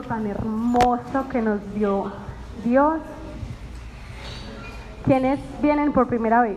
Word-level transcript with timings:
tan 0.00 0.26
hermoso 0.26 1.28
que 1.30 1.42
nos 1.42 1.60
dio 1.74 2.10
Dios. 2.64 3.00
¿Quiénes 5.04 5.38
vienen 5.60 5.92
por 5.92 6.08
primera 6.08 6.40
vez? 6.40 6.56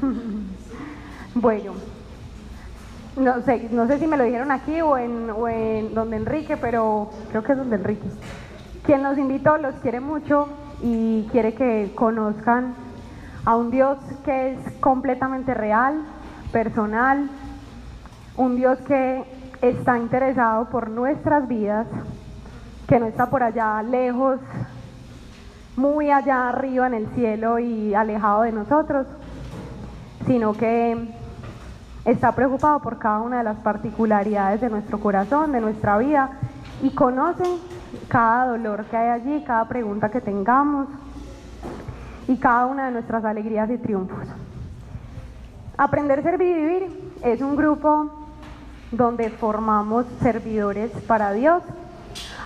bueno, 1.34 1.72
no 3.16 3.42
sé, 3.42 3.68
no 3.70 3.86
sé 3.86 3.98
si 3.98 4.06
me 4.06 4.16
lo 4.16 4.24
dijeron 4.24 4.50
aquí 4.50 4.80
o 4.80 4.96
en, 4.96 5.94
donde 5.94 6.16
Enrique, 6.16 6.56
pero 6.56 7.10
creo 7.30 7.42
que 7.42 7.52
es 7.52 7.58
donde 7.58 7.76
Enrique. 7.76 8.08
Quien 8.84 9.02
nos 9.02 9.18
invitó 9.18 9.58
los 9.58 9.74
quiere 9.76 10.00
mucho 10.00 10.48
y 10.80 11.28
quiere 11.30 11.54
que 11.54 11.92
conozcan 11.94 12.74
a 13.44 13.56
un 13.56 13.70
Dios 13.70 13.98
que 14.24 14.52
es 14.52 14.58
completamente 14.80 15.52
real, 15.52 16.04
personal, 16.52 17.28
un 18.36 18.56
Dios 18.56 18.78
que 18.86 19.37
está 19.62 19.98
interesado 19.98 20.66
por 20.66 20.90
nuestras 20.90 21.48
vidas, 21.48 21.86
que 22.86 22.98
no 23.00 23.06
está 23.06 23.26
por 23.26 23.42
allá 23.42 23.82
lejos, 23.82 24.38
muy 25.76 26.10
allá 26.10 26.48
arriba 26.48 26.86
en 26.86 26.94
el 26.94 27.06
cielo 27.08 27.58
y 27.58 27.94
alejado 27.94 28.42
de 28.42 28.52
nosotros, 28.52 29.06
sino 30.26 30.52
que 30.54 31.08
está 32.04 32.32
preocupado 32.32 32.80
por 32.80 32.98
cada 32.98 33.20
una 33.20 33.38
de 33.38 33.44
las 33.44 33.58
particularidades 33.58 34.60
de 34.60 34.70
nuestro 34.70 34.98
corazón, 34.98 35.52
de 35.52 35.60
nuestra 35.60 35.98
vida, 35.98 36.30
y 36.82 36.90
conoce 36.90 37.44
cada 38.08 38.46
dolor 38.46 38.84
que 38.86 38.96
hay 38.96 39.08
allí, 39.08 39.44
cada 39.44 39.66
pregunta 39.66 40.10
que 40.10 40.20
tengamos 40.20 40.88
y 42.26 42.36
cada 42.36 42.66
una 42.66 42.86
de 42.86 42.92
nuestras 42.92 43.24
alegrías 43.24 43.70
y 43.70 43.78
triunfos. 43.78 44.26
Aprender, 45.76 46.22
servir 46.22 46.48
y 46.48 46.60
vivir 46.60 47.12
es 47.22 47.40
un 47.40 47.56
grupo 47.56 48.17
donde 48.90 49.30
formamos 49.30 50.06
servidores 50.20 50.90
para 51.06 51.32
Dios 51.32 51.62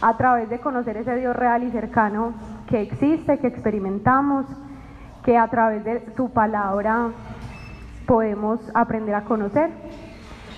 a 0.00 0.16
través 0.16 0.50
de 0.50 0.58
conocer 0.58 0.96
ese 0.96 1.14
Dios 1.16 1.34
real 1.36 1.62
y 1.62 1.70
cercano 1.70 2.34
que 2.68 2.82
existe, 2.82 3.38
que 3.38 3.46
experimentamos, 3.46 4.46
que 5.24 5.38
a 5.38 5.48
través 5.48 5.84
de 5.84 6.04
su 6.16 6.30
palabra 6.30 7.10
podemos 8.06 8.60
aprender 8.74 9.14
a 9.14 9.24
conocer. 9.24 9.70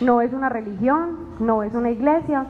No 0.00 0.20
es 0.22 0.32
una 0.32 0.48
religión, 0.48 1.18
no 1.40 1.62
es 1.62 1.74
una 1.74 1.90
iglesia, 1.90 2.46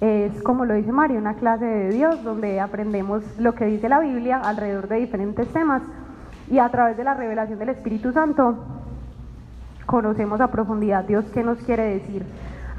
es 0.00 0.42
como 0.42 0.64
lo 0.64 0.74
dice 0.74 0.92
Mario, 0.92 1.18
una 1.18 1.34
clase 1.34 1.64
de 1.64 1.90
Dios 1.90 2.22
donde 2.22 2.60
aprendemos 2.60 3.22
lo 3.38 3.54
que 3.54 3.64
dice 3.64 3.88
la 3.88 4.00
Biblia 4.00 4.38
alrededor 4.38 4.86
de 4.88 4.96
diferentes 4.96 5.48
temas 5.52 5.82
y 6.48 6.58
a 6.58 6.68
través 6.68 6.96
de 6.96 7.04
la 7.04 7.14
revelación 7.14 7.58
del 7.58 7.70
Espíritu 7.70 8.12
Santo 8.12 8.56
conocemos 9.86 10.40
a 10.40 10.48
profundidad 10.48 11.04
Dios 11.04 11.24
qué 11.32 11.42
nos 11.42 11.58
quiere 11.58 11.82
decir 11.84 12.24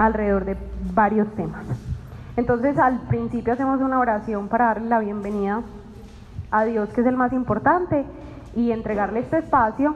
alrededor 0.00 0.46
de 0.46 0.56
varios 0.94 1.28
temas. 1.34 1.66
Entonces 2.36 2.78
al 2.78 3.00
principio 3.02 3.52
hacemos 3.52 3.80
una 3.80 3.98
oración 3.98 4.48
para 4.48 4.66
darle 4.66 4.88
la 4.88 4.98
bienvenida 4.98 5.62
a 6.50 6.64
Dios 6.64 6.88
que 6.88 7.02
es 7.02 7.06
el 7.06 7.16
más 7.16 7.32
importante 7.32 8.04
y 8.56 8.72
entregarle 8.72 9.20
este 9.20 9.38
espacio 9.38 9.94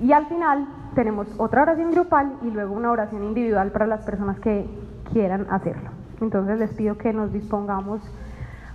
y 0.00 0.12
al 0.12 0.26
final 0.26 0.66
tenemos 0.94 1.26
otra 1.38 1.62
oración 1.62 1.92
grupal 1.92 2.34
y 2.42 2.50
luego 2.50 2.74
una 2.74 2.90
oración 2.90 3.24
individual 3.24 3.70
para 3.72 3.86
las 3.86 4.02
personas 4.02 4.38
que 4.38 4.68
quieran 5.12 5.46
hacerlo. 5.50 5.90
Entonces 6.20 6.58
les 6.58 6.72
pido 6.74 6.98
que 6.98 7.12
nos 7.12 7.32
dispongamos 7.32 8.02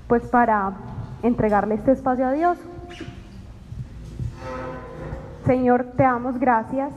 pues 0.07 0.23
para 0.23 0.73
entregarle 1.21 1.75
este 1.75 1.91
espacio 1.91 2.27
a 2.27 2.31
Dios. 2.31 2.57
Señor, 5.45 5.85
te 5.95 6.03
damos 6.03 6.39
gracias. 6.39 6.93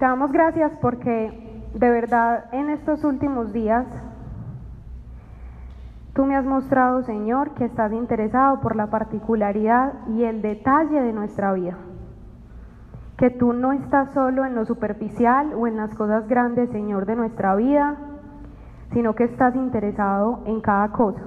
Te 0.00 0.06
damos 0.06 0.32
gracias 0.32 0.72
porque 0.80 1.62
de 1.74 1.90
verdad 1.90 2.46
en 2.52 2.70
estos 2.70 3.04
últimos 3.04 3.52
días 3.52 3.86
Tú 6.14 6.24
me 6.24 6.34
has 6.36 6.44
mostrado, 6.44 7.02
Señor, 7.02 7.52
que 7.52 7.66
estás 7.66 7.92
interesado 7.92 8.60
por 8.60 8.76
la 8.76 8.88
particularidad 8.88 9.92
y 10.08 10.24
el 10.24 10.42
detalle 10.42 11.00
de 11.00 11.12
nuestra 11.12 11.52
vida. 11.52 11.76
Que 13.16 13.30
tú 13.30 13.52
no 13.52 13.72
estás 13.72 14.12
solo 14.12 14.44
en 14.44 14.56
lo 14.56 14.64
superficial 14.64 15.52
o 15.54 15.66
en 15.68 15.76
las 15.76 15.94
cosas 15.94 16.26
grandes, 16.26 16.70
Señor, 16.70 17.06
de 17.06 17.14
nuestra 17.14 17.54
vida, 17.54 17.96
sino 18.92 19.14
que 19.14 19.24
estás 19.24 19.54
interesado 19.54 20.40
en 20.46 20.60
cada 20.60 20.88
cosa. 20.92 21.22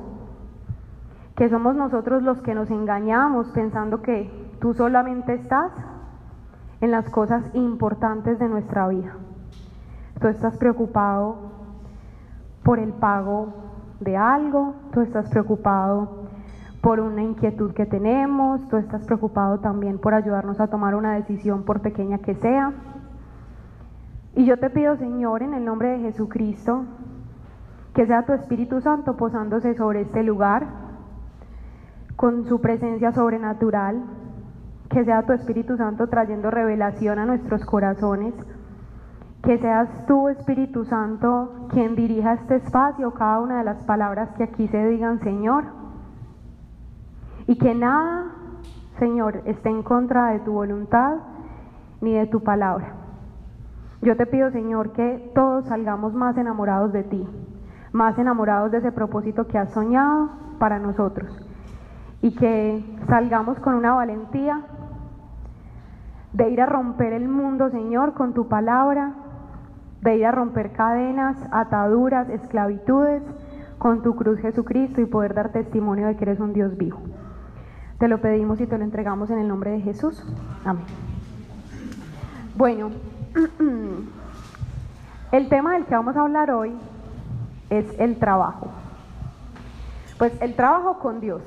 Que 1.38 1.48
somos 1.48 1.76
nosotros 1.76 2.22
los 2.22 2.42
que 2.42 2.54
nos 2.54 2.70
engañamos 2.70 3.48
pensando 3.52 4.02
que 4.02 4.30
tú 4.60 4.74
solamente 4.74 5.34
estás 5.36 5.72
en 6.84 6.92
las 6.92 7.10
cosas 7.10 7.46
importantes 7.54 8.40
de 8.40 8.50
nuestra 8.50 8.90
vida. 8.90 9.14
Tú 10.20 10.28
estás 10.28 10.58
preocupado 10.58 11.38
por 12.62 12.78
el 12.78 12.92
pago 12.92 13.54
de 14.02 14.18
algo, 14.18 14.76
tú 14.92 15.00
estás 15.00 15.30
preocupado 15.30 16.26
por 16.82 17.00
una 17.00 17.24
inquietud 17.24 17.72
que 17.74 17.86
tenemos, 17.86 18.68
tú 18.68 18.76
estás 18.76 19.06
preocupado 19.06 19.60
también 19.60 19.98
por 19.98 20.14
ayudarnos 20.14 20.60
a 20.60 20.68
tomar 20.68 20.94
una 20.96 21.14
decisión 21.14 21.64
por 21.64 21.80
pequeña 21.80 22.18
que 22.18 22.36
sea. 22.36 22.74
Y 24.36 24.44
yo 24.44 24.60
te 24.60 24.70
pido, 24.70 24.98
Señor, 24.98 25.42
en 25.42 25.54
el 25.54 25.64
nombre 25.64 25.88
de 25.88 26.00
Jesucristo, 26.00 26.84
que 27.94 28.06
sea 28.06 28.26
tu 28.26 28.34
Espíritu 28.34 28.82
Santo 28.82 29.16
posándose 29.16 29.74
sobre 29.76 30.02
este 30.02 30.22
lugar, 30.22 30.68
con 32.18 32.44
su 32.44 32.60
presencia 32.60 33.14
sobrenatural, 33.14 34.04
que 34.94 35.04
sea 35.04 35.24
tu 35.24 35.34
Espíritu 35.34 35.76
Santo 35.76 36.08
trayendo 36.08 36.52
revelación 36.52 37.20
a 37.20 37.26
nuestros 37.26 37.66
corazones 37.66 38.34
que 39.44 39.58
seas 39.58 39.90
tú, 40.08 40.30
Espíritu 40.30 40.86
Santo, 40.86 41.68
quien 41.70 41.96
dirija 41.96 42.34
este 42.34 42.56
espacio, 42.56 43.12
cada 43.12 43.42
una 43.42 43.58
de 43.58 43.66
las 43.66 43.84
palabras 43.84 44.30
que 44.38 44.44
aquí 44.44 44.70
se 44.70 44.88
digan, 44.88 45.20
Señor. 45.20 45.66
Y 47.46 47.58
que 47.58 47.76
nada, 47.76 48.32
Señor, 49.00 49.42
esté 49.44 49.70
en 49.70 49.84
contra 49.84 50.28
de 50.28 50.40
tu 50.40 50.54
voluntad 50.54 51.18
ni 52.00 52.14
de 52.14 52.26
tu 52.28 52.42
palabra. 52.42 52.94
Yo 54.02 54.16
te 54.16 54.26
pido, 54.26 54.50
Señor, 54.52 54.94
que 54.94 55.32
todos 55.36 55.66
salgamos 55.66 56.14
más 56.14 56.38
enamorados 56.38 56.94
de 56.94 57.04
ti, 57.04 57.28
más 57.92 58.18
enamorados 58.18 58.72
de 58.72 58.78
ese 58.78 58.94
propósito 58.94 59.48
que 59.48 59.58
has 59.58 59.74
soñado 59.74 60.30
para 60.58 60.80
nosotros. 60.80 61.30
Y 62.22 62.34
que 62.34 62.98
salgamos 63.08 63.60
con 63.60 63.76
una 63.76 63.94
valentía 63.94 64.62
de 66.34 66.50
ir 66.50 66.62
a 66.62 66.66
romper 66.66 67.14
el 67.14 67.30
mundo, 67.30 67.70
Señor, 67.70 68.14
con 68.14 68.34
tu 68.34 68.48
palabra, 68.48 69.14
de 70.02 70.18
ir 70.18 70.26
a 70.26 70.32
romper 70.32 70.74
cadenas, 70.74 71.38
ataduras, 71.52 72.28
esclavitudes 72.30 73.24
con 73.78 74.02
tu 74.02 74.16
cruz 74.16 74.40
Jesucristo 74.40 75.02
y 75.02 75.06
poder 75.06 75.34
dar 75.34 75.52
testimonio 75.52 76.08
de 76.08 76.16
que 76.16 76.24
eres 76.26 76.40
un 76.40 76.54
Dios 76.54 76.76
vivo. 76.78 77.00
Te 78.00 78.08
lo 78.08 78.20
pedimos 78.20 78.60
y 78.60 78.68
te 78.68 78.78
lo 78.78 78.84
entregamos 78.84 79.30
en 79.30 79.40
el 79.40 79.48
nombre 79.48 79.72
de 79.72 79.82
Jesús. 79.82 80.22
Amén. 80.66 80.86
Bueno, 82.56 82.90
el 85.32 85.50
tema 85.50 85.74
del 85.74 85.86
que 85.86 85.96
vamos 85.96 86.16
a 86.18 86.22
hablar 86.22 86.52
hoy 86.52 86.74
es 87.70 87.86
el 88.00 88.18
trabajo. 88.18 88.70
Pues 90.18 90.34
el 90.42 90.56
trabajo 90.56 91.00
con 91.00 91.20
Dios. 91.20 91.42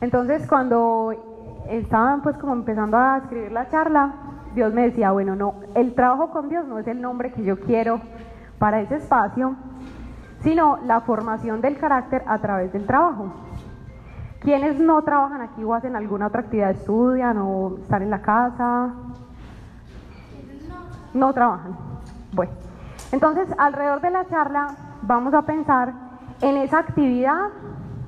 Entonces 0.00 0.46
cuando 0.46 1.31
estaban 1.68 2.22
pues 2.22 2.36
como 2.38 2.52
empezando 2.52 2.96
a 2.96 3.18
escribir 3.18 3.52
la 3.52 3.68
charla, 3.68 4.14
Dios 4.54 4.72
me 4.72 4.82
decía, 4.82 5.12
bueno, 5.12 5.34
no, 5.34 5.54
el 5.74 5.94
trabajo 5.94 6.30
con 6.30 6.48
Dios 6.48 6.66
no 6.66 6.78
es 6.78 6.86
el 6.86 7.00
nombre 7.00 7.32
que 7.32 7.42
yo 7.42 7.58
quiero 7.60 8.00
para 8.58 8.80
ese 8.80 8.96
espacio, 8.96 9.56
sino 10.40 10.78
la 10.84 11.00
formación 11.00 11.60
del 11.60 11.78
carácter 11.78 12.22
a 12.26 12.38
través 12.38 12.72
del 12.72 12.86
trabajo. 12.86 13.32
¿Quiénes 14.40 14.78
no 14.78 15.00
trabajan 15.02 15.40
aquí 15.40 15.62
o 15.62 15.72
hacen 15.72 15.94
alguna 15.94 16.26
otra 16.26 16.40
actividad, 16.40 16.70
estudian 16.70 17.38
o 17.38 17.76
están 17.80 18.02
en 18.02 18.10
la 18.10 18.22
casa? 18.22 18.92
No 21.14 21.32
trabajan. 21.32 21.76
Bueno, 22.32 22.52
entonces 23.12 23.48
alrededor 23.56 24.00
de 24.00 24.10
la 24.10 24.26
charla 24.26 24.66
vamos 25.02 25.32
a 25.34 25.42
pensar 25.42 25.92
en 26.40 26.56
esa 26.56 26.78
actividad 26.78 27.50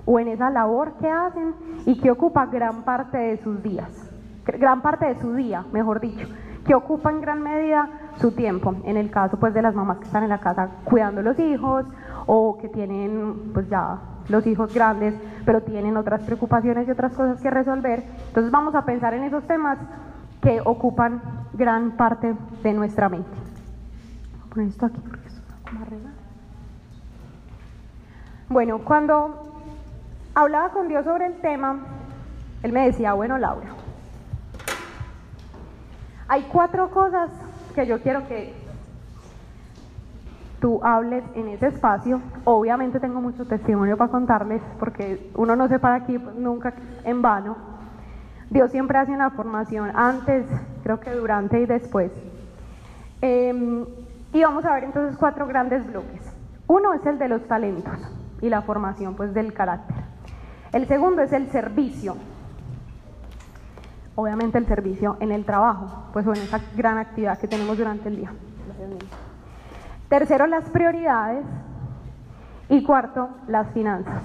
o 0.06 0.18
en 0.18 0.28
esa 0.28 0.50
labor 0.50 0.94
que 1.00 1.08
hacen 1.08 1.54
y 1.86 2.00
que 2.00 2.10
ocupa 2.10 2.46
gran 2.46 2.82
parte 2.82 3.18
de 3.18 3.36
sus 3.38 3.62
días 3.62 4.04
gran 4.52 4.82
parte 4.82 5.06
de 5.06 5.20
su 5.20 5.34
día, 5.34 5.64
mejor 5.72 6.00
dicho, 6.00 6.26
que 6.66 6.74
ocupa 6.74 7.10
en 7.10 7.20
gran 7.20 7.42
medida 7.42 7.88
su 8.16 8.32
tiempo. 8.32 8.74
En 8.84 8.96
el 8.96 9.10
caso 9.10 9.38
pues 9.38 9.54
de 9.54 9.62
las 9.62 9.74
mamás 9.74 9.98
que 9.98 10.04
están 10.04 10.22
en 10.22 10.28
la 10.28 10.38
casa 10.38 10.68
cuidando 10.84 11.22
los 11.22 11.38
hijos 11.38 11.86
o 12.26 12.58
que 12.58 12.68
tienen 12.68 13.50
pues 13.52 13.68
ya 13.68 13.98
los 14.28 14.46
hijos 14.46 14.72
grandes, 14.72 15.14
pero 15.44 15.62
tienen 15.62 15.96
otras 15.96 16.22
preocupaciones 16.22 16.88
y 16.88 16.90
otras 16.90 17.12
cosas 17.12 17.40
que 17.40 17.50
resolver. 17.50 18.04
Entonces 18.28 18.50
vamos 18.50 18.74
a 18.74 18.84
pensar 18.84 19.14
en 19.14 19.24
esos 19.24 19.44
temas 19.46 19.78
que 20.40 20.60
ocupan 20.64 21.20
gran 21.52 21.92
parte 21.92 22.34
de 22.62 22.72
nuestra 22.72 23.08
mente. 23.08 23.28
Voy 24.32 24.40
a 24.40 24.54
poner 24.54 24.68
esto 24.68 24.86
aquí 24.86 25.00
porque 25.00 25.26
es 25.26 25.42
arriba. 25.80 26.10
Bueno, 28.48 28.78
cuando 28.84 29.53
hablaba 30.34 30.70
con 30.70 30.88
Dios 30.88 31.04
sobre 31.04 31.26
el 31.26 31.40
tema, 31.40 31.78
él 32.62 32.72
me 32.72 32.86
decía, 32.86 33.12
bueno 33.14 33.38
Laura, 33.38 33.68
hay 36.28 36.42
cuatro 36.50 36.90
cosas 36.90 37.30
que 37.74 37.86
yo 37.86 38.00
quiero 38.00 38.26
que 38.26 38.54
tú 40.60 40.80
hables 40.82 41.22
en 41.34 41.48
ese 41.48 41.66
espacio. 41.66 42.22
Obviamente 42.44 42.98
tengo 42.98 43.20
mucho 43.20 43.44
testimonio 43.44 43.98
para 43.98 44.10
contarles, 44.10 44.62
porque 44.78 45.30
uno 45.34 45.56
no 45.56 45.68
se 45.68 45.78
para 45.78 45.96
aquí 45.96 46.18
nunca 46.36 46.72
en 47.04 47.20
vano. 47.20 47.56
Dios 48.48 48.70
siempre 48.70 48.96
hace 48.96 49.12
una 49.12 49.30
formación 49.30 49.90
antes, 49.94 50.46
creo 50.82 51.00
que 51.00 51.10
durante 51.10 51.60
y 51.60 51.66
después. 51.66 52.12
Em, 53.20 53.84
y 54.32 54.42
vamos 54.42 54.64
a 54.64 54.74
ver 54.74 54.84
entonces 54.84 55.18
cuatro 55.18 55.46
grandes 55.46 55.86
bloques. 55.86 56.22
Uno 56.66 56.94
es 56.94 57.04
el 57.04 57.18
de 57.18 57.28
los 57.28 57.46
talentos 57.46 57.98
y 58.40 58.48
la 58.48 58.62
formación 58.62 59.16
pues 59.16 59.34
del 59.34 59.52
carácter. 59.52 60.13
El 60.74 60.88
segundo 60.88 61.22
es 61.22 61.32
el 61.32 61.48
servicio. 61.52 62.16
Obviamente 64.16 64.58
el 64.58 64.66
servicio 64.66 65.16
en 65.20 65.30
el 65.30 65.44
trabajo, 65.44 66.08
pues 66.12 66.26
en 66.26 66.32
esa 66.32 66.60
gran 66.74 66.98
actividad 66.98 67.38
que 67.38 67.46
tenemos 67.46 67.78
durante 67.78 68.08
el 68.08 68.16
día. 68.16 68.32
Tercero, 70.08 70.48
las 70.48 70.68
prioridades. 70.70 71.44
Y 72.68 72.82
cuarto, 72.82 73.28
las 73.46 73.70
finanzas. 73.70 74.24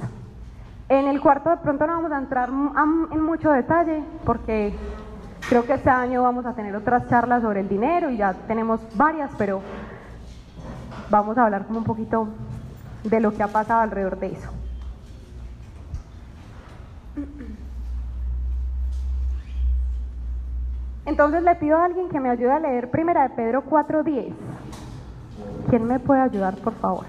En 0.88 1.08
el 1.08 1.22
cuarto 1.22 1.52
de 1.52 1.58
pronto 1.58 1.86
no 1.86 1.94
vamos 1.94 2.12
a 2.12 2.18
entrar 2.18 2.50
en 2.50 3.22
mucho 3.22 3.52
detalle 3.52 4.02
porque 4.26 4.74
creo 5.48 5.66
que 5.66 5.74
este 5.74 5.92
año 5.92 6.24
vamos 6.24 6.48
a 6.48 6.54
tener 6.54 6.76
otras 6.76 7.08
charlas 7.10 7.44
sobre 7.44 7.60
el 7.60 7.70
dinero 7.70 8.10
y 8.10 8.18
ya 8.18 8.34
tenemos 8.48 8.82
varias, 8.96 9.30
pero 9.38 9.62
vamos 11.12 11.38
a 11.38 11.46
hablar 11.46 11.68
como 11.68 11.78
un 11.78 11.86
poquito 11.86 12.28
de 13.04 13.20
lo 13.20 13.34
que 13.34 13.44
ha 13.44 13.50
pasado 13.50 13.82
alrededor 13.82 14.18
de 14.18 14.32
eso. 14.32 14.59
Entonces 21.10 21.42
le 21.42 21.56
pido 21.56 21.76
a 21.76 21.86
alguien 21.86 22.08
que 22.08 22.20
me 22.20 22.30
ayude 22.30 22.52
a 22.52 22.60
leer 22.60 22.92
primera 22.92 23.24
de 23.24 23.30
Pedro 23.32 23.64
4.10. 23.68 24.32
¿Quién 25.68 25.86
me 25.86 26.00
puede 26.00 26.22
ayudar, 26.22 26.56
por 26.58 26.76
favor? 26.76 27.06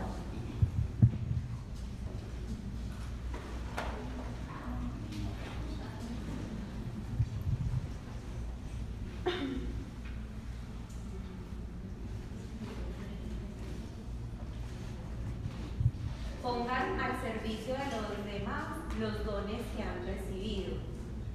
Pongan 16.43 17.01
al 17.01 17.21
servicio 17.21 17.75
de 17.75 17.85
los 17.85 18.25
demás 18.25 18.79
los 18.99 19.27
dones 19.27 19.61
que 19.77 19.83
han 19.83 20.07
recibido, 20.07 20.79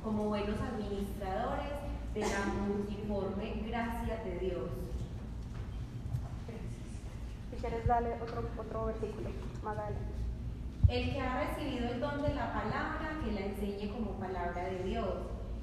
como 0.03 0.29
buenos 0.29 0.59
administradores 0.59 1.85
de 2.15 2.21
la 2.21 2.45
multiforme 2.65 3.61
gracia 3.67 4.23
de 4.23 4.39
Dios 4.39 4.69
quieres 7.65 7.87
darle 7.87 8.13
otro, 8.21 8.43
otro 8.57 8.85
versículo 8.85 9.29
más 9.63 9.77
adelante. 9.77 10.13
El 10.87 11.13
que 11.13 11.19
ha 11.19 11.47
recibido 11.47 11.89
el 11.89 11.99
don 11.99 12.21
de 12.21 12.35
la 12.35 12.53
palabra, 12.53 13.17
que 13.23 13.31
la 13.31 13.41
enseñe 13.41 13.91
como 13.91 14.11
palabra 14.19 14.65
de 14.65 14.83
Dios. 14.83 15.09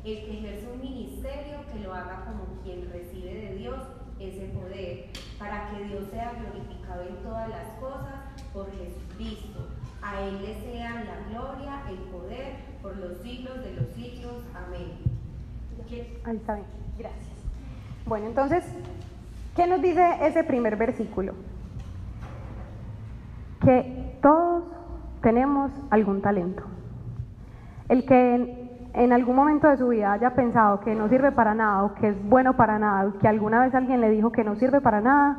El 0.05 0.25
que 0.25 0.39
ejerce 0.39 0.69
un 0.73 0.81
ministerio, 0.81 1.59
que 1.73 1.79
lo 1.79 1.95
haga 1.95 2.25
como 2.25 2.61
quien 2.65 2.91
recibe 2.91 3.33
de 3.33 3.55
Dios 3.55 3.81
ese 4.19 4.47
poder, 4.49 5.11
para 5.39 5.71
que 5.71 5.85
Dios 5.85 6.09
sea 6.11 6.33
glorificado 6.33 7.03
en 7.03 7.17
todas 7.23 7.49
las 7.49 7.69
cosas 7.79 8.15
por 8.53 8.67
Jesucristo. 8.73 9.69
A 10.03 10.21
Él 10.23 10.43
le 10.43 10.61
sea 10.61 11.05
la 11.05 11.29
gloria, 11.31 11.83
el 11.89 11.99
poder, 12.11 12.57
por 12.83 12.97
los 12.97 13.19
siglos 13.19 13.63
de 13.63 13.75
los 13.75 13.87
siglos. 13.91 14.43
Amén. 14.57 14.99
Ahí 16.25 16.37
está 16.37 16.55
bien, 16.55 16.67
gracias. 16.99 17.31
Bueno, 18.07 18.27
entonces, 18.27 18.65
¿qué 19.55 19.69
nos 19.69 19.81
dice 19.81 20.03
ese 20.23 20.43
primer 20.43 20.77
versículo? 20.77 21.35
Que 23.65 24.19
todos 24.21 24.65
tenemos 25.23 25.71
algún 25.91 26.21
talento. 26.21 26.65
El 27.89 28.05
que 28.07 28.71
en, 28.95 29.13
algún 29.13 29.37
momento 29.37 29.69
de 29.69 29.77
su 29.77 29.89
vida 29.89 30.13
haya 30.13 30.35
pensado 30.35 30.81
que 30.81 30.95
no 30.95 31.09
sirve 31.09 31.33
para 31.33 31.55
nada 31.55 31.85
o 31.85 31.95
que 31.95 32.09
es 32.09 32.29
bueno 32.29 32.55
para 32.57 32.79
nada, 32.79 33.13
que 33.21 33.29
alguna 33.29 33.61
vez 33.61 33.75
alguien 33.75 34.01
le 34.01 34.11
dijo 34.11 34.33
que 34.33 34.45
no 34.45 34.57
sirve 34.57 34.81
para 34.81 35.01
nada, 35.01 35.39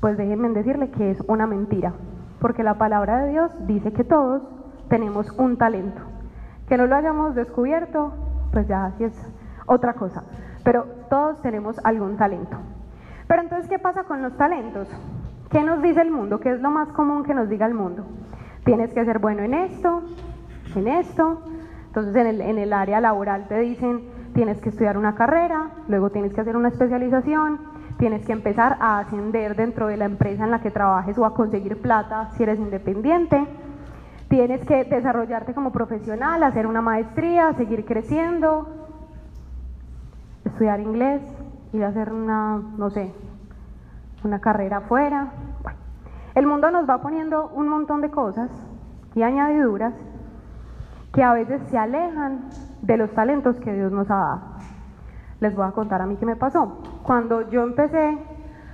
pues 0.00 0.16
déjenme 0.16 0.50
decirle 0.50 0.90
que 0.90 1.10
es 1.10 1.20
una 1.26 1.46
mentira, 1.46 1.94
porque 2.40 2.62
la 2.62 2.74
palabra 2.74 3.22
de 3.22 3.30
Dios 3.30 3.52
dice 3.66 3.92
que 3.92 4.04
todos 4.04 4.42
tenemos 4.88 5.30
un 5.38 5.56
talento. 5.56 6.02
Que 6.68 6.76
no 6.76 6.86
lo 6.86 6.96
hayamos 6.96 7.34
descubierto, 7.34 8.12
pues 8.52 8.68
ya 8.68 8.86
así 8.86 9.04
es 9.04 9.34
otra 9.66 9.94
cosa, 9.94 10.24
pero 10.64 10.84
todos 11.08 11.40
tenemos 11.40 11.80
algún 11.84 12.16
talento. 12.16 12.58
Pero 13.26 13.42
entonces, 13.42 13.68
¿qué 13.68 13.78
pasa 13.78 14.04
con 14.04 14.22
los 14.22 14.36
talentos? 14.36 14.88
¿Qué 15.50 15.62
nos 15.62 15.80
dice 15.80 16.02
el 16.02 16.10
mundo? 16.10 16.40
¿Qué 16.40 16.50
es 16.50 16.60
lo 16.60 16.70
más 16.70 16.88
común 16.88 17.24
que 17.24 17.32
nos 17.32 17.48
diga 17.48 17.64
el 17.64 17.72
mundo? 17.72 18.04
Tienes 18.64 18.92
que 18.92 19.04
ser 19.04 19.18
bueno 19.18 19.42
en 19.42 19.54
esto, 19.54 20.02
en 20.76 20.88
esto. 20.88 21.40
Entonces 21.86 22.14
en 22.16 22.26
el, 22.26 22.40
en 22.42 22.72
área 22.72 23.00
laboral 23.00 23.48
te 23.48 23.58
dicen, 23.58 24.02
tienes 24.34 24.60
que 24.60 24.68
estudiar 24.68 24.98
una 24.98 25.14
carrera, 25.14 25.70
luego 25.88 26.10
tienes 26.10 26.34
que 26.34 26.42
hacer 26.42 26.54
una 26.54 26.68
especialización, 26.68 27.60
tienes 27.98 28.26
que 28.26 28.32
empezar 28.32 28.76
a 28.78 28.98
ascender 28.98 29.56
dentro 29.56 29.86
de 29.86 29.96
la 29.96 30.04
empresa 30.04 30.44
en 30.44 30.50
la 30.50 30.60
que 30.60 30.70
trabajes 30.70 31.16
o 31.16 31.24
a 31.24 31.32
conseguir 31.32 31.80
plata 31.80 32.30
si 32.36 32.42
eres 32.42 32.58
independiente. 32.58 33.46
Tienes 34.28 34.62
que 34.66 34.84
desarrollarte 34.84 35.54
como 35.54 35.72
profesional, 35.72 36.42
hacer 36.42 36.66
una 36.66 36.82
maestría, 36.82 37.54
seguir 37.54 37.86
creciendo, 37.86 38.68
estudiar 40.44 40.80
inglés, 40.80 41.22
a 41.72 41.86
hacer 41.86 42.12
una, 42.12 42.60
no 42.76 42.90
sé, 42.90 43.14
una 44.24 44.40
carrera 44.40 44.78
afuera. 44.78 45.28
el 46.34 46.46
mundo 46.46 46.70
nos 46.70 46.88
va 46.88 47.00
poniendo 47.00 47.48
un 47.54 47.68
montón 47.68 48.00
de 48.00 48.10
cosas 48.10 48.50
y 49.14 49.22
añadiduras 49.22 49.94
que 51.12 51.22
a 51.22 51.32
veces 51.32 51.60
se 51.68 51.78
alejan 51.78 52.48
de 52.82 52.96
los 52.96 53.10
talentos 53.12 53.58
que 53.60 53.72
Dios 53.72 53.90
nos 53.90 54.10
ha 54.10 54.16
dado. 54.16 54.40
Les 55.40 55.54
voy 55.54 55.66
a 55.66 55.72
contar 55.72 56.02
a 56.02 56.06
mí 56.06 56.16
qué 56.16 56.26
me 56.26 56.36
pasó. 56.36 56.80
Cuando 57.02 57.48
yo 57.50 57.62
empecé 57.62 58.18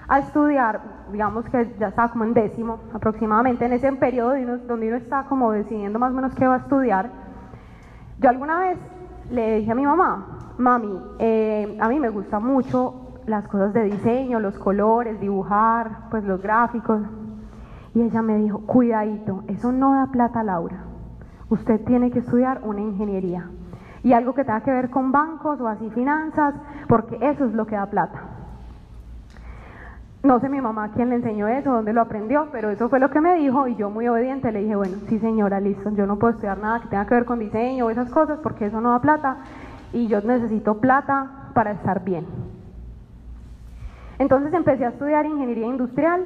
a 0.09 0.19
estudiar, 0.19 0.81
digamos 1.13 1.45
que 1.49 1.75
ya 1.79 1.89
estaba 1.89 2.11
como 2.11 2.25
en 2.25 2.35
décimo 2.35 2.81
aproximadamente, 2.93 3.65
en 3.65 3.73
ese 3.73 3.93
periodo 3.93 4.35
donde 4.67 4.89
uno 4.89 4.97
está 4.97 5.25
como 5.25 5.53
decidiendo 5.53 5.99
más 5.99 6.13
o 6.13 6.15
menos 6.15 6.35
qué 6.35 6.47
va 6.47 6.57
a 6.57 6.59
estudiar, 6.59 7.11
yo 8.19 8.29
alguna 8.29 8.59
vez 8.61 8.79
le 9.31 9.59
dije 9.59 9.73
a 9.73 9.75
mi 9.75 9.87
mamá, 9.87 10.53
mami, 10.59 11.01
eh, 11.19 11.79
a 11.81 11.89
mí 11.89 11.99
me 11.99 12.11
gusta 12.11 12.41
mucho 12.41 13.04
las 13.27 13.47
cosas 13.49 13.73
de 13.73 13.85
diseño, 13.85 14.41
los 14.41 14.59
colores, 14.59 15.21
dibujar, 15.21 16.09
pues 16.11 16.25
los 16.25 16.43
gráficos. 16.43 17.01
Y 17.95 18.03
ella 18.03 18.23
me 18.23 18.37
dijo, 18.39 18.61
cuidadito, 18.61 19.45
eso 19.49 19.73
no 19.73 19.95
da 19.95 20.07
plata, 20.11 20.43
Laura. 20.43 20.85
Usted 21.49 21.85
tiene 21.85 22.11
que 22.11 22.21
estudiar 22.21 22.61
una 22.65 22.81
ingeniería. 22.81 23.49
Y 24.03 24.13
algo 24.13 24.35
que 24.35 24.45
tenga 24.45 24.61
que 24.63 24.71
ver 24.71 24.91
con 24.91 25.13
bancos 25.13 25.61
o 25.61 25.69
así 25.69 25.89
finanzas, 25.91 26.55
porque 26.89 27.17
eso 27.21 27.47
es 27.47 27.55
lo 27.55 27.67
que 27.67 27.77
da 27.77 27.87
plata. 27.87 28.21
No 30.25 30.41
sé 30.41 30.49
mi 30.49 30.61
mamá 30.61 30.91
quién 30.95 31.11
le 31.11 31.17
enseñó 31.17 31.49
eso, 31.49 31.71
dónde 31.71 31.93
lo 31.93 32.01
aprendió, 32.01 32.49
pero 32.51 32.71
eso 32.71 32.89
fue 32.89 32.99
lo 32.99 33.11
que 33.11 33.21
me 33.21 33.35
dijo 33.35 33.69
y 33.69 33.77
yo 33.77 33.91
muy 33.91 34.09
obediente 34.09 34.53
le 34.53 34.61
dije, 34.61 34.75
bueno, 34.75 34.97
sí 35.07 35.19
señora, 35.19 35.61
listo, 35.61 35.91
yo 35.91 36.07
no 36.07 36.19
puedo 36.19 36.33
estudiar 36.33 36.57
nada 36.57 36.81
que 36.81 36.89
tenga 36.89 37.05
que 37.05 37.15
ver 37.15 37.27
con 37.27 37.39
diseño 37.39 37.85
o 37.85 37.91
esas 37.91 38.11
cosas 38.11 38.39
porque 38.43 38.67
eso 38.67 38.81
no 38.81 38.93
da 38.93 39.01
plata 39.03 39.37
y 39.93 40.07
yo 40.07 40.23
necesito 40.23 40.81
plata 40.81 41.51
para 41.53 41.73
estar 41.73 42.03
bien. 42.05 42.25
Entonces 44.19 44.53
empecé 44.53 44.85
a 44.85 44.91
estudiar 44.91 45.27
ingeniería 45.27 45.67
industrial. 45.67 46.25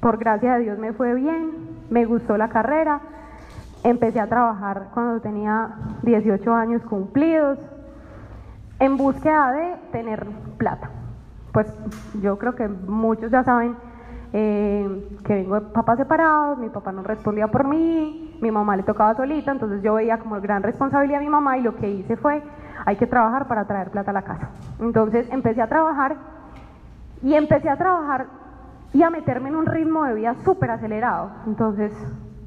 Por 0.00 0.18
gracia 0.18 0.54
de 0.54 0.64
Dios 0.64 0.78
me 0.78 0.92
fue 0.92 1.14
bien, 1.14 1.50
me 1.90 2.04
gustó 2.04 2.36
la 2.36 2.48
carrera. 2.48 3.00
Empecé 3.84 4.20
a 4.20 4.28
trabajar 4.28 4.88
cuando 4.94 5.20
tenía 5.20 5.74
18 6.02 6.52
años 6.52 6.82
cumplidos 6.82 7.58
en 8.78 8.96
búsqueda 8.96 9.52
de 9.52 9.76
tener 9.92 10.26
plata. 10.56 10.90
Pues 11.52 11.72
yo 12.20 12.38
creo 12.38 12.54
que 12.54 12.68
muchos 12.68 13.30
ya 13.30 13.44
saben 13.44 13.76
eh, 14.32 15.18
que 15.24 15.34
vengo 15.34 15.60
de 15.60 15.66
papás 15.72 15.98
separados, 15.98 16.58
mi 16.58 16.70
papá 16.70 16.90
no 16.90 17.02
respondía 17.02 17.48
por 17.48 17.64
mí, 17.64 18.38
mi 18.40 18.50
mamá 18.50 18.76
le 18.76 18.82
tocaba 18.82 19.14
solita, 19.14 19.52
entonces 19.52 19.82
yo 19.82 19.94
veía 19.94 20.18
como 20.18 20.40
gran 20.40 20.62
responsabilidad 20.62 21.20
a 21.20 21.22
mi 21.22 21.28
mamá 21.28 21.58
y 21.58 21.62
lo 21.62 21.76
que 21.76 21.90
hice 21.90 22.16
fue, 22.16 22.42
hay 22.86 22.96
que 22.96 23.06
trabajar 23.06 23.46
para 23.46 23.66
traer 23.66 23.90
plata 23.90 24.10
a 24.10 24.14
la 24.14 24.22
casa. 24.22 24.48
Entonces 24.80 25.28
empecé 25.30 25.60
a 25.60 25.68
trabajar 25.68 26.16
y 27.22 27.34
empecé 27.34 27.68
a 27.68 27.76
trabajar 27.76 28.26
y 28.92 29.02
a 29.02 29.10
meterme 29.10 29.48
en 29.48 29.56
un 29.56 29.66
ritmo 29.66 30.04
de 30.04 30.14
vida 30.14 30.34
súper 30.44 30.70
acelerado. 30.70 31.30
Entonces, 31.46 31.92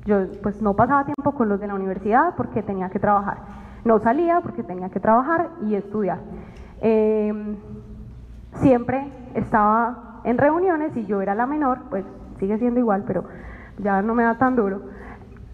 yo 0.05 0.25
pues 0.44 0.62
no 0.62 0.75
pasaba 0.75 1.05
tiempo 1.05 1.32
con 1.32 1.50
los 1.50 1.60
de 1.60 1.67
la 1.67 1.75
universidad 1.75 2.36
porque 2.36 2.62
tenía 2.62 2.89
que 2.89 3.00
trabajar. 3.00 3.38
No 3.84 4.00
salía 4.00 4.41
porque 4.41 4.63
tenía 4.63 4.89
que 4.89 5.00
trabajar 5.00 5.50
y 5.65 5.75
estudiar. 5.75 6.20
Em, 6.82 7.55
siempre 8.53 9.12
estaba 9.34 10.22
en 10.24 10.38
reuniones 10.38 10.96
y 10.96 11.05
yo 11.05 11.22
era 11.22 11.36
la 11.36 11.46
menor, 11.46 11.79
pues 11.89 12.05
sigue 12.39 12.58
siendo 12.58 12.79
igual, 12.79 13.03
pero 13.08 13.24
ya 13.79 14.01
no 14.01 14.13
me 14.13 14.24
da 14.24 14.38
tan 14.38 14.55
duro. 14.55 14.82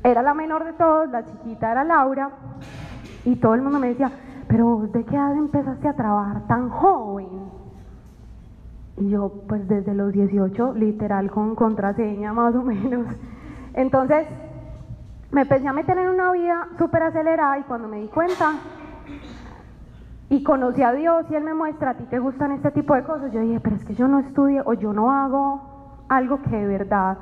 Era 0.04 0.22
la 0.22 0.34
menor 0.34 0.66
de 0.66 0.74
todos, 0.74 1.10
la 1.10 1.24
chiquita 1.25 1.72
era 1.72 1.84
Laura, 1.84 2.32
y 3.24 3.36
todo 3.36 3.54
el 3.54 3.62
mundo 3.62 3.80
me 3.80 3.90
decía, 3.90 4.12
pero 4.48 4.88
¿de 4.92 5.04
qué 5.06 5.16
edad 5.16 5.36
empezaste 5.36 5.88
a 5.88 5.94
trabajar 5.94 6.48
tan 6.48 6.70
joven? 6.70 7.50
Y 9.01 9.10
yo, 9.10 9.31
pues 9.48 9.67
desde 9.67 9.96
los 9.96 10.13
18, 10.13 10.74
literal 10.75 11.31
con 11.31 11.55
contraseña 11.55 12.34
más 12.34 12.53
o 12.53 12.62
menos. 12.62 13.08
Entonces, 13.74 14.27
me 15.31 15.41
empecé 15.41 15.67
a 15.67 15.74
meter 15.74 15.98
en 15.98 16.10
una 16.10 16.31
vida 16.31 16.67
súper 16.77 17.01
acelerada 17.01 17.58
y 17.58 17.63
cuando 17.63 17.88
me 17.88 17.98
di 17.98 18.10
cuenta 18.10 18.53
y 20.29 20.43
conocí 20.43 20.84
a 20.84 20.93
Dios 20.93 21.25
y 21.31 21.36
Él 21.36 21.43
me 21.43 21.55
muestra, 21.55 21.91
a 21.91 21.93
ti 21.98 22.03
te 22.12 22.20
gustan 22.20 22.51
este 22.51 22.70
tipo 22.70 22.93
de 22.93 23.03
cosas, 23.03 23.31
yo 23.31 23.39
dije, 23.39 23.60
pero 23.60 23.75
es 23.75 23.86
que 23.86 23.96
yo 23.96 24.08
no 24.08 24.20
estudio 24.20 24.62
o 24.67 24.74
yo 24.74 24.93
no 24.93 25.12
hago 25.12 26.03
algo 26.08 26.39
que 26.43 26.55
de 26.55 26.67
verdad 26.67 27.17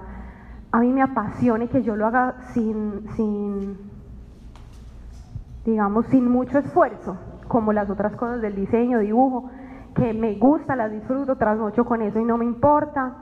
a 0.73 0.79
mí 0.81 0.91
me 0.91 1.01
apasione, 1.01 1.69
que 1.69 1.81
yo 1.81 1.95
lo 1.95 2.07
haga 2.07 2.35
sin, 2.53 3.07
sin, 3.15 3.77
digamos, 5.63 6.07
sin 6.07 6.29
mucho 6.29 6.59
esfuerzo, 6.59 7.15
como 7.47 7.71
las 7.71 7.89
otras 7.89 8.17
cosas 8.17 8.41
del 8.41 8.55
diseño, 8.55 8.99
dibujo, 8.99 9.49
que 9.95 10.13
me 10.13 10.35
gusta, 10.35 10.75
las 10.75 10.91
disfruto, 10.91 11.35
trasnocho 11.35 11.85
con 11.85 12.01
eso 12.01 12.19
y 12.19 12.25
no 12.25 12.37
me 12.37 12.45
importa. 12.45 13.13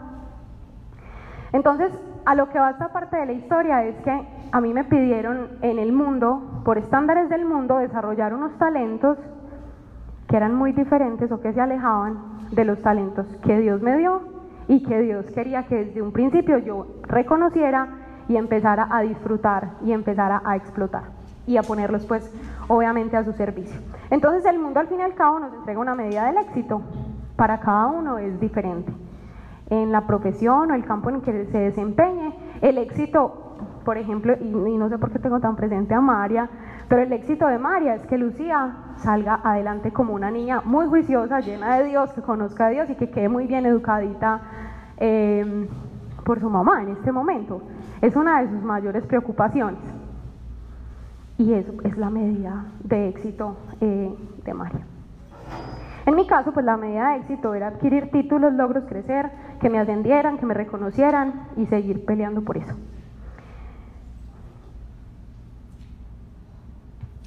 Entonces, 1.54 1.92
a 2.26 2.36
lo 2.36 2.50
que 2.50 2.60
va 2.60 2.72
esta 2.72 2.90
parte 2.90 3.18
de 3.18 3.26
la 3.26 3.32
historia 3.34 3.84
es 3.86 3.96
que 4.04 4.28
a 4.52 4.62
mí 4.62 4.74
me 4.74 4.84
pidieron 4.84 5.50
en 5.62 5.80
el 5.80 5.94
mundo, 5.94 6.62
por 6.66 6.78
estándares 6.78 7.30
del 7.30 7.46
mundo, 7.46 7.78
desarrollar 7.78 8.34
unos 8.34 8.58
talentos 8.58 9.18
que 10.28 10.36
eran 10.36 10.54
muy 10.54 10.74
diferentes 10.74 11.32
o 11.32 11.40
que 11.40 11.54
se 11.54 11.62
alejaban 11.62 12.18
de 12.52 12.66
los 12.66 12.82
talentos 12.82 13.26
que 13.44 13.60
Dios 13.60 13.82
me 13.82 13.98
dio 13.98 14.22
y 14.68 14.84
que 14.84 15.02
Dios 15.02 15.26
quería 15.32 15.64
que 15.64 15.86
desde 15.86 16.02
un 16.02 16.12
principio 16.12 16.58
yo 16.58 16.88
reconociera 17.04 17.88
y 18.28 18.36
empezara 18.36 18.88
a 18.92 19.02
disfrutar 19.02 19.72
y 19.86 19.94
empezara 19.94 20.42
a 20.44 20.58
explotar 20.58 21.17
y 21.48 21.58
a 21.58 21.64
ponerlos 21.64 22.06
pues 22.06 22.30
obviamente 22.68 23.18
a 23.18 23.24
su 23.24 23.34
servicio. 23.34 23.80
Entonces 24.12 24.46
el 24.46 24.60
mundo 24.60 24.80
al 24.80 24.88
fin 24.88 25.00
y 25.00 25.04
al 25.04 25.16
cabo 25.16 25.40
nos 25.40 25.54
entrega 25.54 25.80
una 25.80 25.96
medida 25.96 26.26
del 26.28 26.38
éxito. 26.38 26.82
Para 27.36 27.60
cada 27.60 27.88
uno 27.88 28.18
es 28.20 28.40
diferente. 28.40 28.92
En 29.70 29.92
la 29.92 30.06
profesión 30.06 30.72
o 30.72 30.76
el 30.76 30.86
campo 30.86 31.10
en 31.10 31.16
el 31.18 31.22
que 31.22 31.46
se 31.46 31.58
desempeñe, 31.58 32.34
el 32.62 32.78
éxito, 32.78 33.56
por 33.84 33.98
ejemplo, 33.98 34.36
y, 34.40 34.78
no 34.78 34.90
sé 34.90 34.98
por 34.98 35.12
qué 35.12 35.20
tengo 35.20 35.40
tan 35.40 35.56
presente 35.56 35.94
a 35.94 36.02
Maria, 36.02 36.50
pero 36.88 37.02
el 37.02 37.12
éxito 37.12 37.48
de 37.48 37.58
María 37.58 37.96
es 37.96 38.06
que 38.06 38.18
Lucía 38.18 38.94
salga 38.98 39.42
adelante 39.44 39.92
como 39.92 40.14
una 40.14 40.32
niña 40.32 40.62
muy 40.64 40.88
juiciosa, 40.88 41.42
llena 41.42 41.78
de 41.78 41.86
Dios, 41.86 42.12
que 42.14 42.22
conozca 42.22 42.68
a 42.68 42.70
Dios 42.70 42.90
y 42.90 42.96
que 42.96 43.10
quede 43.10 43.30
muy 43.30 43.46
bien 43.46 43.66
educadita 43.66 44.42
eh, 44.98 45.68
por 46.24 46.40
su 46.40 46.50
mamá 46.50 46.82
en 46.82 46.90
este 46.90 47.12
momento. 47.12 47.62
Es 48.02 48.16
una 48.16 48.42
de 48.42 48.50
sus 48.50 48.64
mayores 48.64 49.06
preocupaciones. 49.06 49.97
Y 51.38 51.54
eso 51.54 51.72
es 51.84 51.98
la 51.98 52.10
medida 52.10 52.66
de 52.84 53.10
éxito 53.10 53.58
eh, 53.80 54.16
de 54.44 54.54
María. 54.54 54.86
En 56.08 56.16
mi 56.16 56.26
caso, 56.26 56.52
pues 56.54 56.66
la 56.66 56.78
medida 56.78 57.10
de 57.12 57.18
éxito 57.18 57.54
era 57.54 57.68
adquirir 57.68 58.10
títulos, 58.12 58.54
logros, 58.54 58.86
crecer, 58.86 59.30
que 59.60 59.70
me 59.70 59.78
ascendieran, 59.78 60.38
que 60.38 60.46
me 60.46 60.54
reconocieran 60.54 61.50
y 61.58 61.66
seguir 61.66 62.06
peleando 62.06 62.42
por 62.42 62.58
eso. 62.58 62.74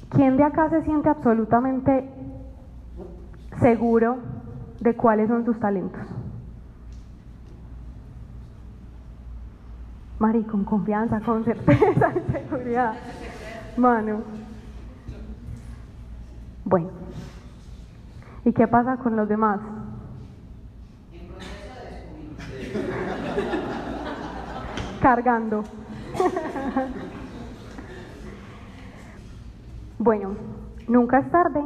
¿Quién 0.09 0.35
de 0.35 0.43
acá 0.43 0.69
se 0.69 0.81
siente 0.81 1.09
absolutamente 1.09 2.09
seguro 3.59 4.17
de 4.79 4.95
cuáles 4.95 5.29
son 5.29 5.45
sus 5.45 5.59
talentos? 5.59 6.01
Mari, 10.19 10.43
con 10.43 10.65
confianza, 10.65 11.21
con 11.21 11.45
certeza, 11.45 12.13
y 12.15 12.31
seguridad. 12.49 12.93
Bueno. 16.65 16.89
¿Y 18.43 18.53
qué 18.53 18.67
pasa 18.67 18.97
con 18.97 19.15
los 19.15 19.27
demás? 19.29 19.59
Cargando. 25.01 25.63
Bueno, 29.99 30.31
nunca 30.87 31.19
es 31.19 31.29
tarde. 31.29 31.61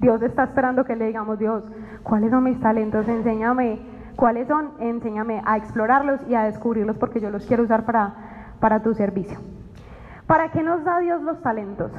Dios 0.00 0.20
está 0.22 0.44
esperando 0.44 0.84
que 0.84 0.96
le 0.96 1.06
digamos, 1.06 1.38
Dios, 1.38 1.62
¿cuáles 2.02 2.30
son 2.30 2.44
mis 2.44 2.58
talentos? 2.60 3.06
Enséñame, 3.06 3.78
¿cuáles 4.16 4.48
son? 4.48 4.72
Enséñame 4.80 5.40
a 5.44 5.56
explorarlos 5.56 6.20
y 6.28 6.34
a 6.34 6.42
descubrirlos 6.44 6.96
porque 6.96 7.20
yo 7.20 7.30
los 7.30 7.46
quiero 7.46 7.62
usar 7.62 7.84
para, 7.84 8.12
para 8.58 8.82
tu 8.82 8.92
servicio. 8.94 9.38
¿Para 10.26 10.50
qué 10.50 10.62
nos 10.62 10.84
da 10.84 10.98
Dios 10.98 11.22
los 11.22 11.40
talentos? 11.40 11.90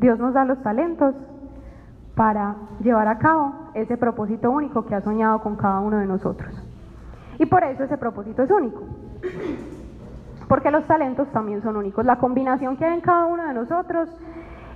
Dios 0.00 0.18
nos 0.18 0.32
da 0.32 0.44
los 0.44 0.62
talentos 0.62 1.14
para 2.14 2.56
llevar 2.80 3.08
a 3.08 3.18
cabo 3.18 3.52
ese 3.74 3.96
propósito 3.96 4.50
único 4.50 4.86
que 4.86 4.94
ha 4.94 5.00
soñado 5.00 5.40
con 5.40 5.56
cada 5.56 5.80
uno 5.80 5.98
de 5.98 6.06
nosotros. 6.06 6.54
Y 7.38 7.46
por 7.46 7.62
eso 7.64 7.84
ese 7.84 7.98
propósito 7.98 8.42
es 8.42 8.50
único. 8.50 8.82
Porque 10.48 10.70
los 10.70 10.84
talentos 10.86 11.28
también 11.28 11.62
son 11.62 11.76
únicos. 11.76 12.04
La 12.04 12.18
combinación 12.18 12.76
que 12.76 12.84
hay 12.86 12.94
en 12.94 13.00
cada 13.02 13.26
uno 13.26 13.46
de 13.46 13.54
nosotros 13.54 14.08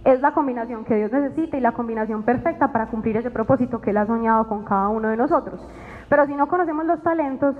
es 0.05 0.21
la 0.21 0.33
combinación 0.33 0.85
que 0.85 0.97
Dios 0.97 1.13
necesita 1.13 1.57
y 1.57 1.61
la 1.61 1.73
combinación 1.73 2.25
perfecta 2.25 2.73
para 2.73 2.87
cumplir 2.87 3.17
ese 3.17 3.31
propósito 3.31 3.81
que 3.81 3.91
Él 3.91 3.97
ha 3.97 4.07
soñado 4.07 4.49
con 4.49 4.65
cada 4.65 4.89
uno 4.89 5.09
de 5.09 5.17
nosotros. 5.17 5.67
Pero 6.09 6.27
si 6.27 6.35
no 6.35 6.47
conocemos 6.49 6.85
los 6.85 7.03
talentos, 7.03 7.57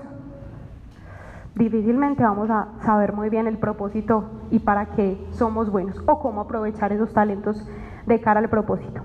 difícilmente 1.55 2.23
vamos 2.23 2.49
a 2.49 2.67
saber 2.81 3.13
muy 3.13 3.29
bien 3.29 3.47
el 3.47 3.57
propósito 3.57 4.25
y 4.49 4.59
para 4.59 4.87
qué 4.87 5.23
somos 5.31 5.71
buenos 5.71 6.01
o 6.07 6.19
cómo 6.19 6.41
aprovechar 6.41 6.91
esos 6.91 7.13
talentos 7.13 7.67
de 8.05 8.19
cara 8.21 8.39
al 8.39 8.49
propósito. 8.49 9.01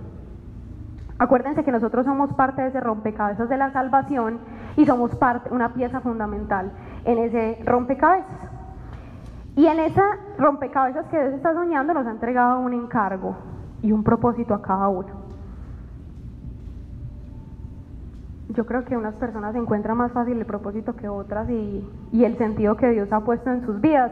Acuérdense 1.18 1.64
que 1.64 1.72
nosotros 1.72 2.06
somos 2.06 2.32
parte 2.34 2.62
de 2.62 2.68
ese 2.68 2.80
rompecabezas 2.80 3.48
de 3.48 3.56
la 3.56 3.72
salvación 3.72 4.38
y 4.76 4.86
somos 4.86 5.14
parte, 5.16 5.52
una 5.52 5.74
pieza 5.74 6.00
fundamental 6.00 6.72
en 7.04 7.18
ese 7.18 7.58
rompecabezas. 7.64 8.50
Y 9.56 9.66
en 9.66 9.80
esa 9.80 10.04
rompecabezas 10.38 11.06
que 11.06 11.18
Dios 11.18 11.34
está 11.34 11.52
soñando 11.52 11.92
nos 11.92 12.06
ha 12.06 12.12
entregado 12.12 12.60
un 12.60 12.72
encargo 12.72 13.36
y 13.82 13.90
un 13.90 14.04
propósito 14.04 14.54
a 14.54 14.62
cada 14.62 14.88
uno. 14.88 15.17
Yo 18.48 18.64
creo 18.64 18.84
que 18.84 18.96
unas 18.96 19.14
personas 19.16 19.54
encuentran 19.54 19.96
más 19.96 20.12
fácil 20.12 20.38
el 20.38 20.46
propósito 20.46 20.96
que 20.96 21.08
otras 21.08 21.50
y, 21.50 21.84
el 22.12 22.38
sentido 22.38 22.76
que 22.76 22.88
Dios 22.90 23.12
ha 23.12 23.20
puesto 23.20 23.50
en 23.50 23.64
sus 23.64 23.80
vidas. 23.80 24.10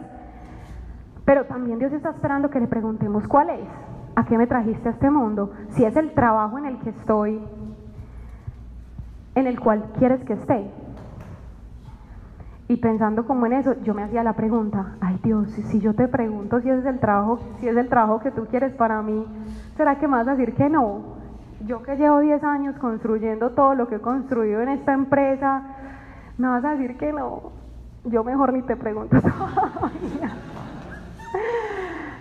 Pero 1.25 1.47
también 1.47 1.79
Dios 1.79 1.93
está 1.93 2.11
esperando 2.11 2.51
que 2.51 2.61
le 2.61 2.67
preguntemos 2.67 3.27
cuál 3.27 3.51
es, 3.51 3.69
a 4.15 4.27
qué 4.27 4.37
me 4.37 4.47
trajiste 4.47 4.89
a 4.89 4.93
este 4.93 5.11
mundo, 5.11 5.53
si 5.71 5.85
es 5.85 5.97
el 5.97 6.13
trabajo 6.13 6.59
en 6.59 6.67
el 6.67 6.79
que 6.79 6.91
estoy, 6.91 7.41
en 9.35 9.47
el 9.47 9.59
cual 9.59 9.85
quieres 9.99 10.23
que 10.25 10.35
esté. 10.35 10.71
Y 12.69 12.77
pensando 12.77 13.27
como 13.27 13.47
en 13.47 13.55
eso, 13.55 13.75
yo 13.83 13.95
me 13.95 14.03
hacía 14.03 14.23
la 14.23 14.35
pregunta, 14.35 14.97
ay 15.01 15.19
Dios, 15.23 15.49
si 15.49 15.79
yo 15.81 15.95
te 15.95 16.09
pregunto 16.09 16.61
si 16.61 16.69
es 16.69 16.85
el 16.85 16.99
trabajo, 16.99 17.39
si 17.61 17.69
es 17.69 17.77
el 17.77 17.89
trabajo 17.89 18.21
que 18.21 18.33
tú 18.33 18.47
quieres 18.47 18.75
para 18.75 19.01
mí, 19.03 19.25
¿será 19.77 19.99
que 19.99 20.07
me 20.09 20.17
vas 20.17 20.29
a 20.29 20.35
decir 20.35 20.55
que 20.55 20.69
no? 20.69 21.16
Yo 21.67 21.83
que 21.83 21.97
llevo 21.97 22.21
10 22.21 22.43
años 22.45 22.77
construyendo 22.79 23.51
todo 23.51 23.75
lo 23.75 23.89
que 23.89 23.97
he 23.97 24.01
construido 24.01 24.61
en 24.63 24.69
esta 24.71 24.93
empresa, 24.93 25.63
me 26.39 26.49
vas 26.49 26.65
a 26.65 26.71
decir 26.71 26.97
que 26.97 27.13
no. 27.13 27.53
Yo 28.05 28.23
mejor 28.25 28.53
ni 28.53 28.63
te 28.63 28.77
pregunto 28.77 29.17
todavía. 29.21 30.37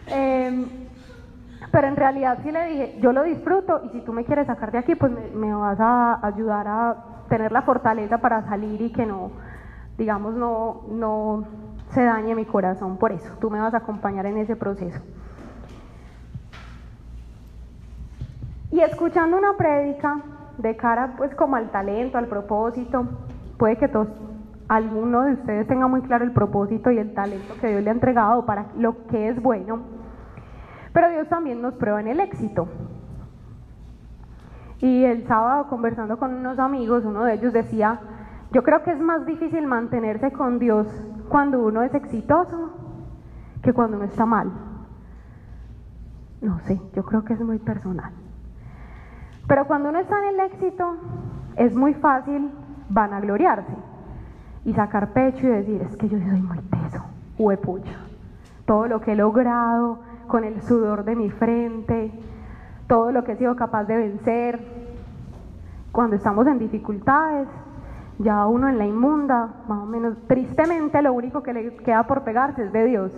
eh, 0.08 0.66
pero 1.72 1.88
en 1.88 1.96
realidad 1.96 2.40
sí 2.44 2.52
le 2.52 2.66
dije, 2.68 2.98
yo 3.02 3.12
lo 3.12 3.24
disfruto 3.24 3.82
y 3.86 3.90
si 3.90 4.02
tú 4.02 4.14
me 4.14 4.26
quieres 4.26 4.48
sacar 4.48 4.72
de 4.72 4.80
aquí, 4.80 4.96
pues 4.96 5.12
me, 5.12 5.30
me 5.30 5.54
vas 5.54 5.80
a 5.80 6.26
ayudar 6.26 6.68
a 6.68 6.96
tener 7.30 7.52
la 7.52 7.62
fortaleza 7.62 8.18
para 8.18 8.44
salir 8.44 8.82
y 8.82 8.92
que 8.92 9.06
no 9.06 9.32
digamos, 9.98 10.36
no, 10.36 10.84
no 10.90 11.46
se 11.90 12.04
dañe 12.04 12.36
mi 12.36 12.46
corazón 12.46 12.98
por 12.98 13.12
eso. 13.12 13.32
Tú 13.40 13.50
me 13.50 13.60
vas 13.60 13.74
a 13.74 13.78
acompañar 13.78 14.26
en 14.26 14.38
ese 14.38 14.56
proceso. 14.56 15.00
Y 18.72 18.80
escuchando 18.82 19.38
una 19.38 19.56
prédica 19.58 20.22
de 20.58 20.76
cara 20.76 21.14
pues 21.18 21.34
como 21.36 21.56
al 21.56 21.72
talento, 21.72 22.18
al 22.18 22.28
propósito, 22.28 23.06
puede 23.58 23.78
que 23.78 23.88
todos, 23.88 24.08
alguno 24.68 25.24
de 25.24 25.34
ustedes 25.34 25.68
tenga 25.68 25.88
muy 25.88 26.02
claro 26.02 26.24
el 26.24 26.32
propósito 26.32 26.92
y 26.92 26.98
el 26.98 27.14
talento 27.14 27.54
que 27.60 27.68
Dios 27.68 27.84
le 27.84 27.90
ha 27.90 27.94
entregado 27.94 28.46
para 28.46 28.68
lo 28.78 29.06
que 29.08 29.30
es 29.30 29.42
bueno, 29.42 29.80
pero 30.94 31.10
Dios 31.10 31.28
también 31.28 31.62
nos 31.62 31.74
prueba 31.76 32.00
en 32.00 32.08
el 32.08 32.20
éxito. 32.20 32.68
Y 34.80 35.04
el 35.04 35.26
sábado 35.28 35.68
conversando 35.68 36.18
con 36.18 36.34
unos 36.34 36.60
amigos, 36.60 37.06
uno 37.06 37.24
de 37.24 37.36
ellos 37.36 37.54
decía, 37.54 38.00
yo 38.52 38.64
creo 38.64 38.84
que 38.84 38.92
es 38.92 39.00
más 39.00 39.26
difícil 39.26 39.66
mantenerse 39.68 40.32
con 40.32 40.60
Dios 40.60 40.88
cuando 41.30 41.60
uno 41.60 41.82
es 41.82 41.94
exitoso 41.94 42.72
que 43.62 43.74
cuando 43.74 43.98
uno 43.98 44.06
está 44.06 44.26
mal. 44.26 44.52
No 46.42 46.60
sé, 46.60 46.80
yo 46.94 47.04
creo 47.04 47.24
que 47.24 47.34
es 47.34 47.42
muy 47.42 47.58
personal. 47.58 48.12
Pero 49.48 49.66
cuando 49.68 49.90
uno 49.90 50.00
está 50.00 50.18
en 50.20 50.36
el 50.36 50.40
éxito, 50.52 50.98
es 51.56 51.76
muy 51.76 51.94
fácil 51.94 52.50
vanagloriarse 52.90 53.74
y 54.66 54.74
sacar 54.74 55.14
pecho 55.14 55.46
y 55.46 55.50
decir, 55.50 55.82
es 55.82 55.96
que 55.98 56.10
yo 56.10 56.18
soy 56.20 56.42
muy 56.42 56.60
teso, 56.60 57.04
huepucha. 57.38 58.00
Todo 58.66 58.88
lo 58.88 59.02
que 59.02 59.12
he 59.12 59.16
logrado 59.16 60.00
con 60.28 60.44
el 60.44 60.62
sudor 60.64 61.06
de 61.06 61.16
mi 61.16 61.30
frente, 61.30 62.12
todo 62.88 63.12
lo 63.12 63.24
que 63.24 63.34
he 63.34 63.38
sido 63.38 63.56
capaz 63.56 63.84
de 63.86 63.98
vencer, 63.98 64.60
cuando 65.92 66.16
estamos 66.16 66.48
en 66.48 66.60
dificultades, 66.60 67.48
ya 68.18 68.46
uno 68.48 68.68
en 68.68 68.78
la 68.78 68.86
inmunda, 68.86 69.50
más 69.68 69.80
o 69.80 69.86
menos, 69.86 70.18
tristemente 70.28 71.02
lo 71.02 71.14
único 71.14 71.44
que 71.44 71.54
le 71.54 71.76
queda 71.78 72.04
por 72.04 72.24
pegarse 72.24 72.66
es 72.66 72.74
de 72.74 72.86
Dios. 72.86 73.12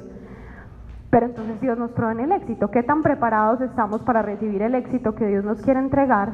Pero 1.09 1.27
entonces 1.27 1.59
Dios 1.61 1.77
nos 1.77 1.91
provee 1.91 2.23
el 2.23 2.31
éxito. 2.31 2.69
¿Qué 2.69 2.83
tan 2.83 3.01
preparados 3.01 3.61
estamos 3.61 4.01
para 4.01 4.21
recibir 4.21 4.61
el 4.61 4.75
éxito 4.75 5.15
que 5.15 5.27
Dios 5.27 5.43
nos 5.45 5.61
quiere 5.61 5.79
entregar? 5.79 6.33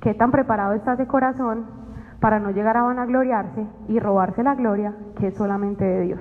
¿Qué 0.00 0.14
tan 0.14 0.30
preparado 0.30 0.74
estás 0.74 0.98
de 0.98 1.06
corazón 1.06 1.66
para 2.20 2.40
no 2.40 2.50
llegar 2.50 2.76
a 2.76 2.82
vanagloriarse 2.82 3.66
y 3.88 4.00
robarse 4.00 4.42
la 4.42 4.54
gloria 4.54 4.94
que 5.18 5.28
es 5.28 5.34
solamente 5.34 5.84
de 5.84 6.00
Dios? 6.02 6.20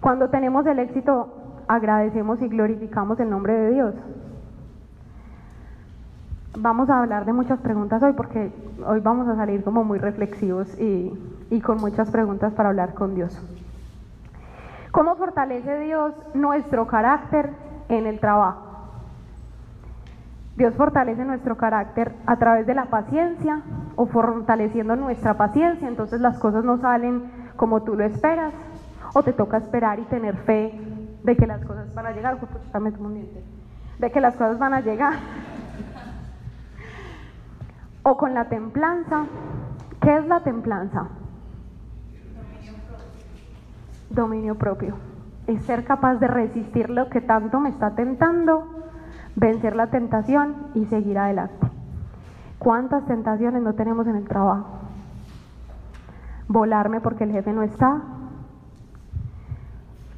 Cuando 0.00 0.28
tenemos 0.28 0.66
el 0.66 0.78
éxito, 0.78 1.64
agradecemos 1.68 2.40
y 2.42 2.48
glorificamos 2.48 3.18
el 3.20 3.30
nombre 3.30 3.54
de 3.54 3.70
Dios. 3.70 3.94
Vamos 6.58 6.90
a 6.90 7.00
hablar 7.00 7.24
de 7.24 7.32
muchas 7.32 7.60
preguntas 7.60 8.02
hoy 8.02 8.12
porque 8.12 8.52
hoy 8.86 9.00
vamos 9.00 9.28
a 9.28 9.36
salir 9.36 9.62
como 9.62 9.84
muy 9.84 9.98
reflexivos 9.98 10.78
y, 10.78 11.12
y 11.50 11.60
con 11.60 11.78
muchas 11.78 12.10
preguntas 12.10 12.52
para 12.54 12.70
hablar 12.70 12.94
con 12.94 13.14
Dios. 13.14 13.40
¿Cómo 14.92 15.16
fortalece 15.16 15.80
Dios 15.80 16.14
nuestro 16.34 16.86
carácter 16.86 17.50
en 17.88 18.06
el 18.06 18.20
trabajo? 18.20 18.64
Dios 20.56 20.74
fortalece 20.74 21.24
nuestro 21.24 21.56
carácter 21.56 22.14
a 22.26 22.36
través 22.36 22.66
de 22.66 22.74
la 22.74 22.86
paciencia 22.86 23.60
o 23.96 24.06
fortaleciendo 24.06 24.96
nuestra 24.96 25.34
paciencia, 25.34 25.86
entonces 25.86 26.20
las 26.20 26.38
cosas 26.38 26.64
no 26.64 26.78
salen 26.78 27.30
como 27.56 27.82
tú 27.82 27.94
lo 27.94 28.04
esperas 28.04 28.52
o 29.14 29.22
te 29.22 29.32
toca 29.32 29.58
esperar 29.58 30.00
y 30.00 30.04
tener 30.04 30.36
fe 30.38 30.80
de 31.22 31.36
que 31.36 31.46
las 31.46 31.64
cosas 31.64 31.92
van 31.94 32.06
a 32.06 32.12
llegar, 32.12 32.38
de 33.98 34.10
que 34.10 34.20
las 34.20 34.34
cosas 34.34 34.58
van 34.58 34.74
a 34.74 34.80
llegar. 34.80 35.14
o 38.02 38.16
con 38.16 38.34
la 38.34 38.46
templanza. 38.46 39.26
¿Qué 40.00 40.16
es 40.16 40.26
la 40.26 40.40
templanza? 40.40 41.08
Dominio 44.10 44.56
propio. 44.56 44.96
Es 45.46 45.62
ser 45.64 45.84
capaz 45.84 46.16
de 46.16 46.28
resistir 46.28 46.90
lo 46.90 47.08
que 47.08 47.20
tanto 47.20 47.60
me 47.60 47.70
está 47.70 47.94
tentando, 47.94 48.66
vencer 49.36 49.76
la 49.76 49.88
tentación 49.88 50.54
y 50.74 50.84
seguir 50.86 51.18
adelante. 51.18 51.66
¿Cuántas 52.58 53.06
tentaciones 53.06 53.62
no 53.62 53.74
tenemos 53.74 54.06
en 54.06 54.16
el 54.16 54.26
trabajo? 54.26 54.66
Volarme 56.48 57.00
porque 57.00 57.24
el 57.24 57.32
jefe 57.32 57.52
no 57.52 57.62
está, 57.62 58.02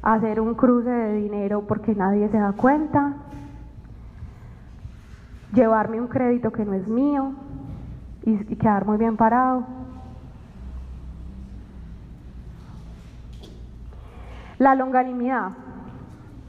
hacer 0.01 0.41
un 0.41 0.55
cruce 0.55 0.89
de 0.89 1.13
dinero 1.13 1.65
porque 1.67 1.93
nadie 1.93 2.29
se 2.29 2.37
da 2.37 2.53
cuenta, 2.53 3.13
llevarme 5.53 6.01
un 6.01 6.07
crédito 6.07 6.51
que 6.51 6.65
no 6.65 6.73
es 6.73 6.87
mío 6.87 7.33
y, 8.23 8.37
quedar 8.55 8.85
muy 8.85 8.97
bien 8.97 9.17
parado. 9.17 9.65
La 14.61 14.75
longanimidad. 14.75 15.53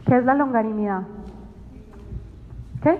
¿Qué 0.05 0.19
es 0.19 0.25
la 0.27 0.35
longanimidad? 0.35 1.05
¿Qué? 2.83 2.99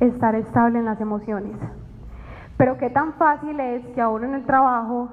Estar 0.00 0.34
estable 0.34 0.80
en 0.80 0.86
las 0.86 1.00
emociones. 1.00 1.52
Pero 2.56 2.76
qué 2.76 2.90
tan 2.90 3.12
fácil 3.12 3.60
es 3.60 3.86
que 3.94 4.00
aún 4.00 4.24
en 4.24 4.34
el 4.34 4.44
trabajo 4.44 5.10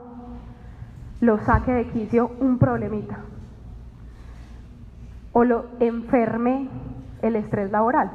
lo 1.21 1.37
saque 1.45 1.71
de 1.71 1.87
quicio 1.89 2.31
un 2.39 2.57
problemita 2.57 3.19
o 5.31 5.43
lo 5.43 5.65
enferme 5.79 6.69
el 7.21 7.35
estrés 7.35 7.69
laboral. 7.69 8.09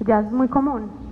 Ya 0.00 0.20
es 0.20 0.32
muy 0.32 0.48
común. 0.48 1.05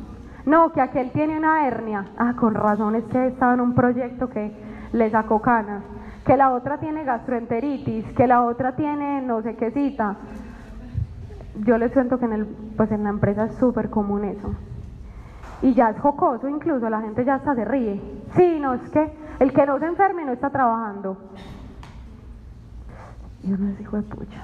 No, 0.46 0.72
que 0.72 0.80
aquel 0.80 1.10
tiene 1.12 1.38
una 1.38 1.66
hernia. 1.66 2.06
Ah, 2.18 2.34
con 2.36 2.54
razón 2.54 2.94
es 2.96 3.04
que 3.04 3.28
estaba 3.28 3.54
en 3.54 3.60
un 3.60 3.74
proyecto 3.74 4.28
que 4.28 4.52
le 4.92 5.10
sacó 5.10 5.40
canas. 5.40 5.82
Que 6.26 6.36
la 6.36 6.50
otra 6.52 6.78
tiene 6.78 7.04
gastroenteritis, 7.04 8.04
que 8.14 8.26
la 8.26 8.42
otra 8.42 8.76
tiene 8.76 9.22
no 9.22 9.42
sé 9.42 9.56
qué 9.56 9.70
cita. 9.70 10.16
Yo 11.64 11.78
les 11.78 11.92
cuento 11.92 12.18
que 12.18 12.24
en, 12.26 12.32
el, 12.32 12.46
pues 12.76 12.90
en 12.90 13.04
la 13.04 13.10
empresa 13.10 13.46
es 13.46 13.54
súper 13.56 13.88
común 13.90 14.24
eso. 14.24 14.54
Y 15.62 15.72
ya 15.72 15.90
es 15.90 15.98
jocoso, 15.98 16.48
incluso 16.48 16.90
la 16.90 17.00
gente 17.00 17.24
ya 17.24 17.36
hasta 17.36 17.54
se 17.54 17.64
ríe. 17.64 18.00
Sí, 18.36 18.58
no, 18.60 18.74
es 18.74 18.90
que 18.90 19.12
el 19.38 19.52
que 19.52 19.64
no 19.64 19.78
se 19.78 19.86
enferme 19.86 20.24
no 20.24 20.32
está 20.32 20.50
trabajando. 20.50 21.16
Y 23.42 23.52
uno 23.52 23.70
es 23.70 23.80
hijo 23.80 23.96
de 23.96 24.02
pucha. 24.02 24.42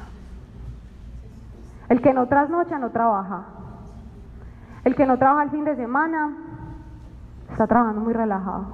El 1.88 2.00
que 2.00 2.14
no 2.14 2.26
trasnocha 2.26 2.78
no 2.78 2.90
trabaja. 2.90 3.59
El 4.84 4.94
que 4.94 5.06
no 5.06 5.18
trabaja 5.18 5.42
el 5.44 5.50
fin 5.50 5.64
de 5.64 5.76
semana 5.76 6.36
está 7.50 7.66
trabajando 7.66 8.00
muy 8.00 8.14
relajado. 8.14 8.66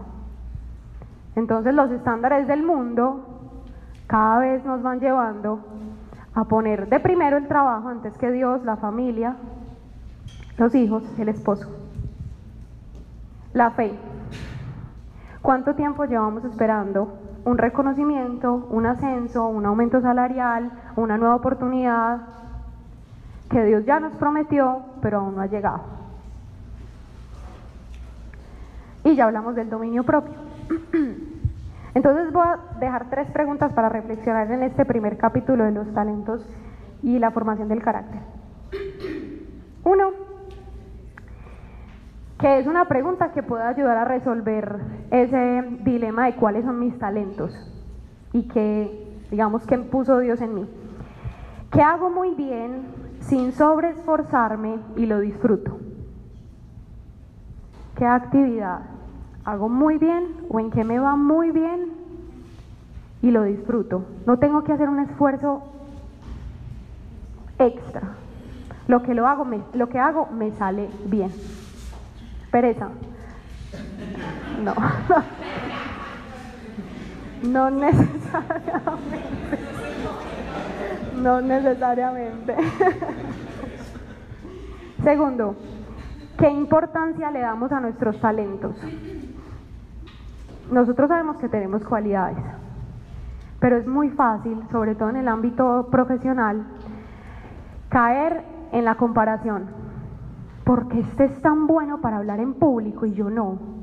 Entonces 1.35 1.75
los 1.75 1.90
estándares 1.90 2.47
del 2.47 2.62
mundo 2.62 3.21
cada 4.07 4.38
vez 4.38 4.64
nos 4.64 4.83
van 4.83 5.01
llevando 5.01 5.61
a 6.35 6.45
poner 6.45 6.88
de 6.88 7.01
primero 7.01 7.37
el 7.37 7.49
trabajo 7.49 7.88
antes 7.88 8.16
que 8.19 8.31
Dios, 8.31 8.62
la 8.64 8.77
familia, 8.77 9.37
los 10.59 10.75
hijos, 10.75 11.03
el 11.19 11.29
esposo. 11.29 11.69
La 13.53 13.71
fe. 13.71 13.92
¿Cuánto 15.42 15.75
tiempo 15.75 16.05
llevamos 16.05 16.45
esperando 16.45 17.19
un 17.45 17.59
reconocimiento, 17.59 18.66
un 18.71 18.87
ascenso, 18.87 19.47
un 19.47 19.64
aumento 19.66 20.01
salarial, 20.01 20.71
una 20.97 21.16
nueva 21.16 21.37
oportunidad 21.37 22.21
que 23.49 23.64
Dios 23.64 23.85
ya 23.85 24.01
nos 24.01 24.12
prometió, 24.14 24.81
pero 25.01 25.21
aún 25.21 25.37
no 25.37 25.42
ha 25.42 25.47
llegado? 25.47 25.96
Y 29.07 29.14
ya 29.14 29.27
hablamos 29.27 29.55
del 29.55 29.71
dominio 29.71 30.03
propio. 30.03 30.35
Entonces 31.95 32.33
voy 32.33 32.45
a 32.45 32.59
dejar 32.81 33.09
tres 33.09 33.31
preguntas 33.31 33.73
para 33.73 33.88
reflexionar 33.88 34.51
en 34.51 34.64
este 34.64 34.85
primer 34.85 35.16
capítulo 35.16 35.62
de 35.62 35.71
los 35.71 35.95
talentos 35.95 36.45
y 37.05 37.21
la 37.21 37.31
formación 37.31 37.69
del 37.69 37.85
carácter. 37.85 38.21
Uno, 39.85 40.11
que 42.40 42.59
es 42.59 42.66
una 42.66 42.87
pregunta 42.87 43.31
que 43.31 43.45
puede 43.45 43.62
ayudar 43.62 43.97
a 43.97 44.05
resolver 44.07 44.81
ese 45.12 45.62
dilema 45.85 46.27
de 46.27 46.35
cuáles 46.35 46.64
son 46.64 46.81
mis 46.81 46.99
talentos 46.99 47.55
y 48.33 48.49
que, 48.49 49.21
digamos, 49.31 49.64
que 49.69 49.79
puso 49.79 50.19
Dios 50.19 50.40
en 50.40 50.53
mí. 50.53 50.69
¿Qué 51.71 51.81
hago 51.81 52.11
muy 52.11 52.35
bien 52.35 52.88
sin 53.21 53.53
sobreesforzarme 53.53 54.81
y 54.97 55.07
lo 55.07 55.21
disfruto? 55.21 55.79
¿Qué 57.95 58.05
actividad 58.05 58.96
hago 59.47 59.69
muy 59.69 59.97
bien 59.97 60.25
o 60.51 60.61
en 60.61 60.71
qué 60.71 60.85
me 60.85 60.99
va 60.99 61.17
muy 61.17 61.53
bien 61.53 61.93
y 63.23 63.31
lo 63.31 63.45
disfruto? 63.45 64.05
No 64.27 64.39
tengo 64.39 64.65
que 64.65 64.73
hacer 64.73 64.89
un 64.89 65.01
esfuerzo 65.01 65.63
extra. 67.59 68.03
Lo 68.89 69.03
que, 69.03 69.15
lo 69.15 69.27
hago, 69.27 69.47
lo 69.73 69.89
que 69.89 69.99
hago 69.99 70.27
me 70.27 70.51
sale 70.53 70.91
bien. 71.07 71.33
Pereza. 72.51 72.91
No. 74.63 74.75
No 77.43 77.71
necesariamente. 77.71 79.21
No 81.23 81.41
necesariamente. 81.43 82.57
Segundo, 85.05 85.55
¿qué 86.39 86.51
importancia 86.51 87.31
le 87.31 87.41
damos 87.41 87.71
a 87.73 87.81
nuestros 87.81 88.19
talentos? 88.21 88.75
Nosotros 90.71 91.09
sabemos 91.09 91.37
que 91.39 91.49
tenemos 91.49 91.85
cualidades, 91.85 92.39
pero 93.61 93.77
es 93.77 93.87
muy 93.87 94.11
fácil, 94.11 94.63
sobre 94.71 94.95
todo 94.95 95.11
en 95.11 95.17
el 95.17 95.29
ámbito 95.29 95.89
profesional, 95.91 96.67
caer 97.89 98.45
en 98.73 98.85
la 98.85 98.97
comparación 98.97 99.87
porque 100.65 100.99
este 100.99 101.27
es 101.27 101.41
tan 101.43 101.69
bueno 101.69 102.01
para 102.01 102.17
hablar 102.17 102.41
en 102.41 102.55
público 102.55 103.07
y 103.07 103.15
yo 103.15 103.31
no? 103.31 103.77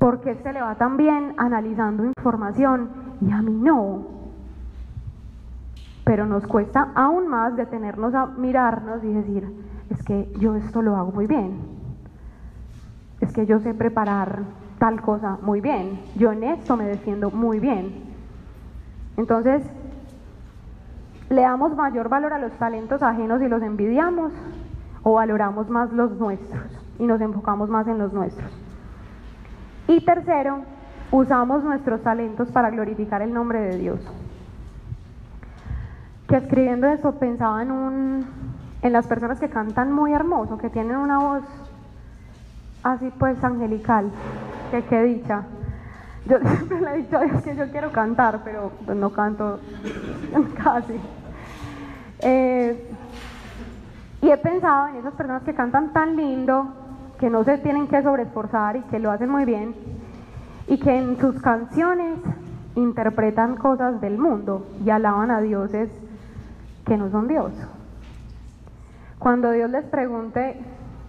porque 0.00 0.30
este 0.30 0.54
le 0.54 0.62
va 0.62 0.74
tan 0.76 0.96
bien 0.96 1.34
analizando 1.36 2.06
información 2.06 2.88
y 3.20 3.30
a 3.30 3.42
mí 3.42 3.52
no? 3.52 4.06
Pero 6.04 6.24
nos 6.24 6.46
cuesta 6.46 6.90
aún 6.94 7.28
más 7.28 7.54
detenernos 7.54 8.14
a 8.14 8.26
mirarnos 8.26 9.04
y 9.04 9.12
decir, 9.12 9.46
es 9.90 10.02
que 10.02 10.32
yo 10.38 10.56
esto 10.56 10.80
lo 10.80 10.96
hago 10.96 11.12
muy 11.12 11.26
bien. 11.26 11.58
Es 13.20 13.30
que 13.34 13.44
yo 13.44 13.60
sé 13.60 13.74
preparar 13.74 14.40
tal 14.80 15.00
cosa 15.02 15.38
muy 15.42 15.60
bien. 15.60 16.00
Yo 16.16 16.32
en 16.32 16.42
esto 16.42 16.76
me 16.76 16.84
defiendo 16.84 17.30
muy 17.30 17.60
bien. 17.60 18.02
Entonces, 19.18 19.62
le 21.28 21.42
damos 21.42 21.76
mayor 21.76 22.08
valor 22.08 22.32
a 22.32 22.38
los 22.38 22.52
talentos 22.52 23.02
ajenos 23.02 23.42
y 23.42 23.48
los 23.48 23.62
envidiamos 23.62 24.32
o 25.02 25.12
valoramos 25.12 25.68
más 25.68 25.92
los 25.92 26.18
nuestros 26.18 26.62
y 26.98 27.06
nos 27.06 27.20
enfocamos 27.20 27.68
más 27.68 27.86
en 27.88 27.98
los 27.98 28.12
nuestros. 28.14 28.50
Y 29.86 30.02
tercero, 30.04 30.62
usamos 31.12 31.62
nuestros 31.62 32.02
talentos 32.02 32.50
para 32.50 32.70
glorificar 32.70 33.20
el 33.20 33.34
nombre 33.34 33.60
de 33.60 33.76
Dios. 33.76 34.00
Que 36.26 36.36
escribiendo 36.36 36.86
eso 36.86 37.16
pensaba 37.16 37.62
en 37.62 37.70
un, 37.70 38.26
en 38.80 38.92
las 38.92 39.06
personas 39.06 39.38
que 39.38 39.50
cantan 39.50 39.92
muy 39.92 40.14
hermoso, 40.14 40.56
que 40.56 40.70
tienen 40.70 40.96
una 40.96 41.18
voz 41.18 41.42
así 42.82 43.12
pues 43.18 43.42
angelical, 43.44 44.10
que 44.70 44.82
qué 44.84 45.02
dicha. 45.02 45.42
Yo 46.26 46.38
siempre 46.44 46.80
le 46.80 46.94
he 46.94 46.96
dicho 46.98 47.18
a 47.18 47.24
Dios 47.24 47.42
que 47.42 47.56
yo 47.56 47.70
quiero 47.70 47.92
cantar, 47.92 48.40
pero 48.44 48.72
pues, 48.84 48.96
no 48.96 49.10
canto 49.10 49.58
casi. 50.62 51.00
Eh, 52.20 52.90
y 54.22 54.30
he 54.30 54.36
pensado 54.36 54.88
en 54.88 54.96
esas 54.96 55.14
personas 55.14 55.42
que 55.42 55.54
cantan 55.54 55.92
tan 55.92 56.16
lindo, 56.16 56.68
que 57.18 57.30
no 57.30 57.44
se 57.44 57.58
tienen 57.58 57.88
que 57.88 58.02
sobreesforzar 58.02 58.76
y 58.76 58.80
que 58.82 58.98
lo 58.98 59.10
hacen 59.10 59.30
muy 59.30 59.44
bien, 59.44 59.74
y 60.68 60.78
que 60.78 60.96
en 60.96 61.18
sus 61.18 61.40
canciones 61.40 62.18
interpretan 62.76 63.56
cosas 63.56 64.00
del 64.00 64.18
mundo 64.18 64.66
y 64.84 64.90
alaban 64.90 65.30
a 65.30 65.40
dioses 65.40 65.90
que 66.86 66.96
no 66.96 67.10
son 67.10 67.28
Dios. 67.28 67.52
Cuando 69.18 69.50
Dios 69.50 69.70
les 69.70 69.84
pregunte, 69.84 70.60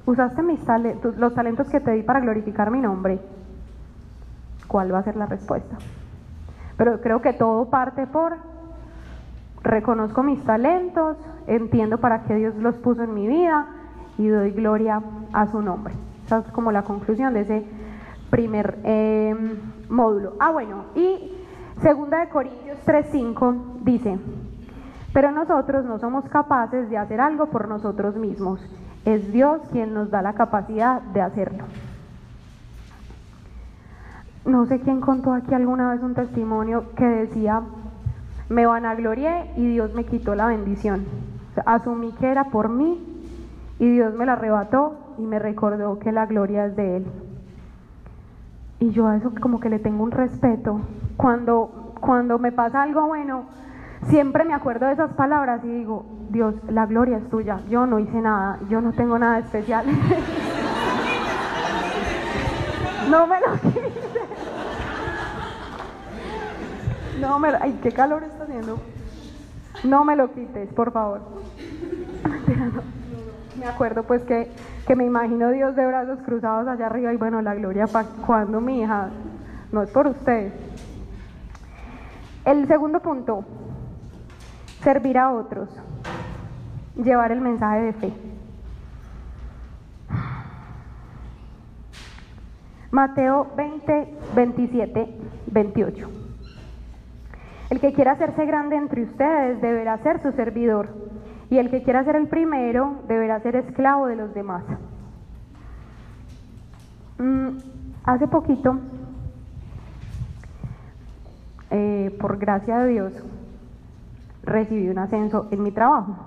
¿usaste 0.06 0.42
mis 0.42 0.60
talentos, 0.66 1.18
los 1.18 1.34
talentos 1.34 1.68
que 1.70 1.80
te 1.80 1.92
di 1.92 2.04
para 2.04 2.20
glorificar 2.20 2.72
mi 2.72 2.80
nombre? 2.80 3.20
¿Cuál 4.72 4.94
va 4.94 5.00
a 5.00 5.04
ser 5.04 5.18
la 5.18 5.26
respuesta? 5.26 5.76
Pero 6.78 7.02
creo 7.02 7.22
que 7.22 7.34
todo 7.34 7.66
parte 7.66 8.08
por, 8.08 8.38
reconozco 9.64 10.24
mis 10.24 10.42
talentos, 10.46 11.18
entiendo 11.46 11.98
para 11.98 12.24
qué 12.24 12.36
Dios 12.36 12.56
los 12.56 12.76
puso 12.76 13.04
en 13.04 13.14
mi 13.14 13.28
vida 13.28 13.68
y 14.18 14.30
doy 14.30 14.52
gloria 14.52 15.02
a 15.34 15.48
su 15.48 15.62
nombre. 15.62 15.94
Esa 16.26 16.38
es 16.38 16.46
como 16.54 16.72
la 16.72 16.84
conclusión 16.84 17.34
de 17.34 17.42
ese 17.42 17.66
primer 18.30 18.80
eh, 18.86 19.36
módulo. 19.90 20.36
Ah, 20.40 20.52
bueno, 20.52 20.86
y 20.96 21.34
segunda 21.82 22.22
de 22.22 22.30
Corintios 22.30 22.78
3.5 22.86 23.82
dice, 23.84 24.18
pero 25.12 25.32
nosotros 25.32 25.84
no 25.84 26.00
somos 26.00 26.24
capaces 26.30 26.90
de 26.90 26.98
hacer 26.98 27.20
algo 27.20 27.48
por 27.48 27.68
nosotros 27.68 28.16
mismos. 28.16 28.66
Es 29.04 29.34
Dios 29.34 29.60
quien 29.74 29.94
nos 29.94 30.10
da 30.12 30.22
la 30.22 30.32
capacidad 30.32 31.02
de 31.02 31.20
hacerlo. 31.20 31.66
No 34.46 34.66
sé 34.66 34.80
quién 34.80 35.02
contó 35.02 35.34
aquí 35.34 35.54
alguna 35.54 35.92
vez 35.92 36.02
un 36.02 36.16
testimonio 36.16 36.86
que 36.96 37.06
decía, 37.06 37.62
me 38.50 38.66
vanaglorié 38.66 39.52
y 39.56 39.68
Dios 39.68 39.94
me 39.94 40.04
quitó 40.06 40.34
la 40.36 40.48
bendición. 40.48 41.06
asumí 41.66 42.12
que 42.14 42.32
era 42.32 42.46
por 42.46 42.70
mí 42.70 43.00
y 43.78 43.90
Dios 43.90 44.14
me 44.14 44.26
la 44.26 44.34
arrebató 44.34 44.96
y 45.18 45.22
me 45.22 45.40
recordó 45.40 46.00
que 46.00 46.12
la 46.12 46.26
gloria 46.26 46.66
es 46.66 46.76
de 46.76 46.98
Él. 46.98 47.06
Y 48.80 48.90
yo 48.92 49.08
a 49.08 49.16
eso 49.16 49.32
como 49.40 49.60
que 49.60 49.70
le 49.70 49.80
tengo 49.80 50.04
un 50.04 50.12
respeto. 50.12 50.82
Cuando, 51.18 51.94
cuando 52.00 52.40
me 52.40 52.52
pasa 52.52 52.82
algo 52.82 53.06
bueno, 53.06 53.44
siempre 54.08 54.44
me 54.44 54.56
acuerdo 54.56 54.88
de 54.88 54.94
esas 54.94 55.14
palabras 55.14 55.64
y 55.64 55.68
digo, 55.68 56.06
Dios, 56.30 56.56
la 56.68 56.88
gloria 56.88 57.18
es 57.18 57.30
tuya, 57.30 57.60
yo 57.70 57.86
no 57.86 58.00
hice 58.00 58.20
nada, 58.22 58.58
yo 58.70 58.82
no 58.82 58.92
tengo 58.94 59.20
nada 59.20 59.40
especial. 59.40 59.86
no 63.12 63.28
me 63.28 63.40
lo 63.40 63.54
quites. 63.62 64.12
No 67.22 67.38
me 67.38 67.50
Ay, 67.62 67.80
qué 67.84 67.92
calor 67.92 68.24
está 68.24 68.44
haciendo. 68.44 68.80
No 69.84 70.04
me 70.04 70.16
lo 70.16 70.32
quites, 70.34 70.74
por 70.74 70.92
favor. 70.92 71.22
Me 73.60 73.68
acuerdo 73.68 74.04
pues 74.04 74.24
que, 74.24 74.52
que 74.88 74.96
me 74.96 75.06
imagino 75.06 75.52
Dios 75.52 75.76
de 75.76 75.86
brazos 75.86 76.20
cruzados 76.26 76.68
allá 76.68 76.88
arriba 76.88 77.14
y 77.14 77.18
bueno, 77.18 77.42
la 77.44 77.54
gloria 77.54 77.86
para 77.86 78.08
cuando 78.26 78.60
mi 78.60 78.82
hija, 78.82 79.10
no 79.72 79.84
es 79.84 79.92
por 79.92 80.08
usted. 80.08 80.52
El 82.44 82.68
segundo 82.68 83.00
punto, 83.02 83.46
servir 84.84 85.20
a 85.20 85.32
otros, 85.32 85.70
llevar 86.96 87.32
el 87.32 87.42
mensaje 87.42 87.82
de 87.82 87.94
fe. 87.94 88.14
Mateo 92.90 93.48
20, 93.56 94.18
27, 94.36 95.18
28. 95.48 96.21
El 97.72 97.80
que 97.80 97.94
quiera 97.94 98.12
hacerse 98.12 98.46
grande 98.46 98.76
entre 98.76 99.04
ustedes 99.04 99.62
deberá 99.62 99.98
ser 100.00 100.22
su 100.22 100.34
servidor, 100.34 100.90
y 101.50 101.58
el 101.58 101.72
que 101.72 101.84
quiera 101.84 102.04
ser 102.04 102.18
el 102.18 102.28
primero 102.28 103.00
deberá 103.08 103.40
ser 103.40 103.56
esclavo 103.56 104.08
de 104.08 104.18
los 104.18 104.34
demás. 104.34 104.66
Mm, 107.18 107.48
hace 108.04 108.28
poquito, 108.28 108.78
eh, 111.70 112.14
por 112.20 112.40
gracia 112.40 112.80
de 112.80 112.90
Dios, 112.90 113.14
recibí 114.44 114.90
un 114.90 114.98
ascenso 114.98 115.48
en 115.50 115.64
mi 115.64 115.72
trabajo. 115.72 116.18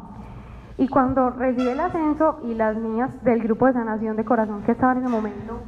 Y 0.78 0.88
cuando 0.88 1.28
recibí 1.28 1.68
el 1.68 1.80
ascenso 1.80 2.40
y 2.44 2.54
las 2.54 2.74
niñas 2.74 3.22
del 3.22 3.42
grupo 3.42 3.66
de 3.66 3.74
sanación 3.74 4.16
de 4.16 4.24
corazón 4.24 4.62
que 4.62 4.72
estaban 4.72 4.96
en 4.96 5.04
el 5.04 5.10
momento 5.10 5.60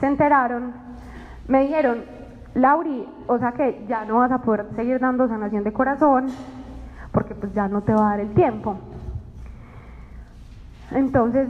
se 0.00 0.06
enteraron, 0.06 0.72
me 1.48 1.60
dijeron, 1.64 2.15
Lauri, 2.56 3.06
o 3.26 3.38
sea 3.38 3.52
que 3.52 3.84
ya 3.86 4.04
no 4.04 4.16
vas 4.16 4.32
a 4.32 4.38
poder 4.38 4.66
seguir 4.74 4.98
dando 4.98 5.28
sanación 5.28 5.62
de 5.62 5.72
corazón 5.72 6.26
porque 7.12 7.34
pues 7.34 7.52
ya 7.54 7.68
no 7.68 7.82
te 7.82 7.92
va 7.92 8.06
a 8.06 8.10
dar 8.10 8.20
el 8.20 8.34
tiempo. 8.34 8.78
Entonces 10.90 11.48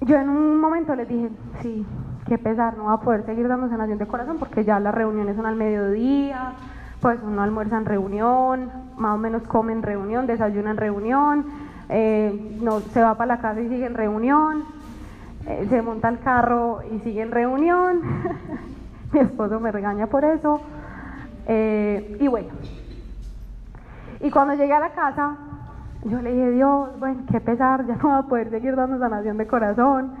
yo 0.00 0.16
en 0.16 0.28
un 0.28 0.60
momento 0.60 0.94
les 0.94 1.08
dije, 1.08 1.30
sí, 1.60 1.84
qué 2.26 2.38
pesar, 2.38 2.76
no 2.76 2.84
va 2.84 2.94
a 2.94 3.00
poder 3.00 3.24
seguir 3.26 3.48
dando 3.48 3.68
sanación 3.68 3.98
de 3.98 4.06
corazón 4.06 4.38
porque 4.38 4.64
ya 4.64 4.78
las 4.78 4.94
reuniones 4.94 5.34
son 5.34 5.46
al 5.46 5.56
mediodía, 5.56 6.52
pues 7.00 7.18
uno 7.22 7.42
almuerza 7.42 7.76
en 7.76 7.84
reunión, 7.84 8.70
más 8.96 9.14
o 9.16 9.18
menos 9.18 9.42
come 9.42 9.72
en 9.72 9.82
reunión, 9.82 10.26
desayuna 10.28 10.70
en 10.70 10.76
reunión, 10.76 11.46
eh, 11.88 12.58
no, 12.60 12.80
se 12.80 13.02
va 13.02 13.16
para 13.16 13.34
la 13.34 13.40
casa 13.40 13.60
y 13.60 13.68
sigue 13.68 13.86
en 13.86 13.94
reunión, 13.94 14.62
eh, 15.46 15.66
se 15.68 15.82
monta 15.82 16.08
el 16.08 16.20
carro 16.20 16.80
y 16.92 17.00
sigue 17.00 17.22
en 17.22 17.32
reunión, 17.32 18.02
mi 19.12 19.20
esposo 19.20 19.60
me 19.60 19.72
regaña 19.72 20.06
por 20.06 20.24
eso, 20.24 20.60
eh, 21.46 22.16
y 22.20 22.28
bueno, 22.28 22.48
y 24.20 24.30
cuando 24.30 24.54
llegué 24.54 24.72
a 24.72 24.80
la 24.80 24.90
casa, 24.90 25.36
yo 26.04 26.20
le 26.22 26.32
dije, 26.32 26.50
Dios, 26.52 26.98
bueno, 26.98 27.22
qué 27.30 27.40
pesar, 27.40 27.86
ya 27.86 27.96
no 27.96 28.08
va 28.08 28.18
a 28.18 28.22
poder 28.24 28.50
seguir 28.50 28.76
dando 28.76 28.98
sanación 28.98 29.36
de 29.36 29.46
corazón. 29.46 30.12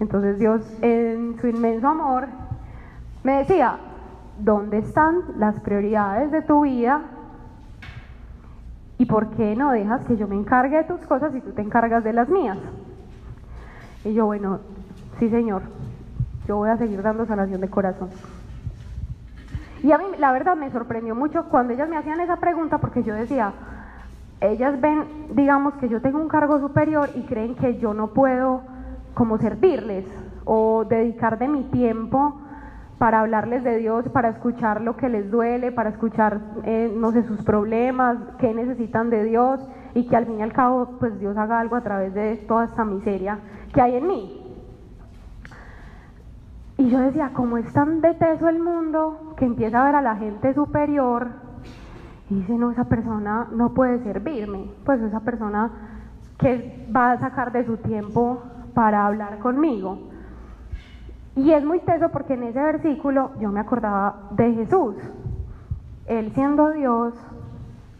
Entonces 0.00 0.38
Dios, 0.38 0.62
en 0.82 1.38
su 1.40 1.46
inmenso 1.46 1.88
amor, 1.88 2.26
me 3.22 3.38
decía, 3.38 3.76
dónde 4.38 4.78
están 4.78 5.22
las 5.36 5.60
prioridades 5.60 6.30
de 6.30 6.42
tu 6.42 6.62
vida 6.62 7.02
y 8.98 9.06
por 9.06 9.30
qué 9.30 9.54
no 9.56 9.72
dejas 9.72 10.04
que 10.04 10.16
yo 10.16 10.26
me 10.26 10.34
encargue 10.34 10.78
de 10.78 10.84
tus 10.84 11.00
cosas 11.02 11.34
y 11.34 11.40
tú 11.40 11.52
te 11.52 11.62
encargas 11.62 12.04
de 12.04 12.12
las 12.12 12.28
mías. 12.28 12.58
Y 14.04 14.14
yo, 14.14 14.26
bueno, 14.26 14.60
sí 15.18 15.28
Señor, 15.28 15.62
yo 16.46 16.56
voy 16.56 16.70
a 16.70 16.76
seguir 16.76 17.02
dando 17.02 17.26
sanación 17.26 17.60
de 17.60 17.68
corazón. 17.68 18.10
Y 19.82 19.90
a 19.90 19.98
mí 19.98 20.04
la 20.18 20.32
verdad 20.32 20.56
me 20.56 20.70
sorprendió 20.70 21.14
mucho 21.14 21.44
cuando 21.48 21.72
ellas 21.72 21.88
me 21.88 21.96
hacían 21.96 22.20
esa 22.20 22.36
pregunta 22.36 22.78
porque 22.78 23.02
yo 23.02 23.14
decía, 23.14 23.52
ellas 24.40 24.80
ven, 24.80 25.04
digamos, 25.34 25.74
que 25.74 25.88
yo 25.88 26.00
tengo 26.00 26.20
un 26.20 26.28
cargo 26.28 26.58
superior 26.60 27.10
y 27.14 27.22
creen 27.22 27.54
que 27.54 27.78
yo 27.78 27.94
no 27.94 28.08
puedo 28.08 28.62
como 29.14 29.38
servirles 29.38 30.04
o 30.44 30.84
dedicar 30.84 31.38
de 31.38 31.48
mi 31.48 31.64
tiempo 31.64 32.40
para 32.98 33.20
hablarles 33.20 33.64
de 33.64 33.78
Dios, 33.78 34.08
para 34.10 34.28
escuchar 34.28 34.80
lo 34.80 34.96
que 34.96 35.08
les 35.08 35.30
duele, 35.30 35.72
para 35.72 35.90
escuchar, 35.90 36.40
eh, 36.62 36.92
no 36.96 37.10
sé, 37.10 37.24
sus 37.24 37.42
problemas, 37.42 38.16
qué 38.38 38.54
necesitan 38.54 39.10
de 39.10 39.24
Dios 39.24 39.60
y 39.94 40.06
que 40.06 40.16
al 40.16 40.26
fin 40.26 40.38
y 40.38 40.42
al 40.42 40.52
cabo, 40.52 40.98
pues 41.00 41.18
Dios 41.18 41.36
haga 41.36 41.58
algo 41.58 41.74
a 41.74 41.80
través 41.82 42.14
de 42.14 42.36
toda 42.36 42.64
esta 42.64 42.84
miseria 42.84 43.38
que 43.74 43.80
hay 43.80 43.96
en 43.96 44.06
mí. 44.06 44.41
Y 46.82 46.90
yo 46.90 46.98
decía, 46.98 47.30
como 47.32 47.58
es 47.58 47.72
tan 47.72 48.00
deteso 48.00 48.48
el 48.48 48.58
mundo 48.58 49.34
que 49.36 49.44
empieza 49.44 49.80
a 49.80 49.84
ver 49.84 49.94
a 49.94 50.02
la 50.02 50.16
gente 50.16 50.52
superior 50.52 51.28
y 52.28 52.34
dice, 52.34 52.58
no, 52.58 52.72
esa 52.72 52.86
persona 52.86 53.46
no 53.52 53.72
puede 53.72 54.02
servirme, 54.02 54.68
pues 54.84 55.00
esa 55.00 55.20
persona 55.20 55.70
que 56.38 56.88
va 56.92 57.12
a 57.12 57.20
sacar 57.20 57.52
de 57.52 57.64
su 57.64 57.76
tiempo 57.76 58.42
para 58.74 59.06
hablar 59.06 59.38
conmigo. 59.38 60.08
Y 61.36 61.52
es 61.52 61.64
muy 61.64 61.78
teso 61.78 62.08
porque 62.08 62.34
en 62.34 62.42
ese 62.42 62.60
versículo 62.60 63.30
yo 63.38 63.52
me 63.52 63.60
acordaba 63.60 64.30
de 64.32 64.52
Jesús. 64.52 64.96
Él 66.06 66.32
siendo 66.34 66.72
Dios, 66.72 67.14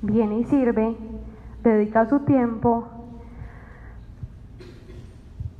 viene 0.01 0.41
y 0.41 0.45
sirve, 0.47 0.97
dedica 1.63 2.07
su 2.07 2.19
tiempo, 2.25 2.89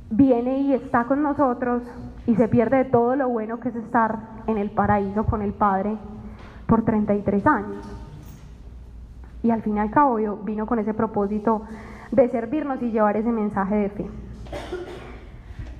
viene 0.09 0.59
y 0.59 0.73
está 0.73 1.05
con 1.05 1.23
nosotros 1.23 1.83
y 2.25 2.35
se 2.35 2.47
pierde 2.47 2.77
de 2.77 2.85
todo 2.85 3.15
lo 3.15 3.29
bueno 3.29 3.59
que 3.59 3.69
es 3.69 3.75
estar 3.75 4.17
en 4.47 4.57
el 4.57 4.71
paraíso 4.71 5.25
con 5.25 5.41
el 5.41 5.53
Padre 5.53 5.97
por 6.67 6.83
33 6.83 7.45
años. 7.45 7.85
Y 9.41 9.51
al 9.51 9.61
fin 9.61 9.75
y 9.75 9.79
al 9.79 9.91
cabo 9.91 10.15
vino 10.43 10.65
con 10.65 10.79
ese 10.79 10.93
propósito 10.93 11.63
de 12.11 12.29
servirnos 12.29 12.81
y 12.81 12.91
llevar 12.91 13.17
ese 13.17 13.31
mensaje 13.31 13.75
de 13.75 13.89
fe. 13.89 14.09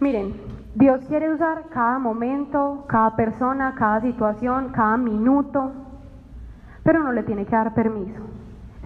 Miren, 0.02 0.34
Dios 0.76 1.06
quiere 1.08 1.32
usar 1.32 1.70
cada 1.70 1.98
momento, 2.00 2.84
cada 2.88 3.16
persona, 3.16 3.74
cada 3.78 4.02
situación, 4.02 4.70
cada 4.70 4.98
minuto, 4.98 5.72
pero 6.84 7.02
no 7.02 7.14
le 7.14 7.24
tiene 7.24 7.46
que 7.46 7.56
dar 7.56 7.74
permiso. 7.74 8.22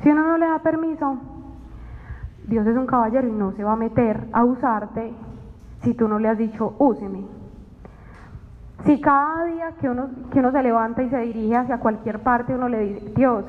Si 0.03 0.09
uno 0.09 0.23
no 0.23 0.37
le 0.37 0.45
da 0.45 0.59
permiso, 0.59 1.17
Dios 2.47 2.67
es 2.67 2.77
un 2.77 2.85
caballero 2.85 3.27
y 3.27 3.31
no 3.31 3.51
se 3.53 3.63
va 3.63 3.73
a 3.73 3.77
meter 3.77 4.27
a 4.31 4.43
usarte 4.43 5.13
si 5.83 5.93
tú 5.93 6.07
no 6.07 6.19
le 6.19 6.27
has 6.27 6.37
dicho, 6.37 6.75
úseme. 6.79 7.36
Si 8.85 9.01
cada 9.01 9.45
día 9.45 9.71
que 9.79 9.89
uno, 9.89 10.09
que 10.31 10.39
uno 10.39 10.51
se 10.51 10.63
levanta 10.63 11.03
y 11.03 11.09
se 11.09 11.17
dirige 11.17 11.55
hacia 11.55 11.79
cualquier 11.79 12.19
parte, 12.19 12.53
uno 12.53 12.69
le 12.69 12.79
dice, 12.79 13.13
Dios, 13.15 13.43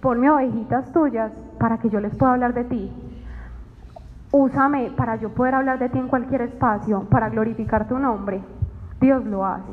ponme 0.00 0.30
ovejitas 0.30 0.92
tuyas 0.92 1.32
para 1.58 1.78
que 1.78 1.90
yo 1.90 2.00
les 2.00 2.14
pueda 2.16 2.32
hablar 2.32 2.54
de 2.54 2.64
ti. 2.64 2.92
Úsame 4.30 4.90
para 4.96 5.16
yo 5.16 5.30
poder 5.30 5.54
hablar 5.54 5.78
de 5.78 5.88
ti 5.88 5.98
en 5.98 6.08
cualquier 6.08 6.42
espacio, 6.42 7.02
para 7.10 7.28
glorificar 7.28 7.86
tu 7.86 7.98
nombre. 7.98 8.42
Dios 9.00 9.24
lo 9.26 9.44
hace. 9.44 9.72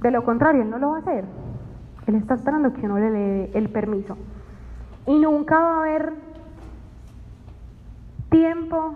De 0.00 0.10
lo 0.10 0.24
contrario, 0.24 0.62
Él 0.62 0.70
no 0.70 0.78
lo 0.78 0.90
va 0.90 0.96
a 0.96 1.00
hacer. 1.00 1.24
Él 2.06 2.14
está 2.16 2.34
esperando 2.34 2.72
que 2.72 2.84
uno 2.84 2.98
le 2.98 3.10
dé 3.10 3.50
el 3.54 3.68
permiso. 3.68 4.16
Y 5.06 5.18
nunca 5.18 5.60
va 5.60 5.76
a 5.76 5.80
haber 5.80 6.12
tiempo, 8.30 8.94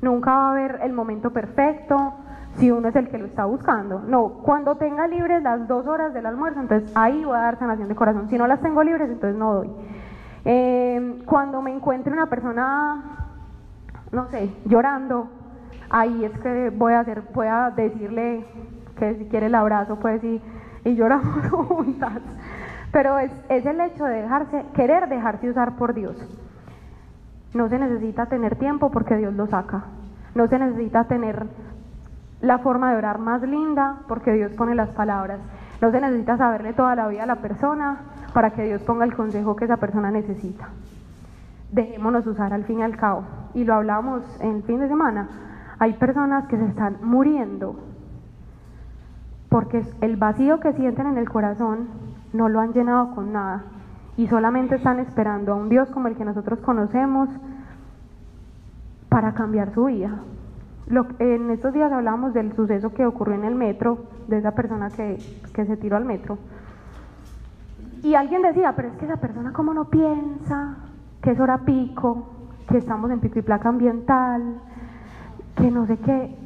nunca 0.00 0.32
va 0.32 0.48
a 0.48 0.50
haber 0.50 0.80
el 0.82 0.92
momento 0.92 1.30
perfecto 1.30 2.14
si 2.56 2.70
uno 2.70 2.88
es 2.88 2.96
el 2.96 3.08
que 3.08 3.18
lo 3.18 3.26
está 3.26 3.44
buscando. 3.44 4.00
No, 4.00 4.28
cuando 4.42 4.76
tenga 4.76 5.06
libres 5.06 5.42
las 5.42 5.66
dos 5.68 5.86
horas 5.86 6.12
del 6.12 6.26
almuerzo, 6.26 6.60
entonces 6.60 6.92
ahí 6.94 7.24
voy 7.24 7.36
a 7.36 7.40
dar 7.40 7.58
sanación 7.58 7.88
de 7.88 7.94
corazón. 7.94 8.28
Si 8.28 8.36
no 8.36 8.46
las 8.46 8.60
tengo 8.60 8.82
libres, 8.82 9.10
entonces 9.10 9.38
no 9.38 9.54
doy. 9.54 9.70
Eh, 10.44 11.22
cuando 11.26 11.62
me 11.62 11.72
encuentre 11.72 12.12
una 12.12 12.26
persona, 12.26 13.28
no 14.10 14.26
sé, 14.28 14.54
llorando, 14.64 15.28
ahí 15.88 16.24
es 16.24 16.32
que 16.40 16.70
voy 16.70 16.92
a 16.94 17.00
hacer, 17.00 17.22
voy 17.32 17.46
a 17.46 17.70
decirle 17.70 18.44
que 18.98 19.14
si 19.16 19.24
quiere 19.26 19.46
el 19.46 19.54
abrazo, 19.54 19.96
pues 19.96 20.22
y, 20.22 20.40
y 20.84 20.94
lloramos 20.94 21.48
juntas. 21.50 22.20
Pero 22.92 23.18
es, 23.18 23.32
es 23.48 23.64
el 23.64 23.80
hecho 23.80 24.04
de 24.04 24.22
dejarse, 24.22 24.64
querer 24.74 25.08
dejarse 25.08 25.48
usar 25.48 25.76
por 25.76 25.94
Dios. 25.94 26.16
No 27.54 27.68
se 27.68 27.78
necesita 27.78 28.26
tener 28.26 28.56
tiempo 28.56 28.90
porque 28.90 29.16
Dios 29.16 29.32
lo 29.34 29.46
saca. 29.46 29.84
No 30.34 30.46
se 30.48 30.58
necesita 30.58 31.04
tener 31.04 31.46
la 32.42 32.58
forma 32.58 32.90
de 32.90 32.98
orar 32.98 33.18
más 33.18 33.40
linda 33.42 34.00
porque 34.08 34.32
Dios 34.32 34.52
pone 34.52 34.74
las 34.74 34.90
palabras. 34.90 35.40
No 35.80 35.90
se 35.90 36.00
necesita 36.00 36.36
saberle 36.36 36.72
toda 36.74 36.94
la 36.94 37.08
vida 37.08 37.22
a 37.22 37.26
la 37.26 37.36
persona 37.36 38.00
para 38.34 38.50
que 38.50 38.64
Dios 38.64 38.82
ponga 38.82 39.04
el 39.04 39.14
consejo 39.14 39.56
que 39.56 39.64
esa 39.64 39.78
persona 39.78 40.10
necesita. 40.10 40.68
Dejémonos 41.70 42.26
usar 42.26 42.52
al 42.52 42.64
fin 42.64 42.80
y 42.80 42.82
al 42.82 42.96
cabo. 42.96 43.24
Y 43.54 43.64
lo 43.64 43.74
hablamos 43.74 44.22
el 44.40 44.62
fin 44.64 44.80
de 44.80 44.88
semana. 44.88 45.28
Hay 45.78 45.94
personas 45.94 46.46
que 46.48 46.56
se 46.56 46.66
están 46.66 46.98
muriendo 47.02 47.76
porque 49.48 49.84
el 50.00 50.16
vacío 50.16 50.60
que 50.60 50.72
sienten 50.72 51.06
en 51.06 51.18
el 51.18 51.28
corazón 51.28 51.88
no 52.32 52.48
lo 52.48 52.60
han 52.60 52.72
llenado 52.72 53.14
con 53.14 53.32
nada 53.32 53.64
y 54.16 54.26
solamente 54.26 54.76
están 54.76 54.98
esperando 54.98 55.52
a 55.52 55.56
un 55.56 55.68
Dios 55.68 55.88
como 55.90 56.08
el 56.08 56.16
que 56.16 56.24
nosotros 56.24 56.58
conocemos 56.60 57.28
para 59.08 59.34
cambiar 59.34 59.72
su 59.74 59.84
vida. 59.84 60.20
Lo, 60.86 61.06
en 61.18 61.50
estos 61.50 61.72
días 61.72 61.92
hablábamos 61.92 62.34
del 62.34 62.54
suceso 62.54 62.92
que 62.92 63.06
ocurrió 63.06 63.34
en 63.34 63.44
el 63.44 63.54
metro, 63.54 63.98
de 64.28 64.38
esa 64.38 64.52
persona 64.52 64.90
que, 64.90 65.18
que 65.54 65.64
se 65.64 65.76
tiró 65.76 65.96
al 65.96 66.04
metro. 66.04 66.38
Y 68.02 68.14
alguien 68.14 68.42
decía, 68.42 68.74
pero 68.74 68.88
es 68.88 68.94
que 68.96 69.04
esa 69.04 69.18
persona 69.18 69.52
cómo 69.52 69.72
no 69.74 69.84
piensa, 69.84 70.76
que 71.22 71.30
es 71.30 71.40
hora 71.40 71.58
pico, 71.58 72.26
que 72.68 72.78
estamos 72.78 73.10
en 73.10 73.20
pico 73.20 73.38
y 73.38 73.42
placa 73.42 73.68
ambiental, 73.68 74.60
que 75.56 75.70
no 75.70 75.86
sé 75.86 75.96
qué. 75.98 76.36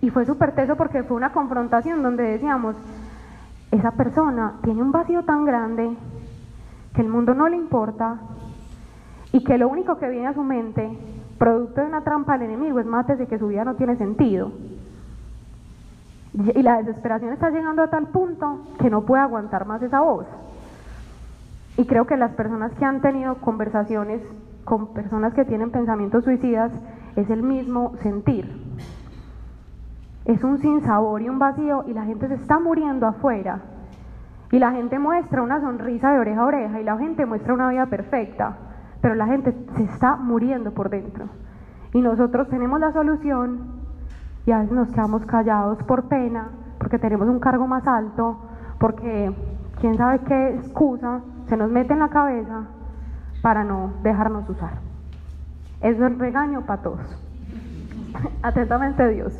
Y 0.00 0.10
fue 0.10 0.26
súper 0.26 0.54
teso 0.54 0.76
porque 0.76 1.02
fue 1.02 1.16
una 1.16 1.32
confrontación 1.32 2.02
donde 2.02 2.24
decíamos, 2.24 2.76
esa 3.70 3.92
persona 3.92 4.54
tiene 4.62 4.82
un 4.82 4.92
vacío 4.92 5.24
tan 5.24 5.44
grande 5.44 5.96
que 6.94 7.02
el 7.02 7.08
mundo 7.08 7.34
no 7.34 7.48
le 7.48 7.56
importa 7.56 8.18
y 9.32 9.44
que 9.44 9.58
lo 9.58 9.68
único 9.68 9.98
que 9.98 10.08
viene 10.08 10.26
a 10.28 10.34
su 10.34 10.42
mente, 10.42 10.88
producto 11.38 11.80
de 11.80 11.86
una 11.86 12.02
trampa 12.02 12.32
del 12.36 12.50
enemigo, 12.50 12.80
es 12.80 12.86
mates 12.86 13.18
de 13.18 13.26
que 13.26 13.38
su 13.38 13.48
vida 13.48 13.64
no 13.64 13.76
tiene 13.76 13.96
sentido. 13.96 14.52
Y 16.34 16.62
la 16.62 16.78
desesperación 16.78 17.32
está 17.32 17.50
llegando 17.50 17.82
a 17.82 17.88
tal 17.88 18.08
punto 18.08 18.66
que 18.78 18.90
no 18.90 19.02
puede 19.02 19.22
aguantar 19.22 19.66
más 19.66 19.82
esa 19.82 20.00
voz. 20.00 20.26
Y 21.76 21.86
creo 21.86 22.06
que 22.06 22.16
las 22.16 22.32
personas 22.32 22.72
que 22.74 22.84
han 22.84 23.00
tenido 23.00 23.36
conversaciones 23.36 24.20
con 24.64 24.88
personas 24.88 25.32
que 25.32 25.44
tienen 25.44 25.70
pensamientos 25.70 26.24
suicidas 26.24 26.70
es 27.16 27.30
el 27.30 27.42
mismo 27.42 27.94
sentir. 28.02 28.52
Es 30.24 30.44
un 30.44 30.58
sinsabor 30.58 31.22
y 31.22 31.28
un 31.28 31.38
vacío 31.38 31.84
y 31.86 31.94
la 31.94 32.04
gente 32.04 32.28
se 32.28 32.34
está 32.34 32.58
muriendo 32.58 33.06
afuera. 33.06 33.60
Y 34.50 34.58
la 34.58 34.72
gente 34.72 34.98
muestra 34.98 35.42
una 35.42 35.60
sonrisa 35.60 36.12
de 36.12 36.18
oreja 36.18 36.42
a 36.42 36.46
oreja 36.46 36.80
y 36.80 36.84
la 36.84 36.98
gente 36.98 37.26
muestra 37.26 37.54
una 37.54 37.70
vida 37.70 37.86
perfecta, 37.86 38.56
pero 39.00 39.14
la 39.14 39.26
gente 39.26 39.54
se 39.76 39.84
está 39.84 40.16
muriendo 40.16 40.72
por 40.72 40.90
dentro. 40.90 41.26
Y 41.92 42.00
nosotros 42.00 42.48
tenemos 42.48 42.80
la 42.80 42.92
solución 42.92 43.78
y 44.46 44.52
a 44.52 44.58
veces 44.58 44.72
nos 44.72 44.88
quedamos 44.88 45.24
callados 45.26 45.82
por 45.84 46.04
pena, 46.04 46.48
porque 46.78 46.98
tenemos 46.98 47.28
un 47.28 47.38
cargo 47.38 47.66
más 47.66 47.86
alto, 47.86 48.38
porque 48.78 49.32
quién 49.80 49.96
sabe 49.96 50.20
qué 50.20 50.54
excusa 50.54 51.20
se 51.48 51.56
nos 51.56 51.70
mete 51.70 51.92
en 51.92 51.98
la 52.00 52.08
cabeza 52.08 52.66
para 53.42 53.64
no 53.64 53.92
dejarnos 54.02 54.48
usar. 54.48 54.78
Es 55.80 55.98
regaño 55.98 56.62
para 56.62 56.82
todos. 56.82 57.22
Atentamente 58.42 59.08
Dios. 59.08 59.32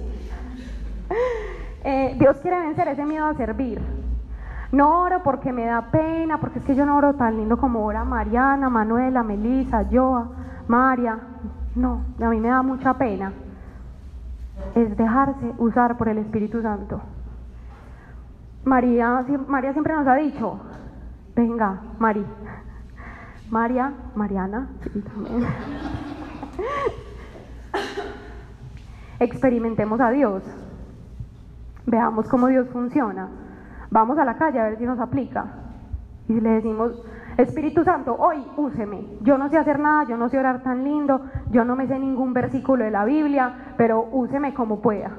Eh, 1.85 2.17
Dios 2.19 2.37
quiere 2.39 2.61
vencer 2.61 2.89
ese 2.89 3.05
miedo 3.05 3.27
a 3.27 3.35
servir. 3.35 3.81
No 4.71 5.01
oro 5.01 5.23
porque 5.23 5.53
me 5.53 5.65
da 5.65 5.91
pena, 5.91 6.39
porque 6.39 6.59
es 6.59 6.65
que 6.65 6.75
yo 6.75 6.85
no 6.85 6.97
oro 6.97 7.15
tan 7.15 7.39
lindo 7.39 7.57
como 7.57 7.85
ora 7.85 8.05
Mariana, 8.05 8.69
Manuela, 8.69 9.23
Melissa, 9.23 9.87
Joa, 9.91 10.29
María. 10.67 11.19
No, 11.75 12.03
a 12.21 12.29
mí 12.29 12.39
me 12.39 12.49
da 12.49 12.63
mucha 12.63 12.93
pena. 12.95 13.33
Es 14.75 14.95
dejarse 14.97 15.55
usar 15.57 15.97
por 15.97 16.09
el 16.09 16.19
Espíritu 16.19 16.61
Santo. 16.61 17.01
María, 18.65 19.25
María 19.47 19.73
siempre 19.73 19.95
nos 19.95 20.07
ha 20.07 20.17
dicho, 20.17 20.61
venga, 21.35 21.81
María, 21.99 22.27
María, 23.51 23.95
Mariana, 24.15 24.69
Experimentemos 29.21 30.01
a 30.01 30.11
Dios. 30.11 30.43
Veamos 31.87 32.29
cómo 32.29 32.49
Dios 32.49 32.69
funciona 32.69 33.29
vamos 33.91 34.19
a 34.19 34.25
la 34.25 34.37
calle 34.37 34.61
a 34.61 34.65
ver 34.65 34.79
si 34.79 34.85
nos 34.85 34.99
aplica. 34.99 35.47
Y 36.29 36.41
le 36.41 36.51
decimos, 36.51 37.03
Espíritu 37.39 37.85
Santo, 37.85 38.17
hoy 38.19 38.45
úseme. 38.57 39.05
Yo 39.23 39.39
no 39.39 39.49
sé 39.49 39.57
hacer 39.57 39.79
nada, 39.79 40.05
yo 40.05 40.17
no 40.17 40.29
sé 40.29 40.39
orar 40.39 40.63
tan 40.63 40.85
lindo, 40.85 41.23
yo 41.51 41.65
no 41.65 41.77
me 41.77 41.87
sé 41.87 41.99
ningún 41.99 42.33
versículo 42.33 42.85
de 42.85 42.91
la 42.91 43.05
Biblia, 43.05 43.75
pero 43.77 44.09
úseme 44.11 44.53
como 44.55 44.81
pueda, 44.81 45.13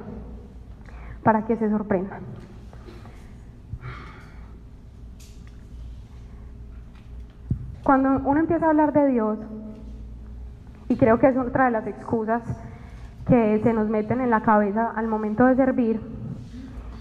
para 1.24 1.46
que 1.46 1.56
se 1.56 1.70
sorprendan. 1.70 2.22
Cuando 7.84 8.22
uno 8.30 8.40
empieza 8.40 8.68
a 8.68 8.70
hablar 8.70 8.94
de 8.94 9.08
Dios, 9.08 9.40
y 10.90 10.98
creo 10.98 11.20
que 11.20 11.28
es 11.28 11.38
otra 11.38 11.66
de 11.66 11.72
las 11.72 11.88
excusas 11.88 12.44
que 13.28 13.62
se 13.64 13.74
nos 13.74 13.88
meten 13.90 14.22
en 14.22 14.30
la 14.30 14.42
cabeza 14.42 14.92
al 14.96 15.08
momento 15.08 15.46
de 15.46 15.56
servir, 15.56 16.02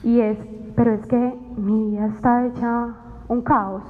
y 0.02 0.20
es 0.20 0.38
pero 0.78 0.92
es 0.92 1.04
que 1.06 1.34
mi 1.56 1.90
vida 1.90 2.06
está 2.06 2.46
hecha 2.46 2.94
un 3.26 3.42
caos. 3.42 3.82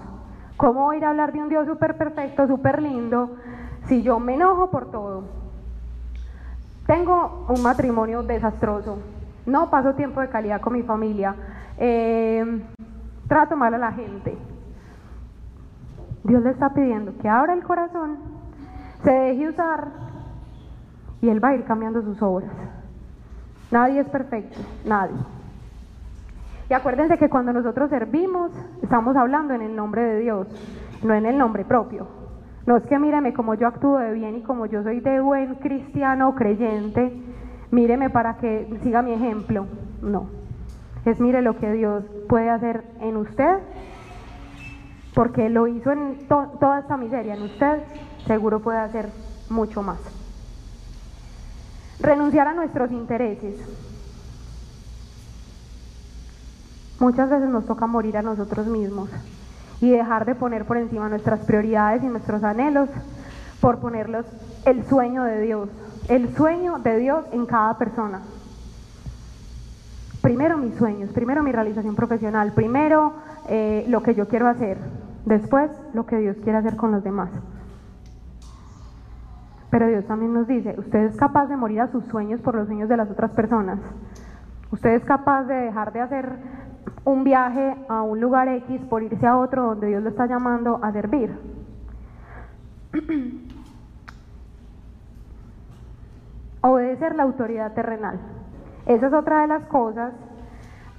¿Cómo 0.57 0.85
voy 0.85 0.97
a 0.97 0.99
ir 0.99 1.05
a 1.05 1.11
hablar 1.11 1.35
de 1.35 1.42
un 1.42 1.51
Dios 1.51 1.66
súper 1.66 1.99
perfecto, 1.99 2.47
súper 2.47 2.81
lindo, 2.81 3.37
si 3.88 4.03
yo 4.03 4.18
me 4.18 4.35
enojo 4.35 4.71
por 4.71 4.90
todo? 4.90 5.25
Tengo 6.87 7.44
un 7.51 7.62
matrimonio 7.62 8.23
desastroso, 8.23 9.01
no 9.44 9.68
paso 9.68 9.97
tiempo 9.97 10.23
de 10.23 10.31
calidad 10.31 10.62
con 10.62 10.73
mi 10.73 10.83
familia, 10.83 11.35
eh, 11.77 12.64
trato 13.29 13.55
mal 13.55 13.75
a 13.75 13.79
la 13.79 13.92
gente. 13.92 14.38
Dios 16.25 16.42
le 16.42 16.51
está 16.51 16.73
pidiendo 16.73 17.18
que 17.18 17.29
abra 17.29 17.53
el 17.53 17.62
corazón, 17.62 18.16
se 19.05 19.11
deje 19.11 19.51
usar 19.51 19.88
y 21.21 21.29
Él 21.29 21.44
va 21.44 21.49
a 21.49 21.55
ir 21.55 21.64
cambiando 21.64 22.01
sus 22.01 22.23
obras. 22.23 22.51
Nadie 23.71 24.01
es 24.01 24.09
perfecto, 24.09 24.59
nadie. 24.87 25.38
Y 26.70 26.74
acuérdense 26.74 27.16
que 27.16 27.31
cuando 27.31 27.52
nosotros 27.52 27.88
servimos, 27.88 28.52
estamos 28.83 29.16
hablando 29.16 29.54
en 29.54 29.62
el 29.62 29.74
nombre 29.74 30.02
de 30.02 30.20
Dios, 30.20 30.46
no 31.02 31.14
en 31.14 31.24
el 31.24 31.38
nombre 31.38 31.64
propio. 31.64 32.07
No 32.66 32.76
es 32.76 32.85
que 32.85 32.98
míreme 32.98 33.33
como 33.33 33.54
yo 33.54 33.66
actúo 33.66 33.98
de 33.98 34.12
bien 34.12 34.37
y 34.37 34.42
como 34.42 34.66
yo 34.66 34.83
soy 34.83 35.00
de 35.00 35.20
buen 35.20 35.54
cristiano 35.54 36.35
creyente, 36.35 37.11
míreme 37.70 38.11
para 38.11 38.37
que 38.37 38.68
siga 38.83 39.00
mi 39.00 39.12
ejemplo. 39.12 39.66
No. 40.02 40.28
Es 41.07 41.18
mire 41.20 41.40
lo 41.40 41.57
que 41.57 41.72
Dios 41.72 42.04
puede 42.28 42.50
hacer 42.50 42.85
en 43.00 43.16
usted, 43.16 43.61
porque 45.14 45.48
lo 45.48 45.66
hizo 45.68 45.90
en 45.90 46.28
toda 46.28 46.81
esta 46.81 46.98
miseria 46.98 47.35
en 47.35 47.42
usted, 47.44 47.83
seguro 48.26 48.61
puede 48.61 48.78
hacer 48.78 49.09
mucho 49.48 49.83
más. 49.83 49.98
Renunciar 52.00 52.48
a 52.48 52.52
nuestros 52.52 52.92
intereses. 52.92 53.88
Muchas 57.00 57.30
veces 57.30 57.48
nos 57.48 57.64
toca 57.64 57.87
morir 57.87 58.16
a 58.16 58.22
nosotros 58.22 58.66
mismos 58.66 59.08
y 59.80 59.90
dejar 59.90 60.24
de 60.24 60.34
poner 60.34 60.64
por 60.64 60.76
encima 60.76 61.08
nuestras 61.08 61.40
prioridades 61.40 62.02
y 62.02 62.06
nuestros 62.06 62.42
anhelos 62.42 62.88
por 63.61 63.78
ponerlos 63.78 64.26
el 64.64 64.84
sueño 64.84 65.22
de 65.24 65.40
Dios, 65.42 65.68
el 66.08 66.34
sueño 66.34 66.78
de 66.78 66.98
Dios 66.98 67.24
en 67.32 67.46
cada 67.46 67.78
persona. 67.78 68.22
Primero 70.22 70.58
mis 70.58 70.74
sueños, 70.74 71.11
primero 71.11 71.42
mi 71.44 71.52
realización 71.52 71.94
profesional, 71.94 72.52
primero 72.52 73.14
eh, 73.48 73.84
lo 73.88 74.02
que 74.02 74.14
yo 74.14 74.26
quiero 74.26 74.48
hacer, 74.48 74.78
después 75.24 75.70
lo 75.94 76.04
que 76.06 76.18
Dios 76.18 76.37
quiere 76.42 76.58
hacer 76.58 76.76
con 76.76 76.90
los 76.90 77.04
demás. 77.04 77.30
Pero 79.70 79.87
Dios 79.87 80.04
también 80.06 80.32
nos 80.32 80.48
dice, 80.48 80.74
usted 80.78 81.04
es 81.04 81.16
capaz 81.16 81.46
de 81.46 81.56
morir 81.56 81.80
a 81.80 81.92
sus 81.92 82.04
sueños 82.06 82.40
por 82.40 82.56
los 82.56 82.66
sueños 82.66 82.88
de 82.88 82.96
las 82.96 83.11
otras 83.11 83.30
personas. 83.30 83.78
Usted 84.72 84.90
es 84.90 85.04
capaz 85.04 85.44
de 85.44 85.54
dejar 85.54 85.92
de 85.92 86.00
hacer 86.00 86.58
un 87.05 87.24
viaje 87.24 87.77
a 87.88 88.03
un 88.03 88.20
lugar 88.20 88.48
X 88.48 88.81
por 88.88 89.03
irse 89.03 89.27
a 89.27 89.37
otro 89.37 89.64
donde 89.64 89.88
Dios 89.88 90.03
lo 90.03 90.11
está 90.11 90.27
llamando 90.27 90.81
a 90.83 90.92
servir. 90.92 91.38
Obedecer 96.61 97.14
la 97.14 97.22
autoridad 97.22 97.72
terrenal. 97.74 98.18
Esa 98.87 99.07
es 99.07 99.12
otra 99.12 99.42
de 99.42 99.48
las 99.48 99.64
cosas 99.66 100.12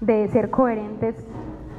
de 0.01 0.27
ser 0.29 0.49
coherentes. 0.49 1.15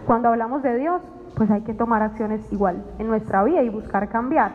Cuando 0.06 0.28
hablamos 0.28 0.62
de 0.62 0.76
Dios, 0.76 1.02
pues 1.36 1.50
hay 1.50 1.62
que 1.62 1.74
tomar 1.74 2.02
acciones 2.02 2.52
igual 2.52 2.84
en 2.98 3.06
nuestra 3.06 3.44
vida 3.44 3.62
y 3.62 3.68
buscar 3.68 4.08
cambiar. 4.08 4.52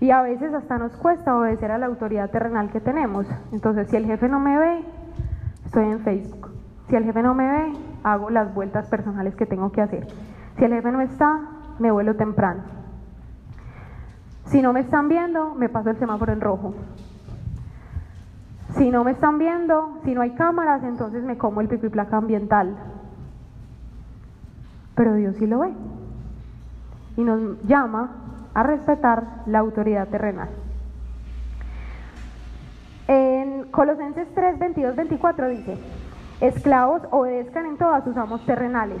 Y 0.00 0.10
a 0.10 0.22
veces 0.22 0.52
hasta 0.54 0.78
nos 0.78 0.96
cuesta 0.96 1.36
obedecer 1.36 1.70
a 1.70 1.78
la 1.78 1.86
autoridad 1.86 2.30
terrenal 2.30 2.70
que 2.70 2.80
tenemos. 2.80 3.26
Entonces, 3.52 3.88
si 3.88 3.96
el 3.96 4.06
jefe 4.06 4.28
no 4.28 4.40
me 4.40 4.58
ve, 4.58 4.84
estoy 5.66 5.84
en 5.84 6.00
Facebook. 6.00 6.39
Si 6.90 6.96
el 6.96 7.04
jefe 7.04 7.22
no 7.22 7.34
me 7.34 7.46
ve, 7.46 7.72
hago 8.02 8.30
las 8.30 8.52
vueltas 8.52 8.88
personales 8.88 9.36
que 9.36 9.46
tengo 9.46 9.70
que 9.70 9.80
hacer. 9.80 10.08
Si 10.58 10.64
el 10.64 10.72
jefe 10.72 10.90
no 10.90 11.00
está, 11.00 11.40
me 11.78 11.92
vuelo 11.92 12.16
temprano. 12.16 12.64
Si 14.46 14.60
no 14.60 14.72
me 14.72 14.80
están 14.80 15.08
viendo, 15.08 15.54
me 15.54 15.68
paso 15.68 15.90
el 15.90 15.98
semáforo 15.98 16.32
en 16.32 16.40
rojo. 16.40 16.74
Si 18.74 18.90
no 18.90 19.04
me 19.04 19.12
están 19.12 19.38
viendo, 19.38 20.00
si 20.04 20.14
no 20.14 20.22
hay 20.22 20.30
cámaras, 20.30 20.82
entonces 20.82 21.22
me 21.22 21.38
como 21.38 21.60
el 21.60 21.68
pico 21.68 21.86
y 21.86 21.90
placa 21.90 22.16
ambiental. 22.16 22.76
Pero 24.96 25.14
Dios 25.14 25.36
sí 25.36 25.46
lo 25.46 25.60
ve. 25.60 25.72
Y 27.16 27.22
nos 27.22 27.62
llama 27.68 28.16
a 28.52 28.64
respetar 28.64 29.42
la 29.46 29.60
autoridad 29.60 30.08
terrenal. 30.08 30.48
En 33.06 33.70
Colosenses 33.70 34.26
3, 34.34 34.58
22, 34.58 34.96
24 34.96 35.48
dice, 35.48 35.78
esclavos 36.40 37.02
obedezcan 37.10 37.66
en 37.66 37.76
todas 37.76 38.04
sus 38.04 38.16
amos 38.16 38.44
terrenales, 38.46 39.00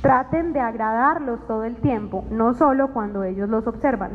traten 0.00 0.52
de 0.52 0.60
agradarlos 0.60 1.46
todo 1.46 1.64
el 1.64 1.76
tiempo, 1.76 2.24
no 2.30 2.54
solo 2.54 2.92
cuando 2.92 3.24
ellos 3.24 3.48
los 3.48 3.66
observan. 3.66 4.12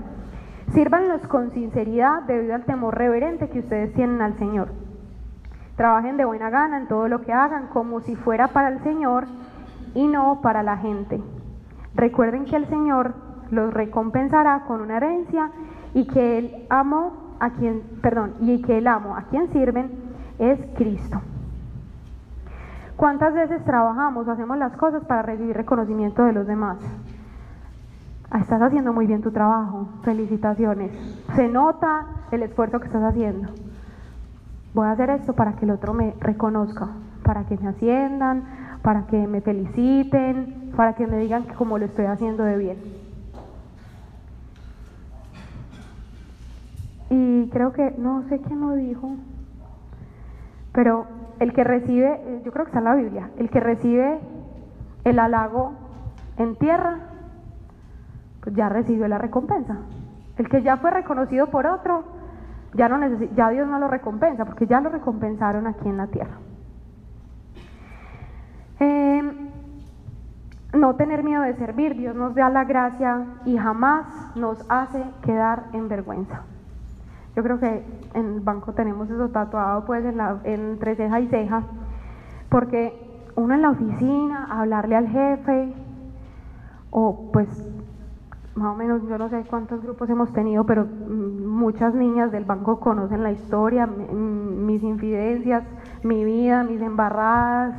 Sírvanlos 0.73 1.21
con 1.27 1.51
sinceridad 1.51 2.23
debido 2.23 2.55
al 2.55 2.65
temor 2.65 2.97
reverente 2.97 3.49
que 3.49 3.59
ustedes 3.59 3.93
tienen 3.93 4.21
al 4.21 4.37
Señor. 4.37 4.69
Trabajen 5.75 6.17
de 6.17 6.25
buena 6.25 6.49
gana 6.49 6.77
en 6.77 6.87
todo 6.87 7.07
lo 7.07 7.21
que 7.21 7.33
hagan 7.33 7.67
como 7.67 8.01
si 8.01 8.15
fuera 8.15 8.47
para 8.47 8.69
el 8.69 8.81
Señor 8.81 9.25
y 9.93 10.07
no 10.07 10.41
para 10.41 10.63
la 10.63 10.77
gente. 10.77 11.21
Recuerden 11.95 12.45
que 12.45 12.55
el 12.55 12.67
Señor 12.67 13.13
los 13.51 13.73
recompensará 13.73 14.63
con 14.67 14.81
una 14.81 14.97
herencia 14.97 15.51
y 15.93 16.07
que 16.07 16.39
el 16.39 16.65
amo 16.69 17.35
a 17.39 17.51
quien, 17.51 17.81
perdón, 18.01 18.33
y 18.41 18.61
que 18.61 18.79
el 18.79 18.87
amo 18.87 19.15
a 19.15 19.23
quien 19.23 19.51
sirven 19.51 19.91
es 20.39 20.59
Cristo. 20.75 21.21
¿Cuántas 23.03 23.33
veces 23.33 23.61
trabajamos 23.65 24.25
o 24.25 24.31
hacemos 24.31 24.57
las 24.57 24.77
cosas 24.77 25.03
para 25.03 25.23
recibir 25.23 25.57
reconocimiento 25.57 26.23
de 26.23 26.31
los 26.31 26.47
demás? 26.47 26.77
Ah, 28.31 28.39
estás 28.39 28.61
haciendo 28.61 28.93
muy 28.93 29.07
bien 29.07 29.21
tu 29.21 29.29
trabajo, 29.29 29.89
felicitaciones. 30.03 30.89
Se 31.35 31.49
nota 31.49 32.05
el 32.31 32.43
esfuerzo 32.43 32.79
que 32.79 32.85
estás 32.85 33.03
haciendo. 33.03 33.49
Voy 34.73 34.87
a 34.87 34.91
hacer 34.91 35.09
esto 35.09 35.33
para 35.33 35.51
que 35.51 35.65
el 35.65 35.71
otro 35.71 35.93
me 35.93 36.15
reconozca, 36.21 36.91
para 37.25 37.43
que 37.43 37.57
me 37.57 37.67
asciendan, 37.67 38.45
para 38.81 39.05
que 39.07 39.27
me 39.27 39.41
feliciten, 39.41 40.71
para 40.77 40.93
que 40.93 41.05
me 41.05 41.17
digan 41.17 41.43
que 41.43 41.55
como 41.55 41.77
lo 41.77 41.83
estoy 41.83 42.05
haciendo 42.05 42.45
de 42.45 42.57
bien. 42.57 42.77
Y 47.09 47.49
creo 47.49 47.73
que, 47.73 47.95
no 47.97 48.23
sé 48.29 48.39
quién 48.39 48.61
lo 48.61 48.71
dijo, 48.75 49.17
pero 50.71 51.05
el 51.39 51.53
que 51.53 51.63
recibe, 51.63 52.41
yo 52.43 52.51
creo 52.51 52.65
que 52.65 52.69
está 52.69 52.79
en 52.79 52.85
la 52.85 52.95
Biblia, 52.95 53.29
el 53.37 53.49
que 53.49 53.59
recibe 53.59 54.19
el 55.03 55.19
halago 55.19 55.73
en 56.37 56.55
tierra, 56.55 56.99
pues 58.41 58.55
ya 58.55 58.69
recibió 58.69 59.07
la 59.07 59.17
recompensa. 59.17 59.77
El 60.37 60.49
que 60.49 60.61
ya 60.61 60.77
fue 60.77 60.91
reconocido 60.91 61.47
por 61.47 61.67
otro, 61.67 62.03
ya, 62.73 62.89
no 62.89 62.99
ya 63.35 63.49
Dios 63.49 63.67
no 63.67 63.79
lo 63.79 63.87
recompensa, 63.87 64.45
porque 64.45 64.67
ya 64.67 64.81
lo 64.81 64.89
recompensaron 64.89 65.67
aquí 65.67 65.87
en 65.87 65.97
la 65.97 66.07
tierra. 66.07 66.37
Em, 68.79 69.49
no 70.73 70.95
tener 70.95 71.23
miedo 71.23 71.43
de 71.43 71.55
servir, 71.55 71.95
Dios 71.95 72.15
nos 72.15 72.33
da 72.33 72.49
la 72.49 72.63
gracia 72.63 73.25
y 73.45 73.57
jamás 73.57 74.35
nos 74.35 74.65
hace 74.69 75.03
quedar 75.21 75.65
en 75.73 75.87
vergüenza. 75.87 76.41
Yo 77.35 77.43
creo 77.43 77.59
que 77.59 77.83
en 78.13 78.33
el 78.35 78.39
banco 78.41 78.73
tenemos 78.73 79.09
eso 79.09 79.29
tatuado 79.29 79.85
pues 79.85 80.05
en 80.05 80.17
la, 80.17 80.39
entre 80.43 80.95
ceja 80.95 81.19
y 81.19 81.27
ceja, 81.27 81.63
porque 82.49 82.93
uno 83.35 83.55
en 83.55 83.61
la 83.61 83.71
oficina, 83.71 84.47
hablarle 84.49 84.95
al 84.95 85.07
jefe, 85.07 85.73
o 86.91 87.31
pues 87.33 87.47
más 88.55 88.73
o 88.73 88.75
menos, 88.75 89.01
yo 89.09 89.17
no 89.17 89.29
sé 89.29 89.43
cuántos 89.49 89.81
grupos 89.81 90.09
hemos 90.09 90.31
tenido, 90.31 90.63
pero 90.65 90.85
mm, 90.85 91.45
muchas 91.47 91.95
niñas 91.95 92.31
del 92.31 92.45
banco 92.45 92.79
conocen 92.79 93.23
la 93.23 93.31
historia, 93.31 93.87
mis 93.87 94.83
infidencias, 94.83 95.63
mi 96.03 96.23
vida, 96.23 96.63
mis 96.63 96.81
embarradas. 96.81 97.75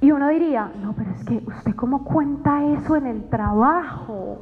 Y 0.00 0.10
uno 0.10 0.28
diría, 0.28 0.72
no, 0.82 0.92
pero 0.92 1.10
es 1.10 1.24
que 1.24 1.42
usted 1.46 1.74
cómo 1.76 2.04
cuenta 2.04 2.64
eso 2.64 2.96
en 2.96 3.06
el 3.06 3.28
trabajo. 3.28 4.38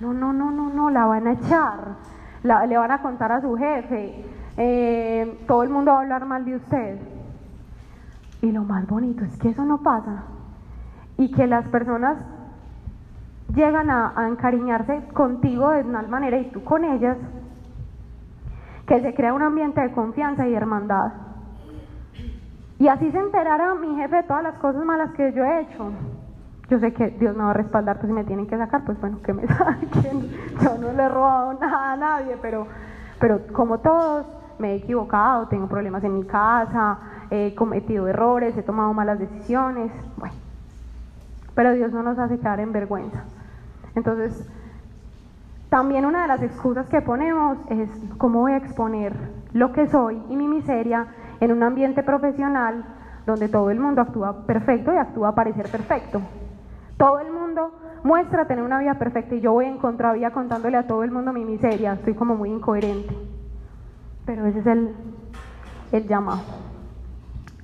No, 0.00 0.12
no, 0.12 0.32
no, 0.32 0.50
no, 0.50 0.68
no, 0.68 0.90
la 0.90 1.06
van 1.06 1.26
a 1.26 1.32
echar, 1.32 1.96
le 2.42 2.76
van 2.76 2.90
a 2.90 3.00
contar 3.00 3.32
a 3.32 3.40
su 3.40 3.56
jefe, 3.56 4.24
eh, 4.58 5.44
todo 5.46 5.62
el 5.62 5.70
mundo 5.70 5.92
va 5.92 5.98
a 5.98 6.00
hablar 6.02 6.26
mal 6.26 6.44
de 6.44 6.56
usted. 6.56 6.98
Y 8.42 8.52
lo 8.52 8.62
más 8.62 8.86
bonito 8.86 9.24
es 9.24 9.36
que 9.38 9.48
eso 9.48 9.64
no 9.64 9.78
pasa. 9.78 10.24
Y 11.16 11.30
que 11.32 11.46
las 11.46 11.66
personas 11.68 12.18
llegan 13.54 13.88
a, 13.88 14.12
a 14.14 14.28
encariñarse 14.28 15.02
contigo 15.14 15.70
de 15.70 15.82
una 15.82 16.02
manera 16.02 16.38
y 16.38 16.50
tú 16.50 16.62
con 16.62 16.84
ellas, 16.84 17.16
que 18.86 19.00
se 19.00 19.14
crea 19.14 19.32
un 19.32 19.42
ambiente 19.42 19.80
de 19.80 19.92
confianza 19.92 20.46
y 20.46 20.54
hermandad. 20.54 21.12
Y 22.78 22.88
así 22.88 23.10
se 23.10 23.18
enterará 23.18 23.74
mi 23.74 23.96
jefe 23.96 24.16
de 24.16 24.22
todas 24.24 24.42
las 24.42 24.54
cosas 24.56 24.84
malas 24.84 25.12
que 25.12 25.32
yo 25.32 25.42
he 25.42 25.62
hecho 25.62 25.90
yo 26.68 26.80
sé 26.80 26.92
que 26.92 27.10
Dios 27.10 27.36
me 27.36 27.44
va 27.44 27.50
a 27.50 27.54
respaldar, 27.54 27.98
pues 27.98 28.08
si 28.08 28.12
me 28.12 28.24
tienen 28.24 28.46
que 28.46 28.56
sacar, 28.56 28.84
pues 28.84 29.00
bueno, 29.00 29.20
que 29.22 29.32
me 29.32 29.46
saquen. 29.46 30.30
Yo 30.62 30.78
no 30.78 30.92
le 30.92 31.02
he 31.02 31.08
robado 31.08 31.54
nada 31.54 31.92
a 31.92 31.96
nadie, 31.96 32.36
pero, 32.42 32.66
pero 33.20 33.40
como 33.52 33.78
todos, 33.78 34.26
me 34.58 34.72
he 34.72 34.76
equivocado, 34.76 35.46
tengo 35.46 35.68
problemas 35.68 36.02
en 36.02 36.14
mi 36.14 36.24
casa, 36.24 36.98
he 37.30 37.54
cometido 37.54 38.08
errores, 38.08 38.56
he 38.56 38.62
tomado 38.62 38.92
malas 38.92 39.18
decisiones, 39.18 39.92
bueno. 40.16 40.34
Pero 41.54 41.72
Dios 41.72 41.92
no 41.92 42.02
nos 42.02 42.18
hace 42.18 42.38
quedar 42.38 42.60
en 42.60 42.72
vergüenza. 42.72 43.24
Entonces, 43.94 44.46
también 45.70 46.04
una 46.04 46.22
de 46.22 46.28
las 46.28 46.42
excusas 46.42 46.88
que 46.88 47.00
ponemos 47.00 47.58
es 47.70 47.88
cómo 48.18 48.40
voy 48.40 48.52
a 48.52 48.56
exponer 48.56 49.14
lo 49.52 49.72
que 49.72 49.86
soy 49.86 50.20
y 50.28 50.36
mi 50.36 50.48
miseria 50.48 51.06
en 51.40 51.52
un 51.52 51.62
ambiente 51.62 52.02
profesional 52.02 52.84
donde 53.24 53.48
todo 53.48 53.70
el 53.70 53.80
mundo 53.80 54.02
actúa 54.02 54.46
perfecto 54.46 54.92
y 54.92 54.96
actúa 54.96 55.28
a 55.28 55.34
parecer 55.34 55.68
perfecto. 55.68 56.20
Todo 56.96 57.20
el 57.20 57.30
mundo 57.30 57.72
muestra 58.04 58.46
tener 58.46 58.64
una 58.64 58.78
vida 58.78 58.94
perfecta 58.94 59.34
y 59.34 59.40
yo 59.40 59.52
voy 59.52 59.66
en 59.66 59.78
contravía 59.78 60.30
contándole 60.30 60.76
a 60.76 60.86
todo 60.86 61.04
el 61.04 61.10
mundo 61.10 61.32
mi 61.32 61.44
miseria. 61.44 61.94
Estoy 61.94 62.14
como 62.14 62.36
muy 62.36 62.50
incoherente. 62.50 63.16
Pero 64.24 64.46
ese 64.46 64.60
es 64.60 64.66
el, 64.66 64.94
el 65.92 66.06
llamado. 66.06 66.40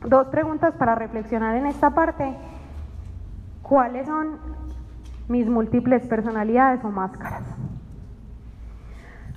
Dos 0.05 0.27
preguntas 0.29 0.75
para 0.75 0.95
reflexionar 0.95 1.57
en 1.57 1.67
esta 1.67 1.91
parte. 1.91 2.35
¿Cuáles 3.63 4.07
son 4.07 4.39
mis 5.29 5.49
múltiples 5.49 6.07
personalidades 6.07 6.85
o 6.85 6.91
máscaras? 6.91 7.45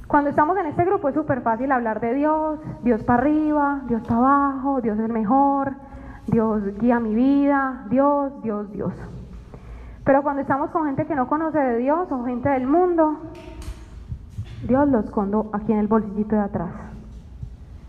Cuando 0.07 0.29
estamos 0.29 0.57
en 0.57 0.67
este 0.67 0.85
grupo 0.85 1.09
es 1.09 1.15
súper 1.15 1.41
fácil 1.41 1.71
hablar 1.71 1.99
de 1.99 2.13
Dios, 2.13 2.59
Dios 2.83 3.03
para 3.03 3.21
arriba, 3.21 3.81
Dios 3.87 4.01
para 4.03 4.17
abajo, 4.17 4.81
Dios 4.81 4.99
es 4.99 5.05
el 5.05 5.13
mejor, 5.13 5.73
Dios 6.27 6.63
guía 6.79 6.99
mi 6.99 7.15
vida, 7.15 7.85
Dios, 7.89 8.41
Dios, 8.43 8.71
Dios. 8.71 8.93
Pero 10.05 10.21
cuando 10.21 10.43
estamos 10.43 10.69
con 10.69 10.85
gente 10.85 11.07
que 11.07 11.15
no 11.15 11.27
conoce 11.27 11.57
de 11.57 11.77
Dios 11.79 12.11
o 12.11 12.23
gente 12.23 12.47
del 12.47 12.67
mundo, 12.67 13.17
Dios 14.67 14.87
lo 14.87 14.99
escondo 14.99 15.49
aquí 15.51 15.73
en 15.73 15.79
el 15.79 15.87
bolsillito 15.87 16.35
de 16.35 16.41
atrás. 16.41 16.69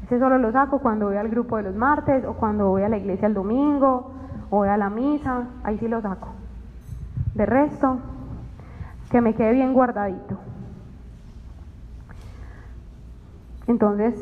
Ese 0.05 0.19
solo 0.19 0.39
lo 0.39 0.51
saco 0.51 0.79
cuando 0.79 1.07
voy 1.07 1.17
al 1.17 1.29
grupo 1.29 1.59
de 1.59 1.65
los 1.65 1.77
martes 1.77 2.25
o 2.25 2.33
cuando 2.33 2.71
voy 2.71 2.83
a 2.83 2.89
la 2.89 2.97
iglesia 2.97 3.29
el 3.29 3.35
domingo 3.35 4.13
o 4.49 4.57
voy 4.57 4.69
a 4.69 4.79
la 4.79 4.89
misa, 4.89 5.49
ahí 5.63 5.79
sí 5.79 5.89
lo 5.89 6.01
saco. 6.01 6.29
De 7.35 7.45
resto, 7.45 7.99
que 9.11 9.21
me 9.21 9.35
quede 9.35 9.53
bien 9.53 9.75
guardadito. 9.75 10.39
Entonces, 13.67 14.15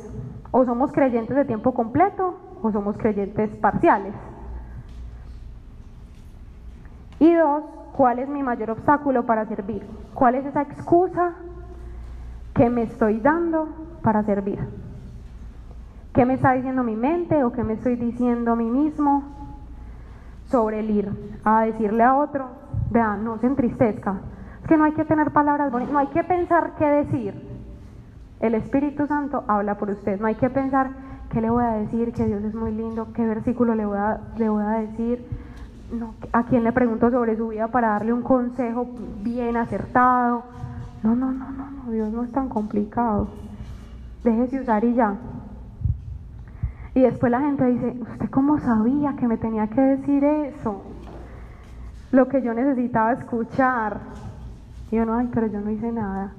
o 0.51 0.65
somos 0.65 0.91
creyentes 0.91 1.37
de 1.37 1.45
tiempo 1.45 1.75
completo 1.75 2.39
o 2.61 2.73
somos 2.73 2.97
creyentes 2.97 3.55
parciales. 3.57 4.15
Y 7.21 7.33
dos, 7.35 7.63
¿cuál 7.97 8.19
es 8.19 8.29
mi 8.29 8.43
mayor 8.43 8.71
obstáculo 8.71 9.25
para 9.25 9.47
servir? 9.47 9.87
¿Cuál 10.15 10.35
es 10.35 10.47
esa 10.47 10.63
excusa 10.63 11.33
que 12.53 12.69
me 12.69 12.83
estoy 12.83 13.21
dando 13.21 13.69
para 14.03 14.23
servir? 14.25 14.59
¿Qué 16.13 16.25
me 16.25 16.35
está 16.35 16.53
diciendo 16.53 16.83
mi 16.83 16.97
mente 16.97 17.43
o 17.45 17.53
qué 17.53 17.63
me 17.63 17.75
estoy 17.75 17.97
diciendo 17.97 18.53
a 18.53 18.57
mí 18.57 18.69
mismo 18.69 19.23
sobre 20.47 20.81
el 20.81 20.91
ir 20.91 21.41
a 21.45 21.63
decirle 21.63 22.03
a 22.03 22.17
otro? 22.17 22.47
Vean, 22.91 23.25
no 23.25 23.39
se 23.39 23.47
entristezca. 23.47 24.21
Es 24.61 24.69
que 24.69 24.77
no 24.77 24.85
hay 24.85 24.93
que 24.93 25.05
tener 25.05 25.31
palabras 25.33 25.71
bonitas, 25.71 25.93
no 25.93 25.99
hay 25.99 26.09
que 26.09 26.25
pensar 26.25 26.73
qué 26.79 26.87
decir. 26.87 27.35
El 28.41 28.55
Espíritu 28.55 29.07
Santo 29.07 29.45
habla 29.47 29.77
por 29.77 29.91
usted. 29.91 30.21
No 30.21 30.27
hay 30.27 30.35
que 30.35 30.51
pensar 30.51 30.91
qué 31.31 31.41
le 31.41 31.51
voy 31.51 31.65
a 31.65 31.73
decir, 31.73 32.13
que 32.13 32.27
Dios 32.27 32.43
es 32.43 32.55
muy 32.55 32.73
lindo, 32.73 33.13
qué 33.13 33.25
versículo 33.25 33.75
le 33.75 33.87
voy 33.87 33.99
a, 33.99 34.21
le 34.37 34.49
voy 34.49 34.63
a 34.63 34.81
decir 34.81 35.44
no, 35.99 36.15
a 36.33 36.45
quién 36.45 36.65
le 36.65 36.73
pregunto 36.73 37.11
sobre 37.11 37.37
su 37.37 37.49
vida 37.49 37.69
para 37.69 37.89
darle 37.89 38.13
un 38.13 38.23
consejo 38.23 38.87
bien 39.23 39.57
acertado. 39.57 40.45
No, 41.03 41.15
no, 41.15 41.33
no, 41.33 41.51
no, 41.51 41.71
no, 41.71 41.93
Dios 41.93 42.13
no 42.13 42.25
es 42.25 42.33
tan 42.33 42.49
complicado. 42.49 43.29
Déjese 44.23 44.61
usar 44.61 44.85
y 44.85 44.95
ya. 44.95 45.15
Y 46.95 47.01
después 47.01 47.31
la 47.31 47.41
gente 47.41 47.65
dice, 47.67 47.97
¿usted 48.01 48.31
cómo 48.31 48.59
sabía 48.61 49.17
que 49.17 49.27
me 49.27 49.37
tenía 49.37 49.67
que 49.67 49.81
decir 49.81 50.25
eso? 50.25 50.83
Lo 52.13 52.29
que 52.29 52.41
yo 52.43 52.55
necesitaba 52.55 53.13
escuchar. 53.13 53.99
Y 54.91 54.97
yo 54.97 55.05
no, 55.05 55.15
ay, 55.17 55.29
pero 55.33 55.47
yo 55.49 55.61
no 55.61 55.71
hice 55.71 55.91
nada. 55.91 56.33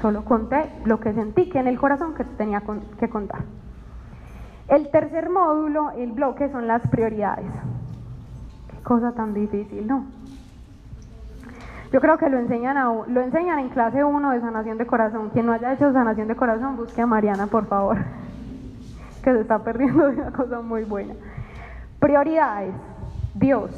Solo 0.00 0.24
conté 0.24 0.70
lo 0.84 1.00
que 1.00 1.12
sentí 1.12 1.48
que 1.48 1.58
en 1.58 1.66
el 1.66 1.78
corazón 1.78 2.14
que 2.14 2.24
tenía 2.24 2.62
que 2.98 3.08
contar. 3.08 3.42
El 4.68 4.90
tercer 4.90 5.30
módulo, 5.30 5.90
el 5.92 6.12
bloque, 6.12 6.48
son 6.50 6.66
las 6.66 6.86
prioridades 6.88 7.46
cosa 8.86 9.10
tan 9.12 9.34
difícil, 9.34 9.84
¿no? 9.84 10.04
Yo 11.92 12.00
creo 12.00 12.16
que 12.18 12.28
lo 12.28 12.38
enseñan, 12.38 12.76
a, 12.76 12.84
lo 12.84 13.20
enseñan 13.20 13.58
en 13.58 13.68
clase 13.70 14.04
1 14.04 14.30
de 14.30 14.40
sanación 14.40 14.78
de 14.78 14.86
corazón. 14.86 15.30
Quien 15.30 15.46
no 15.46 15.52
haya 15.52 15.72
hecho 15.72 15.92
sanación 15.92 16.28
de 16.28 16.36
corazón, 16.36 16.76
busque 16.76 17.02
a 17.02 17.06
Mariana, 17.06 17.48
por 17.48 17.66
favor, 17.66 17.96
que 19.24 19.32
se 19.32 19.40
está 19.40 19.58
perdiendo 19.58 20.06
de 20.06 20.20
una 20.20 20.30
cosa 20.30 20.60
muy 20.60 20.84
buena. 20.84 21.14
Prioridades, 21.98 22.74
Dios, 23.34 23.70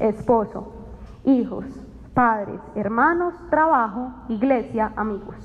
esposo, 0.00 0.72
hijos, 1.24 1.64
padres, 2.12 2.60
hermanos, 2.74 3.34
trabajo, 3.50 4.10
iglesia, 4.28 4.92
amigos. 4.96 5.36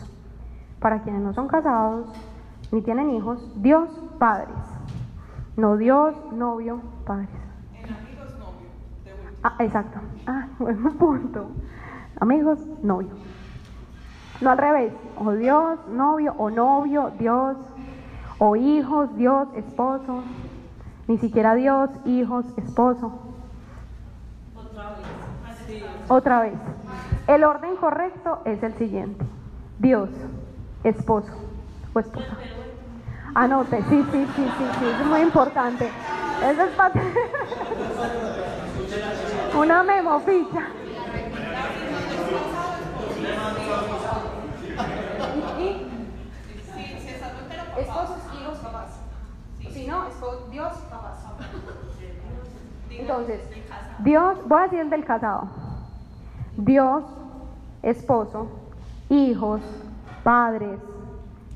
Para 0.80 1.03
quienes 1.03 1.22
no 1.22 1.34
son 1.34 1.47
casados 1.47 2.11
ni 2.72 2.82
tienen 2.82 3.11
hijos, 3.11 3.47
Dios, 3.61 3.89
padres. 4.18 4.55
No 5.55 5.78
Dios, 5.78 6.16
novio, 6.32 6.82
padres. 7.05 7.53
Ah, 9.44 9.56
exacto. 9.60 10.00
Ah, 10.26 10.48
buen 10.60 10.98
punto. 10.98 11.48
Amigos, 12.20 12.60
novio. 12.82 13.10
No 14.39 14.52
al 14.52 14.58
revés. 14.58 14.94
O 15.18 15.32
Dios, 15.34 15.80
novio, 15.89 16.34
o 16.38 16.50
novio, 16.50 17.12
Dios, 17.20 17.58
o 18.39 18.56
hijos, 18.56 19.16
Dios, 19.18 19.48
esposo. 19.56 20.24
Ni 21.08 21.18
siquiera 21.18 21.56
Dios, 21.56 21.89
hijos, 22.06 22.46
esposo. 22.58 23.12
Otra 24.56 24.89
vez. 24.89 26.08
Otra 26.08 26.41
vez. 26.41 26.54
El 27.28 27.44
orden 27.44 27.76
correcto 27.76 28.41
es 28.46 28.64
el 28.64 28.74
siguiente. 28.76 29.26
Dios, 29.80 30.10
esposo 30.84 31.34
o 31.94 32.00
esposa. 32.00 32.38
Anote, 33.36 33.82
sí, 33.89 34.06
sí, 34.12 34.28
sí, 34.36 34.46
sí, 34.58 34.66
sí, 34.80 34.86
es 35.02 35.08
muy 35.08 35.22
importante. 35.22 35.89
Eso 36.44 36.64
es 36.64 36.72
para... 36.76 36.94
Una 39.56 39.84
memo 39.84 40.20
ficha. 40.22 40.68
¿Y? 45.60 45.88
Esposos, 47.80 48.18
hijos, 48.39 48.58
papás. 48.58 48.99
Si 49.72 49.88
no, 49.88 50.06
Dios, 50.51 50.74
papás. 50.89 51.26
Entonces, 52.89 53.41
Dios, 53.99 54.38
voy 54.47 54.60
a 54.60 54.64
decir 54.64 54.80
el 54.80 54.89
del 54.89 55.06
casado. 55.06 55.47
Dios, 56.58 57.04
esposo, 57.84 58.47
hijos, 59.10 59.62
padres, 60.24 60.80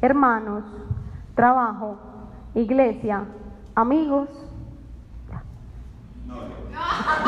hermanos, 0.02 0.64
trabajo, 1.36 1.98
iglesia, 2.54 3.26
amigos, 3.76 4.30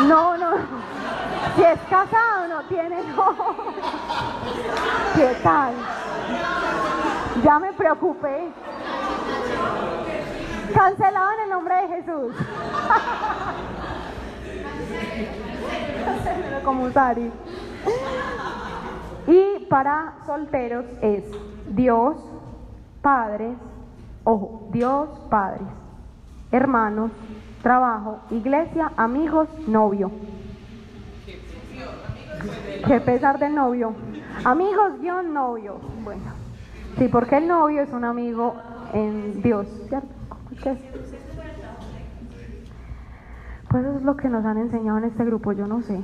no, 0.08 0.38
no. 0.38 0.52
Si 1.56 1.64
es 1.64 1.80
casado, 1.90 2.48
no 2.48 2.64
tiene 2.64 3.04
no. 3.16 3.36
¿Qué 5.16 5.36
tal? 5.44 5.74
Ya 7.44 7.60
me 7.60 7.74
preocupé. 7.74 8.52
Cancelado 10.74 11.32
en 11.32 11.40
el 11.44 11.50
nombre 11.50 11.76
de 11.76 11.88
Jesús. 11.88 12.36
Como 16.64 16.90
Y 19.28 19.66
para 19.70 20.14
solteros 20.26 20.86
es 21.02 21.24
Dios, 21.70 22.18
padres, 23.02 23.58
ojo, 24.24 24.68
Dios, 24.72 25.10
padres, 25.30 25.68
hermanos, 26.52 27.12
trabajo, 27.62 28.20
iglesia, 28.32 28.92
amigos, 28.98 29.48
novio. 29.68 30.12
Qué 32.88 33.02
pesar 33.02 33.40
del 33.40 33.56
novio. 33.56 33.94
Amigos, 34.44 34.94
yo 35.02 35.22
novio. 35.22 35.80
Bueno, 36.04 36.32
sí, 36.98 37.08
porque 37.10 37.38
el 37.38 37.48
novio 37.48 37.82
es 37.82 37.92
un 37.92 38.06
amigo 38.06 38.56
en 38.94 39.42
Dios, 39.42 39.68
¿cierto? 39.90 40.08
Pues 43.70 43.86
eso 43.86 43.98
es 43.98 44.04
lo 44.04 44.18
que 44.18 44.30
nos 44.30 44.46
han 44.46 44.58
enseñado 44.58 44.98
en 44.98 45.04
este 45.06 45.24
grupo, 45.26 45.52
yo 45.52 45.68
no 45.68 45.82
sé. 45.84 46.02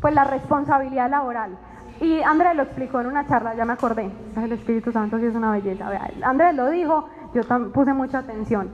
pues 0.00 0.14
la 0.14 0.24
responsabilidad 0.24 1.08
laboral. 1.10 1.56
Y 2.00 2.20
Andrés 2.22 2.54
lo 2.56 2.62
explicó 2.62 3.00
en 3.00 3.06
una 3.06 3.26
charla, 3.26 3.54
ya 3.54 3.64
me 3.64 3.72
acordé. 3.72 4.10
El 4.36 4.52
Espíritu 4.52 4.92
Santo 4.92 5.18
sí 5.18 5.26
es 5.26 5.34
una 5.34 5.50
belleza. 5.50 5.88
Andrés 6.22 6.54
lo 6.54 6.68
dijo, 6.70 7.08
yo 7.34 7.42
puse 7.72 7.92
mucha 7.94 8.18
atención. 8.18 8.68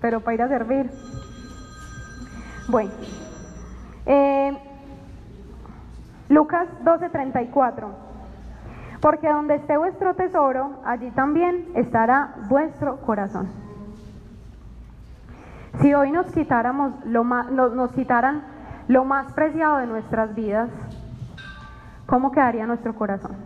Pero 0.00 0.20
para 0.20 0.34
ir 0.34 0.42
a 0.42 0.48
servir. 0.48 0.90
Bueno, 2.68 2.90
Eh, 4.06 4.56
Lucas 6.28 6.66
12:34. 6.82 8.09
Porque 9.00 9.28
donde 9.30 9.54
esté 9.54 9.78
vuestro 9.78 10.14
tesoro, 10.14 10.80
allí 10.84 11.10
también 11.12 11.68
estará 11.74 12.34
vuestro 12.48 12.98
corazón. 13.00 13.48
Si 15.80 15.94
hoy 15.94 16.10
nos 16.10 16.30
quitáramos 16.32 16.92
lo 17.06 17.24
más, 17.24 17.50
nos, 17.50 17.92
quitaran 17.92 18.42
lo 18.88 19.04
más 19.04 19.32
preciado 19.32 19.78
de 19.78 19.86
nuestras 19.86 20.34
vidas, 20.34 20.68
¿cómo 22.06 22.30
quedaría 22.30 22.66
nuestro 22.66 22.94
corazón? 22.94 23.36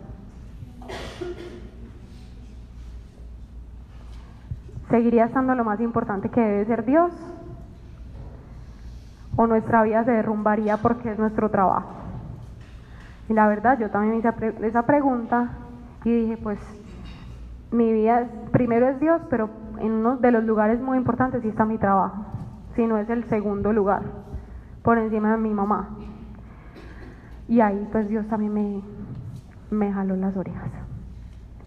¿Seguiría 4.89 5.25
estando 5.25 5.55
lo 5.55 5.63
más 5.63 5.79
importante 5.79 6.29
que 6.29 6.41
debe 6.41 6.65
ser 6.65 6.83
Dios? 6.83 7.11
¿O 9.37 9.47
nuestra 9.47 9.83
vida 9.83 10.03
se 10.03 10.11
derrumbaría 10.11 10.77
porque 10.77 11.11
es 11.11 11.19
nuestro 11.19 11.49
trabajo? 11.49 12.04
Y 13.29 13.33
la 13.33 13.47
verdad, 13.47 13.79
yo 13.79 13.89
también 13.89 14.13
me 14.13 14.19
hice 14.19 14.67
esa 14.67 14.85
pregunta 14.85 15.49
y 16.03 16.11
dije, 16.11 16.37
pues 16.37 16.59
mi 17.71 17.91
vida 17.91 18.27
primero 18.51 18.87
es 18.87 18.99
Dios, 18.99 19.21
pero 19.29 19.49
en 19.79 19.91
uno 19.91 20.17
de 20.17 20.31
los 20.31 20.43
lugares 20.43 20.79
muy 20.79 20.97
importantes 20.97 21.41
sí 21.41 21.49
está 21.49 21.65
mi 21.65 21.77
trabajo, 21.77 22.25
si 22.75 22.85
no 22.85 22.97
es 22.97 23.09
el 23.09 23.23
segundo 23.25 23.73
lugar, 23.73 24.03
por 24.83 24.97
encima 24.97 25.31
de 25.31 25.37
mi 25.37 25.53
mamá. 25.53 25.89
Y 27.47 27.61
ahí 27.61 27.87
pues 27.91 28.07
Dios 28.07 28.27
también 28.27 28.53
me, 28.53 28.81
me 29.71 29.91
jaló 29.91 30.15
las 30.15 30.37
orejas. 30.37 30.69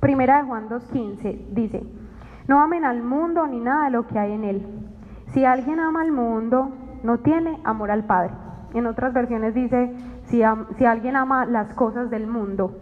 Primera 0.00 0.38
de 0.38 0.44
Juan 0.44 0.68
2.15 0.68 1.48
dice, 1.50 1.82
no 2.46 2.60
amen 2.60 2.84
al 2.84 3.02
mundo 3.02 3.46
ni 3.46 3.60
nada 3.60 3.86
de 3.86 3.90
lo 3.90 4.06
que 4.06 4.18
hay 4.18 4.32
en 4.32 4.44
él. 4.44 4.66
Si 5.32 5.44
alguien 5.44 5.80
ama 5.80 6.02
al 6.02 6.12
mundo, 6.12 6.70
no 7.02 7.18
tiene 7.18 7.58
amor 7.64 7.90
al 7.90 8.04
Padre. 8.04 8.30
En 8.74 8.86
otras 8.86 9.12
versiones 9.12 9.54
dice, 9.54 9.92
si, 10.28 10.42
alguien 10.42 11.16
ama 11.16 11.46
las 11.46 11.72
cosas 11.74 12.10
del 12.10 12.26
mundo, 12.26 12.76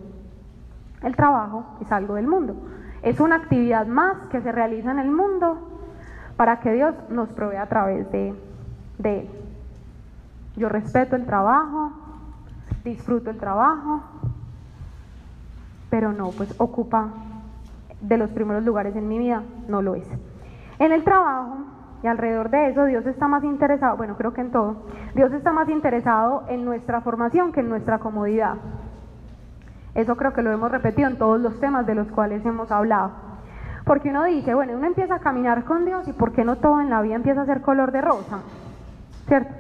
el 1.03 1.14
trabajo 1.14 1.64
es 1.80 1.90
algo 1.92 2.14
del 2.14 2.26
mundo. 2.26 2.57
Es 3.03 3.20
una 3.20 3.36
actividad 3.36 3.86
más 3.86 4.16
que 4.30 4.40
se 4.40 4.51
realiza 4.51 4.90
en 4.90 4.99
el 4.99 5.11
mundo 5.11 5.59
para 6.36 6.61
que 6.61 6.72
Dios 6.72 6.94
nos 7.09 7.28
provea 7.30 7.62
a 7.62 7.68
través 7.68 8.11
de, 8.11 8.34
de 8.99 9.20
él. 9.20 9.28
Yo 10.57 10.68
respeto 10.68 11.14
el 11.16 11.26
trabajo, 11.26 11.92
disfruto 12.82 13.30
el 13.30 13.38
trabajo, 13.38 14.03
pero 15.90 16.12
no, 16.12 16.30
pues 16.30 16.55
ocupa 16.59 17.11
de 18.01 18.18
los 18.18 18.30
primeros 18.30 18.64
lugares 18.64 18.97
en 18.97 19.07
mi 19.09 19.18
vida, 19.18 19.42
no 19.68 19.82
lo 19.82 19.94
es. 19.94 20.09
En 20.78 20.92
el 20.92 21.05
trabajo 21.05 21.59
alrededor 22.07 22.50
de 22.50 22.68
eso, 22.70 22.84
Dios 22.84 23.07
está 23.07 23.28
más 23.28 23.44
interesado, 23.44 23.96
bueno, 23.96 24.16
creo 24.16 24.32
que 24.32 24.40
en 24.40 24.50
todo, 24.50 24.76
Dios 25.14 25.32
está 25.32 25.52
más 25.52 25.68
interesado 25.68 26.44
en 26.48 26.64
nuestra 26.64 27.00
formación 27.00 27.52
que 27.52 27.61
en 27.61 27.68
nuestra 27.68 27.98
comodidad. 27.98 28.57
Eso 29.94 30.16
creo 30.16 30.32
que 30.32 30.42
lo 30.42 30.52
hemos 30.52 30.70
repetido 30.70 31.09
en 31.09 31.16
todos 31.16 31.40
los 31.40 31.59
temas 31.59 31.86
de 31.86 31.94
los 31.94 32.09
cuales 32.09 32.44
hemos 32.44 32.70
hablado. 32.70 33.12
Porque 33.84 34.11
uno 34.11 34.24
dice, 34.24 34.52
bueno, 34.52 34.74
uno 34.76 34.86
empieza 34.86 35.14
a 35.14 35.20
caminar 35.20 35.64
con 35.64 35.84
Dios 35.84 36.07
y 36.09 36.12
¿por 36.12 36.32
qué 36.32 36.44
no 36.44 36.57
todo 36.57 36.80
en 36.80 36.90
la 36.90 37.00
vida 37.02 37.14
empieza 37.14 37.42
a 37.42 37.46
ser 37.46 37.62
color 37.62 37.92
de 37.92 38.00
rosa? 38.02 38.40
¿Cierto? 39.26 39.54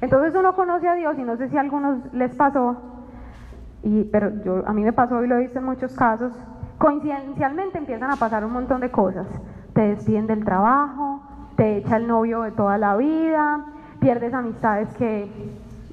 Entonces 0.00 0.34
uno 0.34 0.54
conoce 0.54 0.88
a 0.88 0.94
Dios 0.94 1.16
y 1.18 1.22
no 1.22 1.36
sé 1.36 1.48
si 1.48 1.56
a 1.56 1.60
algunos 1.60 2.12
les 2.12 2.34
pasó, 2.34 2.76
y, 3.82 4.04
pero 4.04 4.30
yo, 4.44 4.62
a 4.66 4.72
mí 4.72 4.82
me 4.82 4.92
pasó 4.92 5.22
y 5.24 5.28
lo 5.28 5.36
he 5.36 5.40
visto 5.40 5.58
en 5.58 5.64
muchos 5.64 5.94
casos, 5.94 6.32
coincidencialmente 6.78 7.78
empiezan 7.78 8.10
a 8.10 8.16
pasar 8.16 8.44
un 8.44 8.52
montón 8.52 8.80
de 8.80 8.90
cosas. 8.90 9.26
Te 9.74 9.82
despiden 9.82 10.26
del 10.26 10.44
trabajo, 10.44 11.22
te 11.60 11.76
echa 11.76 11.98
el 11.98 12.06
novio 12.06 12.40
de 12.40 12.52
toda 12.52 12.78
la 12.78 12.96
vida, 12.96 13.66
pierdes 13.98 14.32
amistades 14.32 14.88
que 14.94 15.30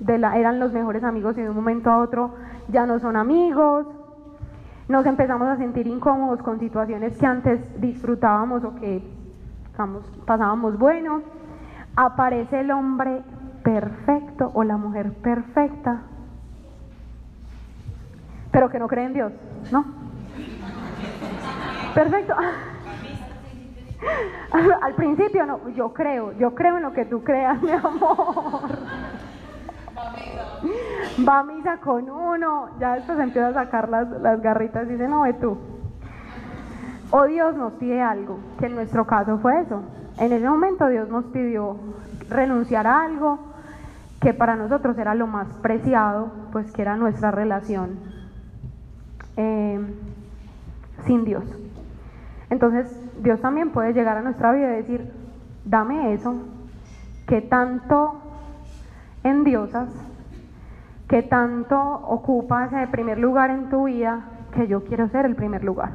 eran 0.07 0.61
los 0.61 0.71
mejores 0.71 1.03
amigos 1.03 1.37
y 1.37 1.41
de 1.41 1.49
un 1.49 1.57
momento 1.57 1.91
a 1.91 1.97
otro 1.97 2.35
ya 2.69 2.85
no 2.85 2.99
son 2.99 3.17
amigos. 3.17 3.85
Nos 4.87 5.05
empezamos 5.05 5.45
a 5.49 5.57
sentir 5.57 5.85
incómodos 5.85 6.41
con 6.41 6.57
situaciones 6.57 7.17
que 7.17 7.25
antes 7.25 7.81
disfrutábamos 7.81 8.63
o 8.63 8.75
que 8.75 9.03
pasábamos 10.25 10.79
bueno. 10.79 11.21
Aparece 11.97 12.61
el 12.61 12.71
hombre 12.71 13.21
perfecto 13.61 14.49
o 14.53 14.63
la 14.63 14.77
mujer 14.77 15.11
perfecta 15.15 16.03
pero 18.53 18.69
que 18.69 18.79
no 18.79 18.87
cree 18.87 19.03
en 19.03 19.13
Dios, 19.13 19.33
¿no? 19.69 19.83
Perfecto. 21.93 22.33
Al 24.81 24.93
principio 24.95 25.45
no, 25.45 25.69
yo 25.69 25.93
creo, 25.93 26.33
yo 26.33 26.53
creo 26.53 26.77
en 26.77 26.83
lo 26.83 26.93
que 26.93 27.05
tú 27.05 27.23
creas, 27.23 27.61
mi 27.61 27.71
amor. 27.71 28.69
Va 31.27 31.39
a 31.39 31.43
misa 31.43 31.77
con 31.77 32.09
uno, 32.09 32.69
ya 32.79 32.95
después 32.95 33.19
empieza 33.19 33.49
a 33.49 33.53
sacar 33.53 33.89
las, 33.89 34.09
las 34.21 34.41
garritas 34.41 34.87
y 34.87 34.91
dice, 34.91 35.07
no, 35.07 35.21
ve 35.21 35.33
tú. 35.33 35.57
O 37.09 37.23
Dios 37.25 37.55
nos 37.55 37.73
pide 37.73 38.01
algo, 38.01 38.39
que 38.59 38.65
en 38.65 38.75
nuestro 38.75 39.07
caso 39.07 39.37
fue 39.39 39.61
eso. 39.61 39.81
En 40.17 40.33
ese 40.33 40.47
momento 40.47 40.87
Dios 40.87 41.09
nos 41.09 41.25
pidió 41.25 41.77
renunciar 42.29 42.85
a 42.87 43.03
algo 43.03 43.39
que 44.19 44.33
para 44.33 44.55
nosotros 44.55 44.97
era 44.97 45.15
lo 45.15 45.27
más 45.27 45.47
preciado, 45.61 46.31
pues 46.51 46.71
que 46.71 46.81
era 46.81 46.95
nuestra 46.95 47.31
relación 47.31 47.99
eh, 49.37 49.79
sin 51.05 51.23
Dios. 51.23 51.43
Entonces, 52.49 52.87
Dios 53.21 53.41
también 53.41 53.71
puede 53.71 53.93
llegar 53.93 54.17
a 54.17 54.21
nuestra 54.21 54.51
vida 54.51 54.73
y 54.73 54.77
decir, 54.77 55.11
dame 55.65 56.13
eso, 56.13 56.35
que 57.27 57.41
tanto 57.41 58.21
endiosas, 59.23 59.89
que 61.07 61.23
tanto 61.23 61.79
ocupa 61.79 62.65
ese 62.65 62.87
primer 62.87 63.17
lugar 63.17 63.49
en 63.49 63.69
tu 63.69 63.85
vida, 63.85 64.21
que 64.53 64.67
yo 64.67 64.83
quiero 64.83 65.07
ser 65.09 65.25
el 65.25 65.35
primer 65.35 65.63
lugar. 65.63 65.91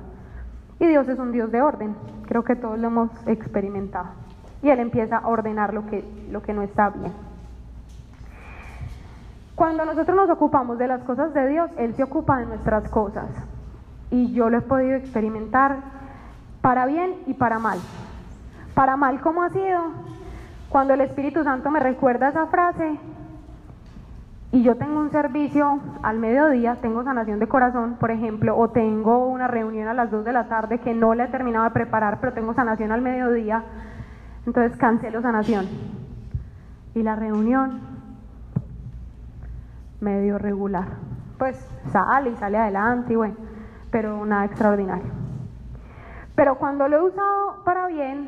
Y 0.78 0.86
Dios 0.86 1.08
es 1.08 1.18
un 1.18 1.32
Dios 1.32 1.52
de 1.52 1.62
orden, 1.62 1.94
creo 2.26 2.44
que 2.44 2.56
todos 2.56 2.78
lo 2.78 2.88
hemos 2.88 3.10
experimentado. 3.26 4.08
Y 4.62 4.70
Él 4.70 4.80
empieza 4.80 5.18
a 5.18 5.28
ordenar 5.28 5.74
lo 5.74 5.86
que, 5.86 6.04
lo 6.30 6.42
que 6.42 6.52
no 6.52 6.62
está 6.62 6.90
bien. 6.90 7.12
Cuando 9.54 9.84
nosotros 9.84 10.16
nos 10.16 10.30
ocupamos 10.30 10.78
de 10.78 10.88
las 10.88 11.02
cosas 11.02 11.34
de 11.34 11.48
Dios, 11.48 11.70
Él 11.76 11.94
se 11.94 12.02
ocupa 12.02 12.38
de 12.38 12.46
nuestras 12.46 12.88
cosas. 12.88 13.26
Y 14.10 14.32
yo 14.32 14.50
lo 14.50 14.58
he 14.58 14.62
podido 14.62 14.96
experimentar 14.96 16.01
para 16.62 16.86
bien 16.86 17.16
y 17.26 17.34
para 17.34 17.58
mal. 17.58 17.78
Para 18.74 18.96
mal, 18.96 19.20
¿cómo 19.20 19.42
ha 19.42 19.50
sido? 19.50 19.82
Cuando 20.70 20.94
el 20.94 21.02
Espíritu 21.02 21.44
Santo 21.44 21.70
me 21.70 21.80
recuerda 21.80 22.28
esa 22.28 22.46
frase 22.46 22.98
y 24.52 24.62
yo 24.62 24.76
tengo 24.76 25.00
un 25.00 25.10
servicio 25.10 25.80
al 26.02 26.18
mediodía, 26.18 26.76
tengo 26.76 27.04
sanación 27.04 27.38
de 27.38 27.48
corazón, 27.48 27.96
por 27.98 28.10
ejemplo, 28.10 28.56
o 28.56 28.70
tengo 28.70 29.26
una 29.26 29.48
reunión 29.48 29.88
a 29.88 29.94
las 29.94 30.10
2 30.10 30.24
de 30.24 30.32
la 30.32 30.48
tarde 30.48 30.78
que 30.78 30.94
no 30.94 31.14
la 31.14 31.24
he 31.24 31.28
terminado 31.28 31.64
de 31.64 31.70
preparar, 31.70 32.20
pero 32.20 32.32
tengo 32.32 32.54
sanación 32.54 32.92
al 32.92 33.02
mediodía, 33.02 33.64
entonces 34.46 34.76
cancelo 34.78 35.20
sanación. 35.20 35.66
Y 36.94 37.02
la 37.02 37.16
reunión 37.16 37.80
medio 40.00 40.38
regular. 40.38 40.86
Pues 41.38 41.56
sale 41.90 42.30
y 42.30 42.36
sale 42.36 42.58
adelante 42.58 43.14
y 43.14 43.16
bueno, 43.16 43.36
pero 43.90 44.24
nada 44.26 44.44
extraordinario. 44.44 45.21
Pero 46.42 46.56
cuando 46.56 46.88
lo 46.88 46.96
he 46.96 47.02
usado 47.02 47.62
para 47.64 47.86
bien, 47.86 48.26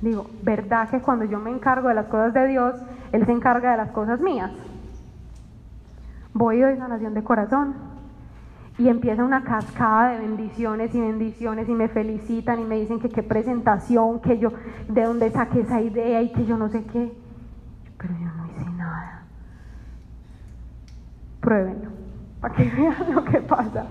digo, 0.00 0.24
¿verdad 0.42 0.88
que 0.88 1.02
cuando 1.02 1.26
yo 1.26 1.38
me 1.38 1.50
encargo 1.50 1.88
de 1.88 1.94
las 1.94 2.06
cosas 2.06 2.32
de 2.32 2.46
Dios, 2.46 2.74
Él 3.12 3.26
se 3.26 3.32
encarga 3.32 3.72
de 3.72 3.76
las 3.76 3.90
cosas 3.90 4.18
mías? 4.18 4.50
Voy 6.32 6.56
y 6.56 6.60
doy 6.62 6.78
sanación 6.78 7.12
de 7.12 7.22
corazón 7.22 7.74
y 8.78 8.88
empieza 8.88 9.22
una 9.22 9.44
cascada 9.44 10.12
de 10.12 10.20
bendiciones 10.20 10.94
y 10.94 11.02
bendiciones 11.02 11.68
y 11.68 11.72
me 11.72 11.88
felicitan 11.88 12.60
y 12.60 12.64
me 12.64 12.76
dicen 12.76 12.98
que 12.98 13.10
qué 13.10 13.22
presentación, 13.22 14.20
que 14.20 14.38
yo, 14.38 14.54
de 14.88 15.04
dónde 15.04 15.30
saqué 15.30 15.60
esa 15.60 15.82
idea 15.82 16.22
y 16.22 16.32
que 16.32 16.46
yo 16.46 16.56
no 16.56 16.70
sé 16.70 16.82
qué. 16.84 17.12
Pero 17.98 18.14
yo 18.14 18.26
no 18.38 18.46
hice 18.46 18.70
nada. 18.70 19.24
Pruébenlo, 21.42 21.90
para 22.40 22.54
que 22.54 22.70
vean 22.74 23.14
lo 23.14 23.22
que 23.22 23.38
pasa. 23.42 23.84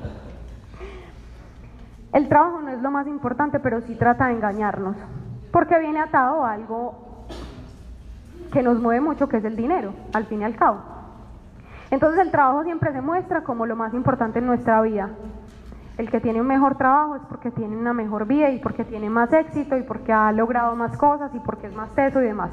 El 2.13 2.27
trabajo 2.27 2.61
no 2.61 2.69
es 2.69 2.81
lo 2.81 2.89
más 2.89 3.07
importante, 3.07 3.59
pero 3.59 3.81
sí 3.81 3.95
trata 3.95 4.27
de 4.27 4.33
engañarnos, 4.33 4.95
porque 5.51 5.77
viene 5.79 5.99
atado 5.99 6.43
a 6.43 6.53
algo 6.53 7.25
que 8.51 8.63
nos 8.63 8.79
mueve 8.79 9.01
mucho, 9.01 9.29
que 9.29 9.37
es 9.37 9.45
el 9.45 9.55
dinero, 9.55 9.93
al 10.13 10.25
fin 10.25 10.41
y 10.41 10.43
al 10.43 10.55
cabo. 10.55 10.79
Entonces 11.91 12.19
el 12.21 12.31
trabajo 12.31 12.63
siempre 12.63 12.91
se 12.93 13.01
muestra 13.01 13.43
como 13.43 13.65
lo 13.65 13.75
más 13.75 13.93
importante 13.93 14.39
en 14.39 14.47
nuestra 14.47 14.81
vida. 14.81 15.09
El 15.97 16.09
que 16.09 16.19
tiene 16.19 16.39
un 16.39 16.47
mejor 16.47 16.77
trabajo 16.77 17.15
es 17.15 17.21
porque 17.23 17.51
tiene 17.51 17.75
una 17.75 17.93
mejor 17.93 18.25
vida 18.25 18.49
y 18.49 18.59
porque 18.59 18.85
tiene 18.85 19.09
más 19.09 19.31
éxito 19.33 19.75
y 19.77 19.83
porque 19.83 20.13
ha 20.13 20.31
logrado 20.31 20.75
más 20.75 20.97
cosas 20.97 21.33
y 21.35 21.39
porque 21.39 21.67
es 21.67 21.75
más 21.75 21.89
teso 21.93 22.21
y 22.21 22.25
demás. 22.25 22.51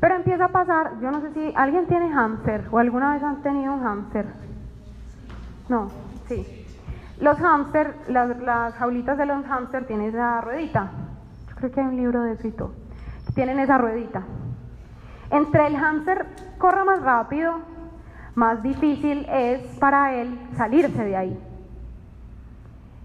Pero 0.00 0.14
empieza 0.14 0.46
a 0.46 0.48
pasar, 0.48 0.98
yo 1.00 1.10
no 1.10 1.20
sé 1.20 1.32
si 1.32 1.52
alguien 1.54 1.86
tiene 1.86 2.10
hámster 2.10 2.64
o 2.70 2.78
alguna 2.78 3.12
vez 3.12 3.22
han 3.22 3.42
tenido 3.42 3.74
un 3.74 3.82
hámster. 3.82 4.26
No, 5.68 5.88
sí. 6.26 6.59
Los 7.20 7.38
hámster, 7.38 7.96
las, 8.08 8.38
las 8.38 8.74
jaulitas 8.74 9.18
de 9.18 9.26
los 9.26 9.44
hámster 9.44 9.86
tienen 9.86 10.08
esa 10.08 10.40
ruedita. 10.40 10.90
Yo 11.48 11.56
creo 11.56 11.70
que 11.70 11.80
hay 11.80 11.86
un 11.86 11.96
libro 11.96 12.22
de 12.22 12.32
eso 12.32 12.48
y 12.48 12.52
todo. 12.52 12.72
Tienen 13.34 13.58
esa 13.58 13.78
ruedita. 13.78 14.22
Entre 15.30 15.66
el 15.66 15.76
hámster 15.76 16.26
corra 16.58 16.84
más 16.84 17.02
rápido, 17.02 17.54
más 18.34 18.62
difícil 18.62 19.26
es 19.30 19.60
para 19.78 20.14
él 20.14 20.38
salirse 20.56 21.04
de 21.04 21.16
ahí. 21.16 21.38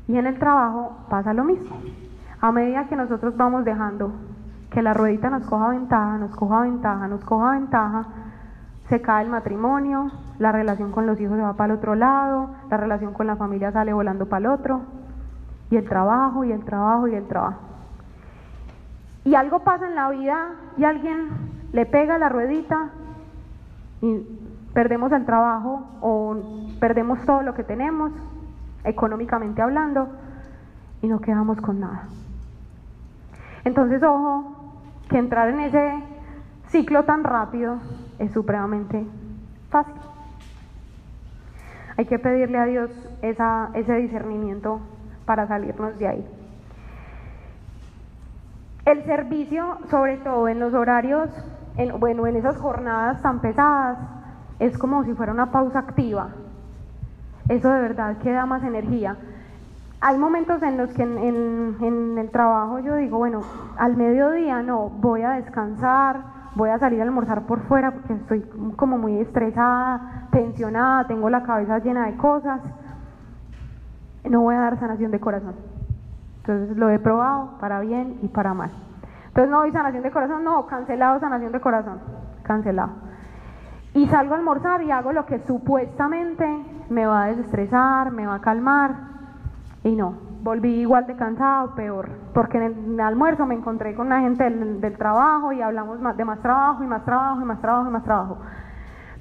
Y 0.08 0.18
en 0.18 0.28
el 0.28 0.40
trabajo 0.40 0.98
pasa 1.10 1.34
lo 1.34 1.44
mismo. 1.44 1.78
A 2.42 2.52
medida 2.52 2.86
que 2.88 2.96
nosotros 2.96 3.36
vamos 3.36 3.66
dejando 3.66 4.12
que 4.70 4.82
la 4.82 4.94
ruedita 4.94 5.30
nos 5.30 5.46
coja 5.46 5.70
ventaja, 5.70 6.18
nos 6.18 6.36
coja 6.36 6.62
ventaja, 6.62 7.08
nos 7.08 7.24
coja 7.24 7.52
ventaja, 7.52 8.06
se 8.90 9.02
cae 9.02 9.24
el 9.24 9.30
matrimonio, 9.30 10.12
la 10.38 10.52
relación 10.52 10.92
con 10.92 11.08
los 11.08 11.20
hijos 11.20 11.38
se 11.38 11.44
va 11.44 11.54
para 11.54 11.74
el 11.74 11.80
otro 11.80 11.96
lado, 11.96 12.52
la 12.70 12.78
relación 12.78 13.14
con 13.14 13.28
la 13.28 13.36
familia 13.36 13.72
sale 13.72 13.94
volando 13.94 14.28
para 14.28 14.40
el 14.40 14.46
otro, 14.48 14.82
y 15.72 15.78
el 15.78 15.88
trabajo, 15.88 16.44
y 16.44 16.52
el 16.52 16.64
trabajo, 16.64 17.08
y 17.08 17.16
el 17.16 17.28
trabajo. 17.28 17.60
Y 19.24 19.34
algo 19.34 19.60
pasa 19.60 19.88
en 19.88 19.96
la 19.96 20.10
vida 20.12 20.52
y 20.78 20.84
alguien 20.84 21.30
le 21.72 21.88
pega 21.88 22.20
la 22.20 22.30
ruedita 22.30 22.92
y 24.02 24.20
perdemos 24.74 25.12
el 25.14 25.26
trabajo 25.26 25.88
o 26.02 26.38
perdemos 26.80 27.26
todo 27.26 27.42
lo 27.42 27.56
que 27.56 27.64
tenemos, 27.64 28.12
económicamente 28.84 29.64
hablando, 29.64 30.10
y 31.02 31.08
no 31.08 31.20
quedamos 31.22 31.60
con 31.60 31.80
nada. 31.80 32.04
Entonces, 33.64 34.04
ojo, 34.04 34.74
que 35.10 35.18
entrar 35.18 35.50
en 35.50 35.60
ese 35.62 36.04
ciclo 36.68 37.04
tan 37.04 37.24
rápido 37.24 37.80
es 38.20 38.32
supremamente 38.32 39.06
fácil. 39.70 39.96
Hay 41.98 42.06
que 42.06 42.20
pedirle 42.20 42.58
a 42.58 42.66
Dios 42.66 42.92
esa, 43.22 43.70
ese 43.74 43.94
discernimiento 43.96 44.82
para 45.26 45.48
salirnos 45.48 45.98
de 45.98 46.08
ahí. 46.08 46.28
El 48.86 49.04
servicio, 49.06 49.78
sobre 49.90 50.18
todo 50.18 50.48
en 50.48 50.60
los 50.60 50.74
horarios, 50.74 51.30
en, 51.78 52.00
bueno, 52.00 52.28
en 52.28 52.36
esas 52.36 52.58
jornadas 52.58 53.22
tan 53.22 53.40
pesadas, 53.40 53.98
es 54.60 54.78
como 54.78 55.04
si 55.04 55.14
fuera 55.14 55.32
una 55.32 55.52
pausa 55.52 55.80
activa. 55.80 56.30
Eso 57.50 57.70
de 57.70 57.82
verdad 57.82 58.18
que 58.18 58.32
da 58.32 58.46
más 58.46 58.64
energía. 58.64 59.18
Hay 60.08 60.20
momentos 60.20 60.62
en 60.62 60.78
los 60.78 60.92
que 60.94 61.02
en, 61.02 61.78
en 61.82 62.18
el 62.20 62.30
trabajo 62.30 62.78
yo 62.78 62.96
digo, 62.96 63.18
bueno, 63.18 63.42
al 63.76 63.98
mediodía 63.98 64.62
no, 64.62 64.88
voy 64.88 65.24
a 65.24 65.32
descansar, 65.32 66.22
voy 66.54 66.70
a 66.70 66.78
salir 66.78 67.00
a 67.00 67.04
almorzar 67.06 67.48
por 67.48 67.62
fuera 67.62 67.90
porque 67.90 68.14
estoy 68.14 68.42
como 68.76 69.00
muy 69.00 69.18
estresada, 69.18 70.28
tensionada, 70.30 71.08
tengo 71.08 71.28
la 71.32 71.42
cabeza 71.42 71.80
llena 71.80 72.06
de 72.06 72.18
cosas. 72.18 72.62
No 74.30 74.42
voy 74.42 74.54
a 74.54 74.60
dar 74.60 74.80
sanación 74.80 75.10
de 75.10 75.20
corazón. 75.20 75.56
Entonces 76.38 76.78
lo 76.78 76.92
he 76.92 77.00
probado 77.00 77.58
para 77.60 77.80
bien 77.80 78.20
y 78.22 78.28
para 78.28 78.54
mal. 78.54 78.70
Entonces 79.30 79.50
no 79.50 79.62
doy 79.62 79.72
sanación 79.72 80.04
de 80.04 80.12
corazón, 80.12 80.44
no, 80.44 80.68
cancelado 80.68 81.20
sanación 81.20 81.52
de 81.52 81.60
corazón, 81.60 81.98
cancelado. 82.44 82.92
Y 83.96 84.06
salgo 84.06 84.36
a 84.36 84.38
almorzar 84.38 84.84
y 84.84 84.92
hago 84.92 85.14
lo 85.14 85.26
que 85.26 85.40
supuestamente 85.40 86.48
me 86.92 87.08
va 87.08 87.24
a 87.24 87.28
desestresar, 87.30 88.12
me 88.12 88.28
va 88.28 88.36
a 88.36 88.42
calmar. 88.42 89.15
Y 89.86 89.96
no, 89.96 90.16
volví 90.44 90.82
igual 90.82 91.08
de 91.08 91.16
cansado, 91.16 91.76
peor. 91.76 92.10
Porque 92.34 92.58
en 92.58 92.96
el 92.96 93.00
almuerzo 93.00 93.46
me 93.46 93.56
encontré 93.56 93.96
con 93.96 94.08
una 94.08 94.20
gente 94.20 94.44
del, 94.44 94.82
del 94.82 94.98
trabajo 94.98 95.54
y 95.54 95.62
hablamos 95.62 96.00
de 96.18 96.26
más 96.26 96.40
trabajo 96.42 96.84
y 96.84 96.88
más 96.88 97.06
trabajo 97.06 97.42
y 97.42 97.46
más 97.46 97.62
trabajo 97.62 97.88
y 97.88 97.92
más 97.94 98.04
trabajo. 98.04 98.38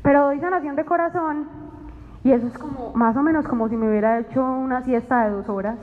Pero 0.03 0.25
doy 0.25 0.41
sanación 0.41 0.75
de 0.75 0.85
corazón 0.85 1.47
y 2.25 2.33
eso 2.33 2.47
es 2.47 2.59
como 2.59 2.93
más 2.95 3.15
o 3.17 3.23
menos 3.23 3.47
como 3.47 3.69
si 3.69 3.77
me 3.77 3.89
hubiera 3.89 4.19
hecho 4.19 4.43
una 4.43 4.83
siesta 4.83 5.25
de 5.25 5.31
dos 5.33 5.49
horas 5.49 5.77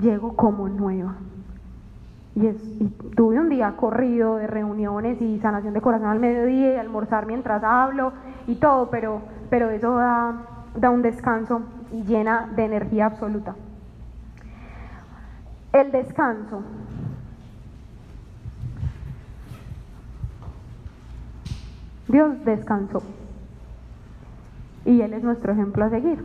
llego 0.00 0.36
como 0.36 0.68
nueva. 0.68 1.16
Y, 2.36 2.46
es, 2.46 2.56
y 2.80 2.88
tuve 3.16 3.38
un 3.38 3.48
día 3.48 3.74
corrido 3.76 4.36
de 4.36 4.46
reuniones 4.46 5.20
y 5.20 5.38
sanación 5.40 5.74
de 5.74 5.80
corazón 5.80 6.08
al 6.08 6.20
mediodía 6.20 6.74
y 6.74 6.76
almorzar 6.78 7.26
mientras 7.26 7.62
hablo 7.62 8.12
y 8.46 8.56
todo, 8.56 8.90
pero, 8.90 9.20
pero 9.50 9.70
eso 9.70 9.96
da, 9.96 10.34
da 10.76 10.90
un 10.90 11.02
descanso 11.02 11.62
y 11.92 12.02
llena 12.02 12.48
de 12.54 12.64
energía 12.64 13.06
absoluta. 13.06 13.54
El 15.74 15.90
descanso. 15.90 16.62
Dios 22.06 22.44
descansó 22.44 23.02
y 24.84 25.00
Él 25.00 25.14
es 25.14 25.24
nuestro 25.24 25.52
ejemplo 25.52 25.84
a 25.84 25.90
seguir. 25.90 26.24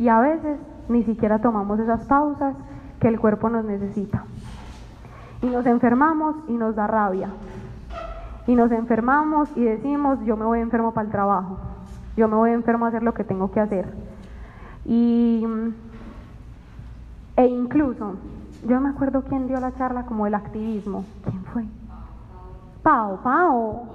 Y 0.00 0.08
a 0.08 0.18
veces 0.18 0.58
ni 0.88 1.04
siquiera 1.04 1.38
tomamos 1.38 1.78
esas 1.78 2.04
pausas 2.06 2.56
que 2.98 3.06
el 3.06 3.20
cuerpo 3.20 3.48
nos 3.48 3.64
necesita. 3.64 4.24
Y 5.40 5.46
nos 5.46 5.64
enfermamos 5.66 6.34
y 6.48 6.54
nos 6.54 6.74
da 6.74 6.88
rabia. 6.88 7.28
Y 8.48 8.56
nos 8.56 8.72
enfermamos 8.72 9.56
y 9.56 9.62
decimos, 9.62 10.18
yo 10.24 10.36
me 10.36 10.46
voy 10.46 10.58
enfermo 10.58 10.92
para 10.92 11.04
el 11.06 11.12
trabajo. 11.12 11.58
Yo 12.16 12.26
me 12.26 12.34
voy 12.34 12.50
enfermo 12.50 12.86
a 12.86 12.88
hacer 12.88 13.04
lo 13.04 13.14
que 13.14 13.22
tengo 13.22 13.52
que 13.52 13.60
hacer. 13.60 13.86
Y, 14.84 15.46
e 17.40 17.46
incluso, 17.46 18.16
yo 18.68 18.78
me 18.82 18.90
acuerdo 18.90 19.22
quién 19.22 19.48
dio 19.48 19.58
la 19.60 19.72
charla 19.72 20.04
como 20.04 20.26
del 20.26 20.34
activismo. 20.34 21.06
¿Quién 21.24 21.42
fue? 21.44 21.64
Pau, 22.82 23.18
Pau, 23.22 23.88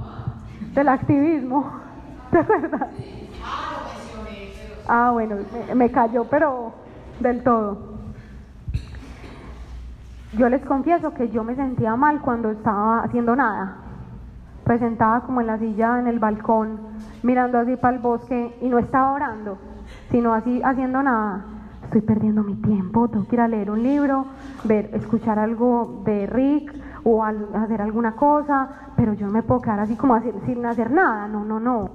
del 0.73 0.89
activismo. 0.89 1.69
¿Te 2.31 2.39
acuerdas? 2.39 2.89
Ah, 4.87 5.11
bueno, 5.13 5.35
me, 5.75 5.91
cayó, 5.91 6.23
pero 6.23 6.73
del 7.19 7.43
todo. 7.43 7.77
Yo 10.33 10.49
les 10.49 10.65
confieso 10.65 11.13
que 11.13 11.29
yo 11.29 11.43
me 11.43 11.55
sentía 11.55 11.95
mal 11.95 12.21
cuando 12.21 12.49
estaba 12.49 13.03
haciendo 13.03 13.35
nada. 13.35 13.75
Pues 14.63 14.79
sentada 14.79 15.21
como 15.21 15.41
en 15.41 15.47
la 15.47 15.59
silla 15.59 15.99
en 15.99 16.07
el 16.07 16.17
balcón, 16.17 16.79
mirando 17.21 17.59
así 17.59 17.75
para 17.75 17.95
el 17.95 18.01
bosque 18.01 18.57
y 18.59 18.69
no 18.69 18.79
estaba 18.79 19.11
orando, 19.11 19.59
sino 20.09 20.33
así 20.33 20.63
haciendo 20.63 21.03
nada. 21.03 21.54
Estoy 21.85 22.01
perdiendo 22.01 22.43
mi 22.43 22.55
tiempo, 22.55 23.07
tengo 23.07 23.27
que 23.27 23.35
ir 23.35 23.41
a 23.41 23.47
leer 23.47 23.71
un 23.71 23.81
libro, 23.81 24.25
ver, 24.63 24.89
escuchar 24.93 25.39
algo 25.39 26.01
de 26.03 26.25
Rick 26.25 26.73
o 27.03 27.23
al, 27.23 27.47
hacer 27.55 27.81
alguna 27.81 28.15
cosa, 28.15 28.67
pero 28.97 29.13
yo 29.13 29.27
no 29.27 29.31
me 29.31 29.43
puedo 29.43 29.61
quedar 29.61 29.79
así 29.79 29.95
como 29.95 30.15
así, 30.15 30.31
sin 30.45 30.65
hacer 30.65 30.89
nada. 30.91 31.27
No, 31.27 31.45
no, 31.45 31.59
no. 31.59 31.89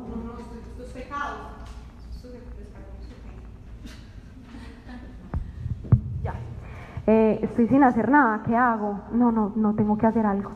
Ya. 6.22 6.34
Eh, 7.06 7.40
estoy 7.42 7.66
sin 7.66 7.82
hacer 7.82 8.08
nada, 8.10 8.42
¿qué 8.46 8.56
hago? 8.56 9.00
No, 9.12 9.32
no, 9.32 9.52
no 9.56 9.74
tengo 9.74 9.98
que 9.98 10.06
hacer 10.06 10.24
algo. 10.24 10.52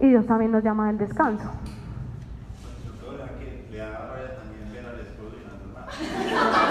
Y 0.00 0.08
Dios 0.08 0.26
también 0.26 0.50
nos 0.50 0.64
llama 0.64 0.88
al 0.88 0.96
descanso. 0.98 1.44
Doctora, 2.86 3.28
que 3.38 3.68
le 3.70 3.78
da 3.78 3.90
rabia 3.90 4.36
también 4.36 4.72
ver 4.72 4.86
al 4.86 5.00
esposo 5.00 5.36
y 5.36 5.44
las 5.44 5.52
hermanas. 5.60 6.62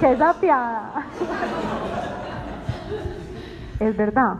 ¡Qué 0.00 0.16
sapiada! 0.16 1.04
Es 3.80 3.96
verdad. 3.96 4.36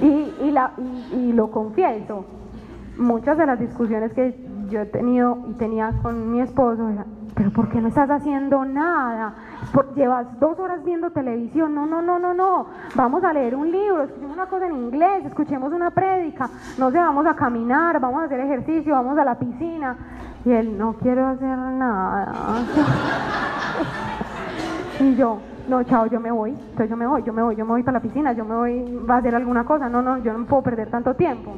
Y, 0.00 0.32
y, 1.12 1.32
lo 1.32 1.50
confieso, 1.50 2.24
muchas 2.96 3.36
de 3.36 3.46
las 3.46 3.58
discusiones 3.58 4.12
que 4.12 4.34
yo 4.70 4.80
he 4.80 4.86
tenido 4.86 5.38
y 5.48 5.52
tenía 5.54 5.92
con 6.02 6.30
mi 6.30 6.40
esposo 6.40 6.88
era, 6.88 7.04
pero 7.34 7.50
¿por 7.50 7.68
qué 7.68 7.80
no 7.80 7.88
estás 7.88 8.10
haciendo 8.10 8.64
nada? 8.64 9.34
Llevas 9.94 10.26
dos 10.40 10.58
horas 10.58 10.84
viendo 10.84 11.10
televisión, 11.10 11.74
no, 11.74 11.86
no, 11.86 12.00
no, 12.00 12.18
no, 12.18 12.32
no, 12.32 12.66
vamos 12.94 13.22
a 13.24 13.32
leer 13.32 13.54
un 13.54 13.70
libro, 13.70 14.04
escuchemos 14.04 14.36
una 14.36 14.46
cosa 14.46 14.66
en 14.66 14.74
inglés, 14.74 15.24
escuchemos 15.26 15.72
una 15.72 15.90
prédica, 15.90 16.48
no 16.78 16.90
sé, 16.90 16.98
vamos 16.98 17.26
a 17.26 17.34
caminar, 17.34 18.00
vamos 18.00 18.22
a 18.22 18.24
hacer 18.24 18.40
ejercicio, 18.40 18.94
vamos 18.94 19.18
a 19.18 19.24
la 19.24 19.38
piscina. 19.38 19.96
Y 20.44 20.52
él, 20.52 20.78
no 20.78 20.94
quiero 20.94 21.26
hacer 21.26 21.58
nada. 21.58 22.32
Y 24.98 25.14
yo, 25.14 25.40
no, 25.68 25.82
chao, 25.84 26.06
yo 26.06 26.20
me 26.20 26.30
voy. 26.30 26.50
Entonces 26.50 26.88
yo 26.88 26.96
me 26.96 27.06
voy, 27.06 27.22
yo 27.22 27.32
me 27.32 27.42
voy, 27.42 27.56
yo 27.56 27.64
me 27.64 27.72
voy 27.72 27.82
para 27.82 27.98
la 27.98 28.02
piscina, 28.02 28.32
yo 28.32 28.44
me 28.44 28.54
voy 28.54 29.00
a 29.08 29.16
hacer 29.16 29.34
alguna 29.34 29.64
cosa. 29.64 29.88
No, 29.88 30.00
no, 30.00 30.18
yo 30.18 30.32
no 30.32 30.46
puedo 30.46 30.62
perder 30.62 30.90
tanto 30.90 31.14
tiempo. 31.14 31.56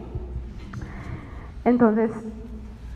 Entonces, 1.64 2.10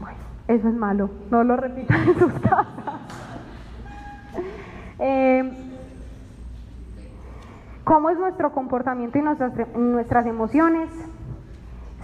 bueno, 0.01 0.19
eso 0.49 0.69
es 0.69 0.75
malo. 0.75 1.11
No 1.31 1.45
lo 1.45 1.57
repitan 1.57 2.09
en 2.09 2.19
sus 2.19 2.33
casas. 2.35 2.67
Eh, 5.05 5.43
¿Cómo 7.83 8.09
es 8.11 8.19
nuestro 8.19 8.53
comportamiento 8.53 9.19
y 9.19 9.23
nuestras, 9.23 9.53
nuestras 9.75 10.27
emociones 10.27 10.89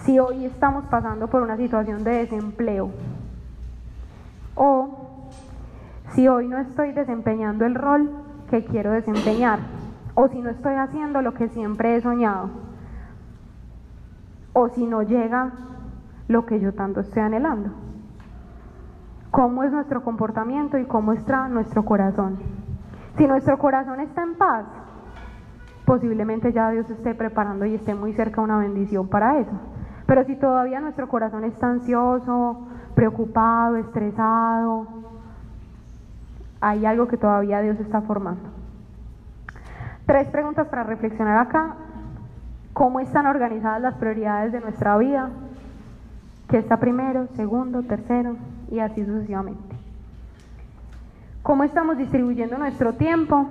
si 0.01 0.19
hoy 0.19 0.47
estamos 0.47 0.85
pasando 0.87 1.29
por 1.29 1.43
una 1.43 1.57
situación 1.57 2.03
de 2.03 2.11
desempleo? 2.11 2.91
O 4.57 5.29
si 6.13 6.27
hoy 6.27 6.49
no 6.49 6.59
estoy 6.59 6.91
desempeñando 6.91 7.65
el 7.67 7.77
rol 7.77 8.11
que 8.51 8.65
quiero 8.65 8.93
desempeñar, 8.93 9.61
o 10.15 10.29
si 10.29 10.41
no 10.41 10.51
estoy 10.51 10.75
haciendo 10.75 11.23
lo 11.23 11.35
que 11.35 11.49
siempre 11.49 11.97
he 11.97 12.01
soñado, 12.01 12.51
o 14.53 14.69
si 14.71 14.87
no 14.87 15.03
llega 15.03 15.53
lo 16.27 16.45
que 16.47 16.61
yo 16.61 16.75
tanto 16.75 17.01
estoy 17.01 17.23
anhelando. 17.23 17.71
¿Cómo 19.31 19.63
es 19.63 19.73
nuestro 19.73 20.03
comportamiento 20.03 20.79
y 20.79 20.87
cómo 20.87 21.13
está 21.13 21.49
nuestro 21.49 21.85
corazón? 21.85 22.39
Si 23.17 23.27
nuestro 23.27 23.59
corazón 23.59 24.01
está 24.01 24.23
en 24.23 24.35
paz, 24.37 24.65
posiblemente 25.85 26.53
ya 26.53 26.71
Dios 26.71 26.89
esté 26.91 27.15
preparando 27.15 27.65
y 27.67 27.75
esté 27.75 27.95
muy 27.95 28.13
cerca 28.15 28.41
una 28.41 28.59
bendición 28.59 29.09
para 29.09 29.39
eso. 29.39 29.53
Pero 30.07 30.25
si 30.25 30.37
todavía 30.37 30.81
nuestro 30.81 31.09
corazón 31.09 31.45
está 31.45 31.69
ansioso, 31.69 32.67
preocupado, 32.95 33.77
estresado, 33.77 34.98
hay 36.61 36.87
algo 36.87 37.09
que 37.09 37.17
todavía 37.17 37.61
Dios 37.61 37.79
está 37.81 38.01
formando. 38.03 38.49
Tres 40.07 40.29
preguntas 40.29 40.67
para 40.69 40.85
reflexionar 40.85 41.39
acá. 41.39 41.77
¿Cómo 42.73 43.01
están 43.01 43.27
organizadas 43.27 43.83
las 43.83 43.95
prioridades 43.95 44.53
de 44.53 44.61
nuestra 44.61 44.97
vida? 44.97 45.31
¿Qué 46.49 46.59
está 46.59 46.79
primero, 46.79 47.27
segundo, 47.37 47.83
tercero 47.83 48.37
y 48.71 48.79
así 48.79 49.05
sucesivamente? 49.05 49.77
¿Cómo 51.43 51.65
estamos 51.65 51.99
distribuyendo 51.99 52.57
nuestro 52.57 52.95
tiempo? 52.95 53.49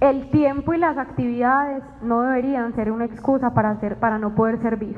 El 0.00 0.30
tiempo 0.30 0.74
y 0.74 0.78
las 0.78 0.98
actividades 0.98 1.82
no 2.02 2.22
deberían 2.22 2.74
ser 2.74 2.90
una 2.90 3.04
excusa 3.04 3.54
para, 3.54 3.70
hacer, 3.70 3.96
para 3.96 4.18
no 4.18 4.34
poder 4.34 4.60
servir. 4.60 4.96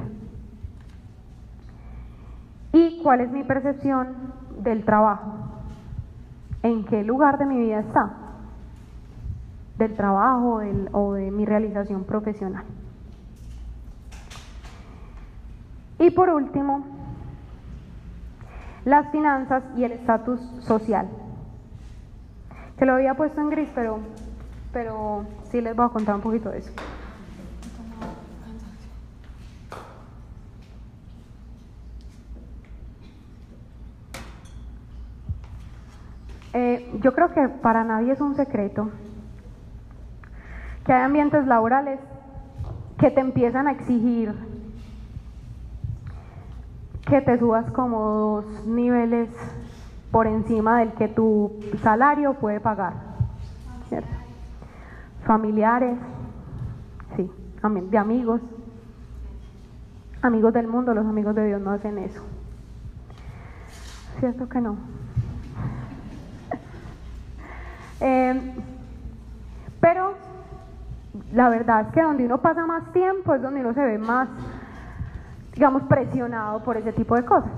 ¿Y 2.73 3.01
cuál 3.03 3.21
es 3.21 3.31
mi 3.31 3.45
percepción 3.45 4.09
del 4.63 4.85
trabajo? 4.85 5.48
¿En 6.63 6.85
qué 6.85 7.05
lugar 7.05 7.39
de 7.39 7.47
mi 7.47 7.59
vida 7.59 7.81
está? 7.81 8.11
Del 9.77 9.95
trabajo 9.95 10.61
o 10.93 11.13
de 11.15 11.31
mi 11.31 11.45
realización 11.45 12.05
profesional. 12.05 12.65
Y 15.99 16.11
por 16.11 16.31
último, 16.31 16.85
las 18.85 19.11
finanzas 19.11 19.63
y 19.77 19.85
el 19.85 19.93
estatus 19.93 20.41
social. 20.61 21.09
Que 22.79 22.87
lo 22.87 22.95
había 22.95 23.15
puesto 23.15 23.41
en 23.41 23.51
gris, 23.51 23.69
pero 23.75 24.01
pero 24.73 25.25
sí 25.51 25.61
les 25.61 25.75
voy 25.75 25.87
a 25.87 25.89
contar 25.89 26.15
un 26.15 26.21
poquito 26.21 26.51
de 26.51 26.59
eso. 26.59 26.71
Eh, 36.53 36.88
yo 37.01 37.13
creo 37.15 37.33
que 37.33 37.49
para 37.49 37.85
nadie 37.85 38.13
es 38.13 38.21
un 38.21 38.35
secreto 38.35 38.91
que 40.85 40.93
hay 40.93 41.03
ambientes 41.03 41.47
laborales 41.47 42.01
que 42.99 43.11
te 43.11 43.21
empiezan 43.21 43.69
a 43.69 43.73
exigir 43.73 44.35
que 47.07 47.21
te 47.21 47.39
subas 47.39 47.71
como 47.71 48.01
dos 48.01 48.67
niveles 48.67 49.31
por 50.11 50.27
encima 50.27 50.81
del 50.81 50.93
que 50.93 51.09
tu 51.09 51.53
salario 51.83 52.35
puede 52.35 52.61
pagar. 52.61 52.95
¿cierto? 53.89 54.09
familiares, 55.29 55.99
sí, 57.17 57.31
de 57.91 57.99
amigos. 57.99 58.41
Amigos 60.23 60.53
del 60.55 60.67
mundo, 60.67 60.95
los 60.95 61.07
amigos 61.07 61.35
de 61.35 61.47
Dios 61.47 61.61
no 61.61 61.71
hacen 61.71 61.99
eso. 61.99 62.23
¿Cierto 64.19 64.49
que 64.49 64.61
no? 64.61 64.77
Eh, 68.01 68.55
pero 69.81 70.15
la 71.33 71.49
verdad 71.49 71.87
es 71.87 71.93
que 71.93 72.03
donde 72.03 72.25
uno 72.25 72.39
pasa 72.39 72.67
más 72.67 72.93
tiempo 72.93 73.35
es 73.35 73.43
donde 73.43 73.61
uno 73.61 73.75
se 73.75 73.81
ve 73.81 73.99
más, 73.99 74.29
digamos, 75.55 75.83
presionado 75.85 76.63
por 76.63 76.77
ese 76.77 76.93
tipo 76.93 77.15
de 77.17 77.25
cosas. 77.25 77.51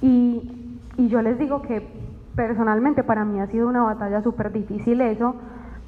Y, 0.00 0.80
y 0.96 1.08
yo 1.08 1.22
les 1.22 1.38
digo 1.38 1.62
que 1.62 1.86
personalmente 2.34 3.02
para 3.02 3.24
mí 3.24 3.40
ha 3.40 3.46
sido 3.46 3.68
una 3.68 3.82
batalla 3.82 4.22
súper 4.22 4.52
difícil 4.52 5.00
eso, 5.00 5.36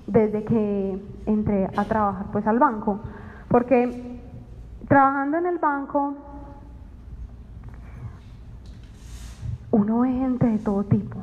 desde 0.06 0.44
que 0.44 1.02
entré 1.26 1.68
a 1.76 1.84
trabajar 1.84 2.26
pues 2.32 2.46
al 2.46 2.58
banco. 2.58 3.00
Porque 3.48 4.20
trabajando 4.88 5.38
en 5.38 5.46
el 5.46 5.58
banco, 5.58 6.14
uno 9.70 10.00
ve 10.00 10.12
gente 10.12 10.46
de 10.46 10.58
todo 10.58 10.84
tipo. 10.84 11.18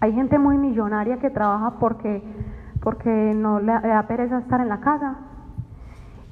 Hay 0.00 0.12
gente 0.12 0.38
muy 0.38 0.56
millonaria 0.56 1.18
que 1.18 1.30
trabaja 1.30 1.72
porque, 1.78 2.22
porque 2.82 3.34
no 3.34 3.60
le 3.60 3.72
da 3.72 4.02
pereza 4.06 4.38
estar 4.38 4.60
en 4.60 4.68
la 4.68 4.80
casa 4.80 5.16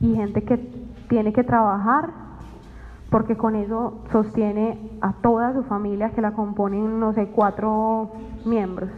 y 0.01 0.15
gente 0.15 0.43
que 0.43 0.57
tiene 1.09 1.33
que 1.33 1.45
trabajar 1.45 2.11
porque 3.11 3.37
con 3.37 3.55
eso 3.55 4.03
sostiene 4.13 4.79
a 5.01 5.13
toda 5.13 5.55
su 5.55 5.63
familia 5.65 6.11
que 6.11 6.21
la 6.21 6.33
componen, 6.33 7.01
no 7.01 7.13
sé, 7.13 7.29
cuatro 7.29 8.11
miembros. 8.45 8.91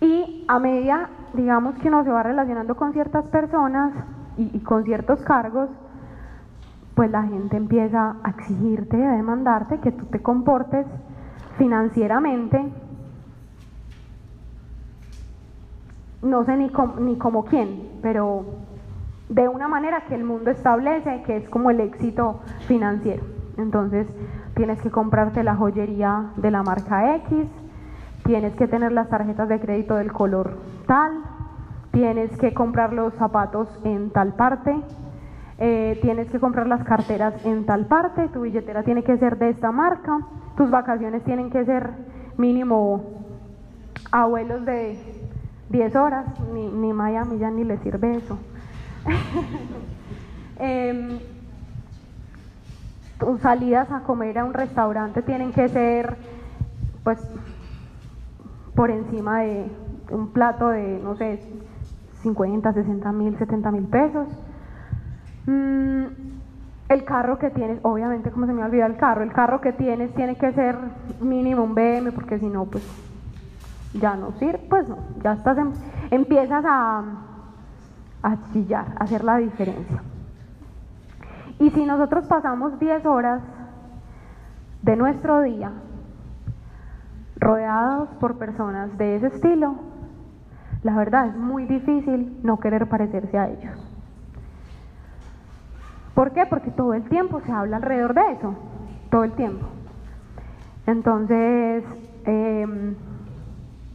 Y 0.00 0.44
a 0.48 0.58
medida, 0.58 1.08
digamos 1.34 1.74
que 1.76 1.88
uno 1.88 2.02
se 2.04 2.10
va 2.10 2.22
relacionando 2.22 2.74
con 2.74 2.92
ciertas 2.92 3.24
personas 3.26 3.92
y, 4.36 4.58
con 4.60 4.84
ciertos 4.84 5.20
cargos, 5.22 5.68
pues 6.94 7.10
la 7.10 7.22
gente 7.22 7.56
empieza 7.56 8.16
a 8.22 8.30
exigirte 8.30 8.98
y 8.98 9.02
a 9.02 9.12
demandarte 9.12 9.78
que 9.78 9.92
tú 9.92 10.06
te 10.06 10.20
comportes 10.20 10.86
financieramente, 11.60 12.58
no 16.22 16.42
sé 16.46 16.56
ni, 16.56 16.72
ni 17.00 17.18
como 17.18 17.44
quién, 17.44 17.98
pero 18.00 18.46
de 19.28 19.46
una 19.46 19.68
manera 19.68 20.06
que 20.06 20.14
el 20.14 20.24
mundo 20.24 20.50
establece 20.50 21.22
que 21.26 21.36
es 21.36 21.48
como 21.50 21.70
el 21.70 21.80
éxito 21.80 22.40
financiero. 22.66 23.24
Entonces 23.58 24.06
tienes 24.54 24.80
que 24.80 24.90
comprarte 24.90 25.44
la 25.44 25.54
joyería 25.54 26.30
de 26.36 26.50
la 26.50 26.62
marca 26.62 27.14
X, 27.16 27.46
tienes 28.24 28.54
que 28.54 28.66
tener 28.66 28.92
las 28.92 29.10
tarjetas 29.10 29.46
de 29.50 29.60
crédito 29.60 29.96
del 29.96 30.14
color 30.14 30.56
tal, 30.86 31.12
tienes 31.90 32.34
que 32.38 32.54
comprar 32.54 32.94
los 32.94 33.12
zapatos 33.16 33.68
en 33.84 34.08
tal 34.12 34.32
parte, 34.32 34.80
eh, 35.60 35.98
tienes 36.00 36.30
que 36.30 36.40
comprar 36.40 36.66
las 36.66 36.82
carteras 36.84 37.34
en 37.44 37.66
tal 37.66 37.84
parte, 37.84 38.28
tu 38.28 38.40
billetera 38.40 38.82
tiene 38.82 39.04
que 39.04 39.18
ser 39.18 39.36
de 39.38 39.50
esta 39.50 39.70
marca, 39.70 40.20
tus 40.56 40.70
vacaciones 40.70 41.22
tienen 41.22 41.50
que 41.50 41.66
ser 41.66 41.90
mínimo 42.38 43.04
abuelos 44.10 44.64
de 44.64 44.98
10 45.68 45.96
horas, 45.96 46.26
ni, 46.54 46.66
ni 46.66 46.94
Miami 46.94 47.38
ya 47.38 47.50
ni 47.50 47.64
le 47.64 47.76
sirve 47.78 48.16
eso. 48.16 48.38
Em, 50.62 51.18
tus 53.18 53.40
salidas 53.40 53.90
a 53.90 54.00
comer 54.00 54.38
a 54.38 54.44
un 54.44 54.52
restaurante 54.52 55.22
tienen 55.22 55.52
que 55.52 55.70
ser 55.70 56.18
pues 57.02 57.18
por 58.74 58.90
encima 58.90 59.40
de 59.40 59.70
un 60.10 60.32
plato 60.32 60.68
de, 60.68 61.00
no 61.02 61.16
sé, 61.16 61.40
50, 62.22 62.74
60 62.74 63.12
mil, 63.12 63.38
70 63.38 63.70
mil 63.70 63.84
pesos. 63.84 64.28
Mm, 65.50 66.04
el 66.90 67.04
carro 67.04 67.38
que 67.40 67.50
tienes, 67.50 67.80
obviamente 67.82 68.30
como 68.30 68.46
se 68.46 68.52
me 68.52 68.62
olvida 68.62 68.86
el 68.86 68.96
carro, 68.96 69.24
el 69.24 69.32
carro 69.32 69.60
que 69.60 69.72
tienes 69.72 70.14
tiene 70.14 70.36
que 70.36 70.52
ser 70.52 70.76
mínimo 71.20 71.64
un 71.64 71.74
BM 71.74 72.12
porque 72.12 72.38
si 72.38 72.46
no, 72.46 72.66
pues 72.66 72.84
ya 73.94 74.14
no 74.14 74.30
sirve, 74.32 74.60
pues 74.70 74.88
no, 74.88 74.98
ya 75.24 75.32
estás, 75.32 75.58
empiezas 76.12 76.64
a, 76.64 77.02
a 78.22 78.36
chillar, 78.52 78.86
a 78.96 79.04
hacer 79.04 79.24
la 79.24 79.38
diferencia. 79.38 80.02
Y 81.58 81.70
si 81.70 81.84
nosotros 81.84 82.26
pasamos 82.26 82.78
10 82.78 83.04
horas 83.06 83.42
de 84.82 84.94
nuestro 84.94 85.42
día 85.42 85.72
rodeados 87.36 88.08
por 88.20 88.38
personas 88.38 88.96
de 88.96 89.16
ese 89.16 89.26
estilo, 89.26 89.74
la 90.84 90.94
verdad 90.94 91.26
es 91.26 91.36
muy 91.36 91.66
difícil 91.66 92.38
no 92.44 92.60
querer 92.60 92.88
parecerse 92.88 93.36
a 93.36 93.48
ellos. 93.48 93.89
¿Por 96.14 96.32
qué? 96.32 96.46
Porque 96.46 96.70
todo 96.70 96.94
el 96.94 97.08
tiempo 97.08 97.40
se 97.40 97.52
habla 97.52 97.76
alrededor 97.76 98.14
de 98.14 98.32
eso, 98.32 98.54
todo 99.10 99.24
el 99.24 99.32
tiempo. 99.32 99.66
Entonces, 100.86 101.84
em, 102.24 102.94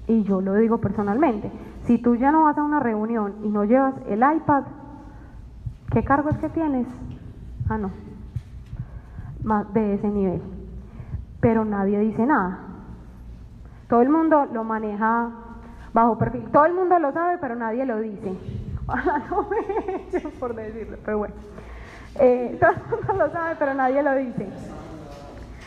y 0.07 0.23
yo 0.23 0.41
lo 0.41 0.53
digo 0.55 0.77
personalmente, 0.77 1.51
si 1.83 1.97
tú 1.97 2.15
ya 2.15 2.31
no 2.31 2.43
vas 2.43 2.57
a 2.57 2.63
una 2.63 2.79
reunión 2.79 3.35
y 3.43 3.49
no 3.49 3.63
llevas 3.63 3.95
el 4.07 4.19
iPad, 4.19 4.63
¿qué 5.91 6.03
cargo 6.03 6.29
es 6.29 6.37
que 6.37 6.49
tienes? 6.49 6.87
Ah, 7.69 7.77
no, 7.77 7.91
más 9.43 9.71
de 9.73 9.95
ese 9.95 10.07
nivel. 10.07 10.41
Pero 11.39 11.65
nadie 11.65 11.99
dice 11.99 12.25
nada. 12.25 12.59
Todo 13.87 14.01
el 14.01 14.09
mundo 14.09 14.45
lo 14.51 14.63
maneja 14.63 15.29
bajo 15.93 16.17
perfil. 16.17 16.45
Todo 16.51 16.65
el 16.65 16.73
mundo 16.73 16.97
lo 16.99 17.11
sabe, 17.11 17.37
pero 17.39 17.55
nadie 17.55 17.85
lo 17.85 17.99
dice. 17.99 18.35
me 20.21 20.29
por 20.39 20.55
decirlo, 20.55 20.97
pero 21.03 21.17
bueno. 21.19 21.35
Eh, 22.19 22.57
todo 22.59 22.71
el 22.71 23.07
mundo 23.07 23.25
lo 23.25 23.31
sabe, 23.31 23.55
pero 23.57 23.73
nadie 23.73 24.03
lo 24.03 24.15
dice. 24.15 24.47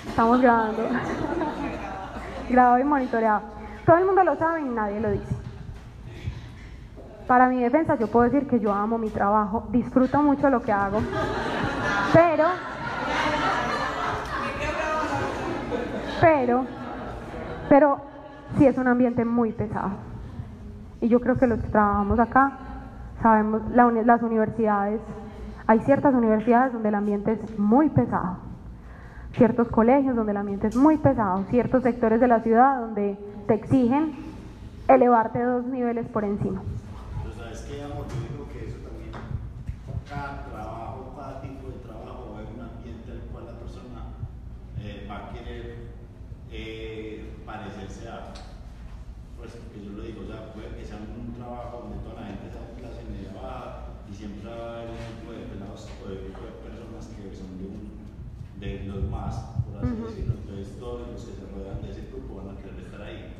Estamos 0.06 0.40
grabando. 0.40 0.82
Grabado 2.48 2.78
y 2.78 2.84
monitoreado. 2.84 3.42
Todo 3.84 3.98
el 3.98 4.06
mundo 4.06 4.24
lo 4.24 4.36
sabe 4.36 4.62
y 4.62 4.64
nadie 4.64 5.00
lo 5.00 5.10
dice. 5.10 5.36
Para 7.26 7.48
mi 7.48 7.62
defensa, 7.62 7.96
yo 7.96 8.06
puedo 8.06 8.24
decir 8.30 8.48
que 8.48 8.58
yo 8.58 8.72
amo 8.72 8.96
mi 8.96 9.10
trabajo, 9.10 9.66
disfruto 9.70 10.22
mucho 10.22 10.48
lo 10.48 10.62
que 10.62 10.72
hago, 10.72 11.02
pero, 12.14 12.44
pero, 16.22 16.64
pero 17.68 18.00
sí 18.56 18.66
es 18.66 18.78
un 18.78 18.88
ambiente 18.88 19.26
muy 19.26 19.52
pesado. 19.52 19.90
Y 21.02 21.08
yo 21.08 21.20
creo 21.20 21.36
que 21.36 21.46
los 21.46 21.60
que 21.60 21.68
trabajamos 21.68 22.18
acá 22.18 22.52
sabemos, 23.20 23.60
las 23.74 24.22
universidades, 24.22 25.02
hay 25.68 25.80
ciertas 25.80 26.14
universidades 26.14 26.72
donde 26.72 26.88
el 26.88 26.94
ambiente 26.94 27.32
es 27.32 27.58
muy 27.58 27.90
pesado, 27.90 28.38
ciertos 29.34 29.68
colegios 29.68 30.16
donde 30.16 30.32
el 30.32 30.38
ambiente 30.38 30.68
es 30.68 30.74
muy 30.74 30.96
pesado, 30.96 31.44
ciertos 31.50 31.82
sectores 31.82 32.20
de 32.20 32.26
la 32.26 32.40
ciudad 32.40 32.80
donde 32.80 33.18
te 33.46 33.54
exigen 33.54 34.14
elevarte 34.88 35.42
dos 35.42 35.66
niveles 35.66 36.08
por 36.08 36.24
encima. 36.24 36.62
Pero 37.22 37.34
sabes 37.34 37.66
qué, 37.68 37.82
amor, 37.82 38.06
yo 38.08 38.16
digo 38.32 38.48
que 38.50 38.64
eso 38.64 38.78
también, 38.78 39.12
cada 40.08 40.46
trabajo, 40.48 41.12
cada 41.14 41.42
tipo 41.42 41.68
de 41.68 41.78
trabajo 41.84 42.30
va 42.32 42.38
a 42.38 42.40
haber 42.40 42.54
un 42.54 42.60
ambiente 42.62 43.12
al 43.12 43.20
cual 43.30 43.44
la 43.44 43.60
persona 43.60 44.00
eh, 44.80 45.06
va 45.08 45.28
a 45.28 45.32
querer 45.34 45.92
eh, 46.50 47.30
parecerse 47.44 48.08
a, 48.08 48.32
pues 49.36 49.52
que 49.52 49.84
yo 49.84 49.92
lo 49.92 50.02
digo, 50.02 50.22
o 50.22 50.26
sea, 50.26 50.50
puede 50.54 50.74
que 50.76 50.84
sea 50.86 50.96
un 50.96 51.34
trabajo 51.34 51.84
donde 51.84 51.98
toda 52.08 52.22
la 52.22 52.26
gente 52.28 52.48
sea 52.48 52.64
de 52.64 52.80
clase 52.80 53.04
media 53.04 53.36
baja 53.36 53.84
y 54.10 54.14
siempre 54.14 54.48
va 54.48 54.56
a 54.56 54.80
haber 54.80 54.90
un 54.90 55.04
tipo 55.20 55.32
de 55.32 55.44
pelados 55.52 55.84
o 56.00 56.08
de 56.08 56.16
tipo 56.24 56.40
de 56.40 56.52
personas 56.64 57.12
que 57.12 57.28
son 57.36 57.60
de, 57.60 57.68
un, 57.68 58.08
de 58.56 58.88
los 58.88 59.04
más, 59.12 59.60
por 59.68 59.76
así 59.76 59.92
Ujú. 59.92 60.08
decirlo, 60.08 60.34
entonces 60.40 60.78
todos 60.80 61.12
los 61.12 61.20
que 61.28 61.36
se 61.36 61.44
rodean 61.52 61.82
de 61.84 61.90
ese 61.92 62.08
grupo 62.08 62.40
van 62.40 62.56
a 62.56 62.58
querer 62.58 62.80
estar 62.88 63.02
ahí. 63.04 63.36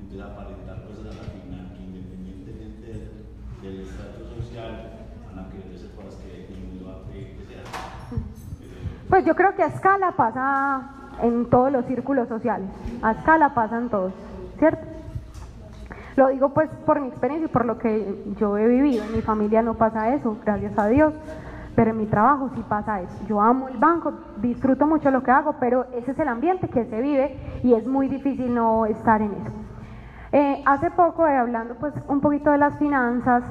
Entonces 0.00 0.24
aparentar 0.24 0.88
cosas 0.88 1.12
a 1.12 1.20
la 1.20 1.26
final 1.36 1.76
que 1.76 1.82
independientemente 1.84 2.86
del, 2.88 3.28
del 3.60 3.76
estatus 3.84 4.24
social 4.40 5.04
van 5.28 5.44
a 5.44 5.48
querer 5.52 5.76
hacer 5.76 5.92
cosas 5.92 6.16
que 6.24 6.48
el 6.48 6.58
mundo 6.64 6.88
va 6.88 6.94
a 6.96 7.04
pedir 7.12 7.36
que 7.36 7.44
sean. 7.44 7.68
Eh, 7.68 9.09
Pues 9.20 9.28
yo 9.28 9.36
creo 9.36 9.54
que 9.54 9.62
a 9.62 9.66
escala 9.66 10.12
pasa 10.12 10.80
en 11.20 11.50
todos 11.50 11.70
los 11.70 11.84
círculos 11.84 12.26
sociales, 12.26 12.70
a 13.02 13.10
escala 13.10 13.52
pasa 13.52 13.76
en 13.76 13.90
todos, 13.90 14.14
¿cierto? 14.58 14.80
Lo 16.16 16.28
digo 16.28 16.54
pues 16.54 16.70
por 16.86 17.02
mi 17.02 17.08
experiencia 17.08 17.44
y 17.44 17.50
por 17.50 17.66
lo 17.66 17.76
que 17.76 18.34
yo 18.38 18.56
he 18.56 18.66
vivido, 18.66 19.04
en 19.04 19.12
mi 19.12 19.20
familia 19.20 19.60
no 19.60 19.74
pasa 19.74 20.14
eso, 20.14 20.38
gracias 20.42 20.72
a 20.78 20.86
Dios, 20.86 21.12
pero 21.76 21.90
en 21.90 21.98
mi 21.98 22.06
trabajo 22.06 22.48
sí 22.54 22.64
pasa 22.66 23.02
eso. 23.02 23.12
Yo 23.28 23.42
amo 23.42 23.68
el 23.68 23.76
banco, 23.76 24.14
disfruto 24.40 24.86
mucho 24.86 25.10
lo 25.10 25.22
que 25.22 25.32
hago, 25.32 25.56
pero 25.60 25.84
ese 25.92 26.12
es 26.12 26.18
el 26.18 26.28
ambiente 26.28 26.68
que 26.68 26.86
se 26.86 27.02
vive 27.02 27.60
y 27.62 27.74
es 27.74 27.86
muy 27.86 28.08
difícil 28.08 28.54
no 28.54 28.86
estar 28.86 29.20
en 29.20 29.32
eso. 29.32 29.52
Eh, 30.32 30.62
hace 30.64 30.90
poco, 30.92 31.26
eh, 31.26 31.36
hablando 31.36 31.74
pues 31.74 31.92
un 32.08 32.22
poquito 32.22 32.52
de 32.52 32.56
las 32.56 32.78
finanzas, 32.78 33.44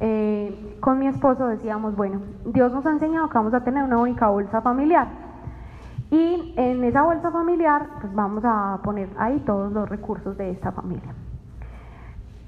eh, 0.00 0.76
con 0.80 0.98
mi 0.98 1.06
esposo 1.06 1.46
decíamos, 1.48 1.96
bueno, 1.96 2.20
Dios 2.44 2.72
nos 2.72 2.86
ha 2.86 2.90
enseñado 2.90 3.28
que 3.28 3.38
vamos 3.38 3.54
a 3.54 3.64
tener 3.64 3.82
una 3.82 3.98
única 3.98 4.28
bolsa 4.28 4.60
familiar. 4.60 5.08
Y 6.10 6.54
en 6.56 6.82
esa 6.84 7.02
bolsa 7.02 7.30
familiar, 7.30 7.86
pues 8.00 8.14
vamos 8.14 8.42
a 8.46 8.80
poner 8.82 9.10
ahí 9.18 9.40
todos 9.40 9.72
los 9.72 9.88
recursos 9.88 10.36
de 10.38 10.50
esta 10.50 10.72
familia. 10.72 11.14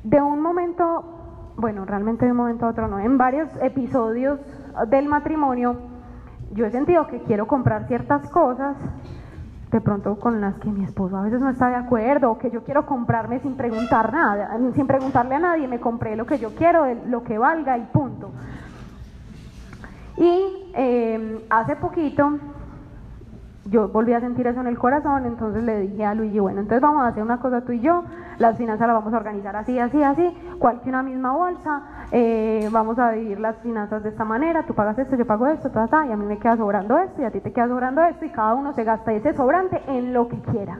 De 0.03 0.22
un 0.22 0.40
momento, 0.40 1.53
bueno, 1.57 1.84
realmente 1.84 2.24
de 2.24 2.30
un 2.30 2.38
momento 2.38 2.66
a 2.66 2.70
otro 2.70 2.88
no, 2.88 2.98
en 2.98 3.18
varios 3.18 3.48
episodios 3.61 4.40
del 4.88 5.09
matrimonio, 5.09 5.76
yo 6.53 6.64
he 6.64 6.70
sentido 6.70 7.07
que 7.07 7.20
quiero 7.22 7.46
comprar 7.46 7.86
ciertas 7.86 8.28
cosas, 8.30 8.76
de 9.70 9.80
pronto 9.80 10.18
con 10.18 10.40
las 10.40 10.56
que 10.56 10.68
mi 10.68 10.84
esposo 10.84 11.16
a 11.16 11.22
veces 11.22 11.40
no 11.40 11.48
está 11.48 11.68
de 11.68 11.76
acuerdo, 11.76 12.30
o 12.32 12.38
que 12.38 12.50
yo 12.50 12.64
quiero 12.64 12.86
comprarme 12.86 13.38
sin 13.40 13.56
preguntar 13.56 14.12
nada, 14.12 14.58
sin 14.74 14.86
preguntarle 14.86 15.36
a 15.36 15.38
nadie, 15.38 15.68
me 15.68 15.78
compré 15.78 16.16
lo 16.16 16.26
que 16.26 16.38
yo 16.38 16.54
quiero, 16.54 16.86
lo 17.06 17.22
que 17.22 17.38
valga 17.38 17.78
y 17.78 17.82
punto. 17.92 18.30
Y 20.16 20.72
eh, 20.74 21.46
hace 21.50 21.76
poquito 21.76 22.38
yo 23.66 23.88
volví 23.88 24.12
a 24.12 24.20
sentir 24.20 24.46
eso 24.46 24.60
en 24.60 24.66
el 24.66 24.78
corazón, 24.78 25.26
entonces 25.26 25.62
le 25.62 25.80
dije 25.80 26.04
a 26.04 26.14
Luigi, 26.14 26.40
bueno, 26.40 26.60
entonces 26.60 26.80
vamos 26.80 27.02
a 27.02 27.08
hacer 27.08 27.22
una 27.22 27.38
cosa 27.38 27.60
tú 27.60 27.72
y 27.72 27.80
yo, 27.80 28.04
las 28.38 28.56
finanzas 28.56 28.88
las 28.88 28.96
vamos 28.96 29.14
a 29.14 29.18
organizar 29.18 29.54
así, 29.54 29.78
así, 29.78 30.02
así, 30.02 30.36
cual 30.58 30.80
que 30.80 30.88
una 30.88 31.02
misma 31.02 31.32
bolsa, 31.32 31.82
eh, 32.12 32.68
vamos 32.72 32.98
a 32.98 33.12
dividir 33.12 33.38
las 33.38 33.56
finanzas 33.58 34.02
de 34.02 34.08
esta 34.08 34.24
manera, 34.24 34.64
tú 34.64 34.74
pagas 34.74 34.98
esto, 34.98 35.16
yo 35.16 35.26
pago 35.26 35.46
esto, 35.46 35.70
ta, 35.70 35.86
ta, 35.86 36.06
y 36.06 36.12
a 36.12 36.16
mí 36.16 36.26
me 36.26 36.38
queda 36.38 36.56
sobrando 36.56 36.98
esto, 36.98 37.22
y 37.22 37.24
a 37.24 37.30
ti 37.30 37.40
te 37.40 37.52
queda 37.52 37.68
sobrando 37.68 38.02
esto, 38.02 38.24
y 38.24 38.30
cada 38.30 38.54
uno 38.54 38.72
se 38.72 38.84
gasta 38.84 39.12
ese 39.12 39.34
sobrante 39.34 39.80
en 39.86 40.12
lo 40.12 40.28
que 40.28 40.38
quiera. 40.40 40.78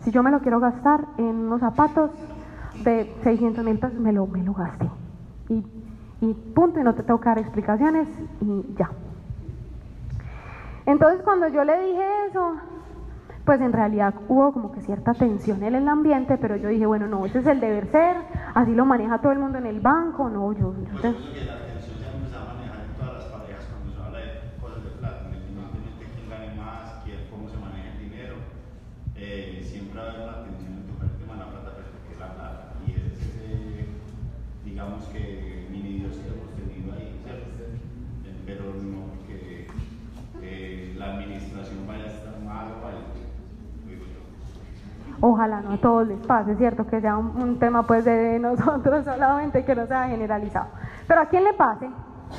Si 0.00 0.10
yo 0.10 0.22
me 0.22 0.30
lo 0.30 0.40
quiero 0.40 0.60
gastar 0.60 1.00
en 1.18 1.36
unos 1.36 1.60
zapatos 1.60 2.10
de 2.84 3.14
600 3.22 3.64
mil 3.64 3.78
pesos, 3.78 3.98
me 3.98 4.12
lo, 4.12 4.26
me 4.26 4.42
lo 4.42 4.52
gasté. 4.52 4.90
Y, 5.48 5.64
y 6.20 6.34
punto, 6.54 6.80
y 6.80 6.82
no 6.82 6.94
te 6.94 7.02
tengo 7.02 7.20
que 7.20 7.28
dar 7.28 7.38
explicaciones, 7.38 8.08
y 8.40 8.74
ya. 8.76 8.90
Entonces 10.86 11.22
cuando 11.22 11.48
yo 11.48 11.64
le 11.64 11.80
dije 11.80 12.02
eso, 12.28 12.56
pues 13.44 13.60
en 13.60 13.72
realidad 13.72 14.14
hubo 14.28 14.52
como 14.52 14.72
que 14.72 14.80
cierta 14.82 15.14
tensión 15.14 15.62
en 15.62 15.74
el 15.74 15.88
ambiente, 15.88 16.36
pero 16.38 16.56
yo 16.56 16.68
dije, 16.68 16.86
bueno, 16.86 17.06
no, 17.06 17.24
ese 17.26 17.38
es 17.40 17.46
el 17.46 17.60
deber 17.60 17.86
ser, 17.90 18.16
así 18.54 18.74
lo 18.74 18.84
maneja 18.84 19.20
todo 19.20 19.32
el 19.32 19.38
mundo 19.38 19.58
en 19.58 19.66
el 19.66 19.80
banco, 19.80 20.28
no, 20.28 20.52
yo 20.52 20.72
pienso 20.72 21.00
que 21.00 21.44
la 21.44 21.54
atención 21.54 21.96
se 21.98 22.06
empieza 22.10 22.40
a 22.42 22.54
manejar 22.54 22.80
en 22.84 22.92
todas 22.98 23.14
las 23.14 23.24
parejas 23.32 23.64
cuando 23.70 23.94
se 23.94 24.02
habla 24.02 24.18
de 24.18 24.30
cosas 24.60 24.84
de 24.84 24.90
plata, 24.90 25.22
independientemente 25.30 26.04
de 26.04 26.10
quién 26.10 26.30
gane 26.30 26.54
más, 26.56 27.02
quién, 27.04 27.18
cómo 27.30 27.48
se 27.48 27.56
maneja 27.58 27.92
el 27.94 27.98
dinero, 28.10 28.36
eh, 29.16 29.60
siempre 29.62 30.00
va 30.00 30.06
a 30.06 30.10
haber 30.10 30.22
una 30.22 30.36
atención 30.42 30.72
en 30.78 30.86
tocar 30.90 31.08
el 31.10 31.16
tema 31.20 31.34
de 31.34 31.40
la 31.40 31.50
plata, 31.50 31.70
pues 31.76 31.86
porque 31.94 32.12
es 32.14 32.20
la 32.20 32.30
plata, 32.34 32.62
y 32.86 32.90
ese 32.90 33.08
es 33.14 33.20
ese, 33.22 33.86
digamos 34.64 35.04
que 35.12 35.66
mini 35.70 36.00
Dios 36.04 36.16
que 36.16 36.28
hemos 36.28 36.50
tenido 36.56 36.92
ahí, 36.94 37.20
¿cierto? 37.22 37.50
Eh, 38.26 38.34
Pero 38.46 38.74
no 38.74 39.14
porque 39.14 39.66
eh, 40.42 40.94
la 40.98 41.14
administración 41.14 41.86
vaya 41.86 42.04
a 42.04 42.12
estar 42.12 42.34
mal 42.42 42.66
o 42.72 42.86
algo, 42.86 43.14
digo 43.86 44.04
yo. 44.10 44.20
Ojalá 45.20 45.60
no 45.60 45.72
a 45.72 45.76
todos 45.76 46.08
les 46.08 46.18
pase, 46.20 46.56
¿cierto? 46.56 46.86
Que 46.86 47.00
sea 47.00 47.16
un, 47.16 47.58
tema 47.58 47.82
pues 47.82 48.04
de 48.04 48.38
nosotros 48.40 49.04
solamente, 49.04 49.64
que 49.64 49.74
no 49.74 49.86
sea 49.86 50.08
generalizado. 50.08 50.66
Pero 51.06 51.20
a 51.20 51.26
quien 51.26 51.44
le 51.44 51.52
pase, 51.54 51.90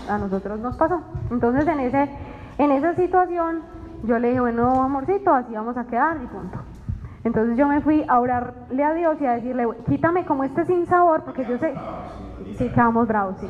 a 0.09 0.17
nosotros 0.17 0.59
nos 0.59 0.75
pasó. 0.77 1.01
Entonces 1.29 1.67
en, 1.67 1.79
ese, 1.79 2.09
en 2.57 2.71
esa 2.71 2.95
situación 2.95 3.61
yo 4.03 4.17
le 4.17 4.29
dije, 4.29 4.39
bueno, 4.39 4.81
amorcito, 4.81 5.33
así 5.33 5.53
vamos 5.53 5.77
a 5.77 5.85
quedar 5.85 6.17
y 6.17 6.27
punto. 6.27 6.57
Entonces 7.23 7.55
yo 7.55 7.67
me 7.67 7.81
fui 7.81 8.03
a 8.07 8.19
orarle 8.19 8.83
a 8.83 8.93
Dios 8.93 9.21
y 9.21 9.25
a 9.27 9.33
decirle, 9.33 9.67
quítame 9.87 10.25
como 10.25 10.43
este 10.43 10.65
sin 10.65 10.87
sabor, 10.87 11.23
porque 11.23 11.45
yo 11.45 11.57
sé, 11.59 11.75
sí, 12.57 12.67
quedamos 12.69 13.07
bravos, 13.07 13.35
sí. 13.39 13.47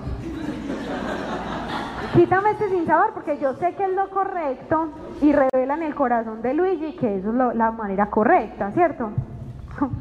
Quítame 2.14 2.52
este 2.52 2.70
sin 2.70 2.86
sabor 2.86 3.14
porque 3.14 3.38
yo 3.40 3.54
sé 3.56 3.74
que 3.76 3.84
es 3.86 3.94
lo 3.94 4.10
correcto 4.10 4.90
y 5.22 5.32
revela 5.32 5.76
en 5.76 5.84
el 5.84 5.96
corazón 5.96 6.42
de 6.42 6.54
Luigi 6.54 6.96
que 6.98 7.18
eso 7.18 7.30
es 7.30 7.36
lo- 7.36 7.54
la 7.54 7.72
manera 7.72 8.10
correcta, 8.10 8.72
¿cierto? 8.72 9.12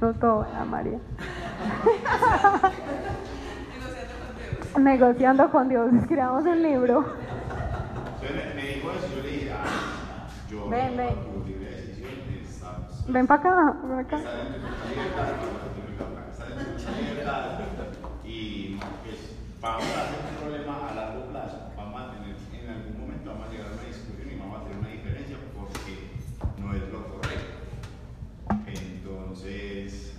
No 0.01 0.13
todo, 0.15 0.43
Ana 0.43 0.65
María. 0.65 0.99
Negociando 4.79 5.51
con 5.51 5.69
Dios, 5.69 5.93
escribamos 5.95 6.45
un 6.45 6.63
libro. 6.63 7.05
Me, 8.21 8.63
dijo 8.75 8.91
eso 8.91 9.07
yo 9.17 9.23
le 9.23 9.29
dije, 9.31 9.53
ah, 9.53 10.27
yo 10.51 10.69
Ven, 10.69 10.97
ven. 10.97 11.15
Ven 13.09 13.27
para 13.27 13.41
acá, 13.41 13.75
ven 13.85 13.99
acá. 14.01 14.19
Y 18.25 18.79
pues 19.05 19.37
vamos 19.61 19.85
a 19.85 20.05
tener 20.07 20.21
un 20.31 20.37
problema 20.41 20.89
a 20.91 20.95
largo 20.95 21.25
plazo, 21.31 21.57
vamos 21.77 22.01
a 22.01 22.11
tener, 22.13 22.37
en 22.53 22.71
algún 22.71 23.01
momento 23.01 23.31
vamos 23.31 23.49
a 23.49 23.51
llegar 23.51 23.67
a 23.71 23.73
una 23.75 23.83
discusión 23.83 24.29
y 24.31 24.39
vamos 24.39 24.61
a 24.61 24.65
tener 24.65 24.79
una 24.79 24.89
diferencia 24.89 25.37
porque 25.57 26.11
no 26.63 26.75
es 26.75 26.83
lo 26.93 27.05
correcto. 27.17 27.57
Entonces, 28.67 30.15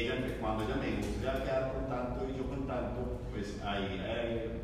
ella, 0.00 0.14
cuando 0.40 0.64
ella 0.64 0.76
me 0.76 0.86
dijo, 0.86 1.00
usted 1.10 1.26
va 1.28 1.32
a 1.32 1.42
quedar 1.44 1.72
con 1.72 1.88
tanto 1.88 2.26
y 2.28 2.36
yo 2.38 2.44
con 2.48 2.66
tanto, 2.66 3.20
pues 3.32 3.60
ahí, 3.64 4.00
eh, 4.02 4.60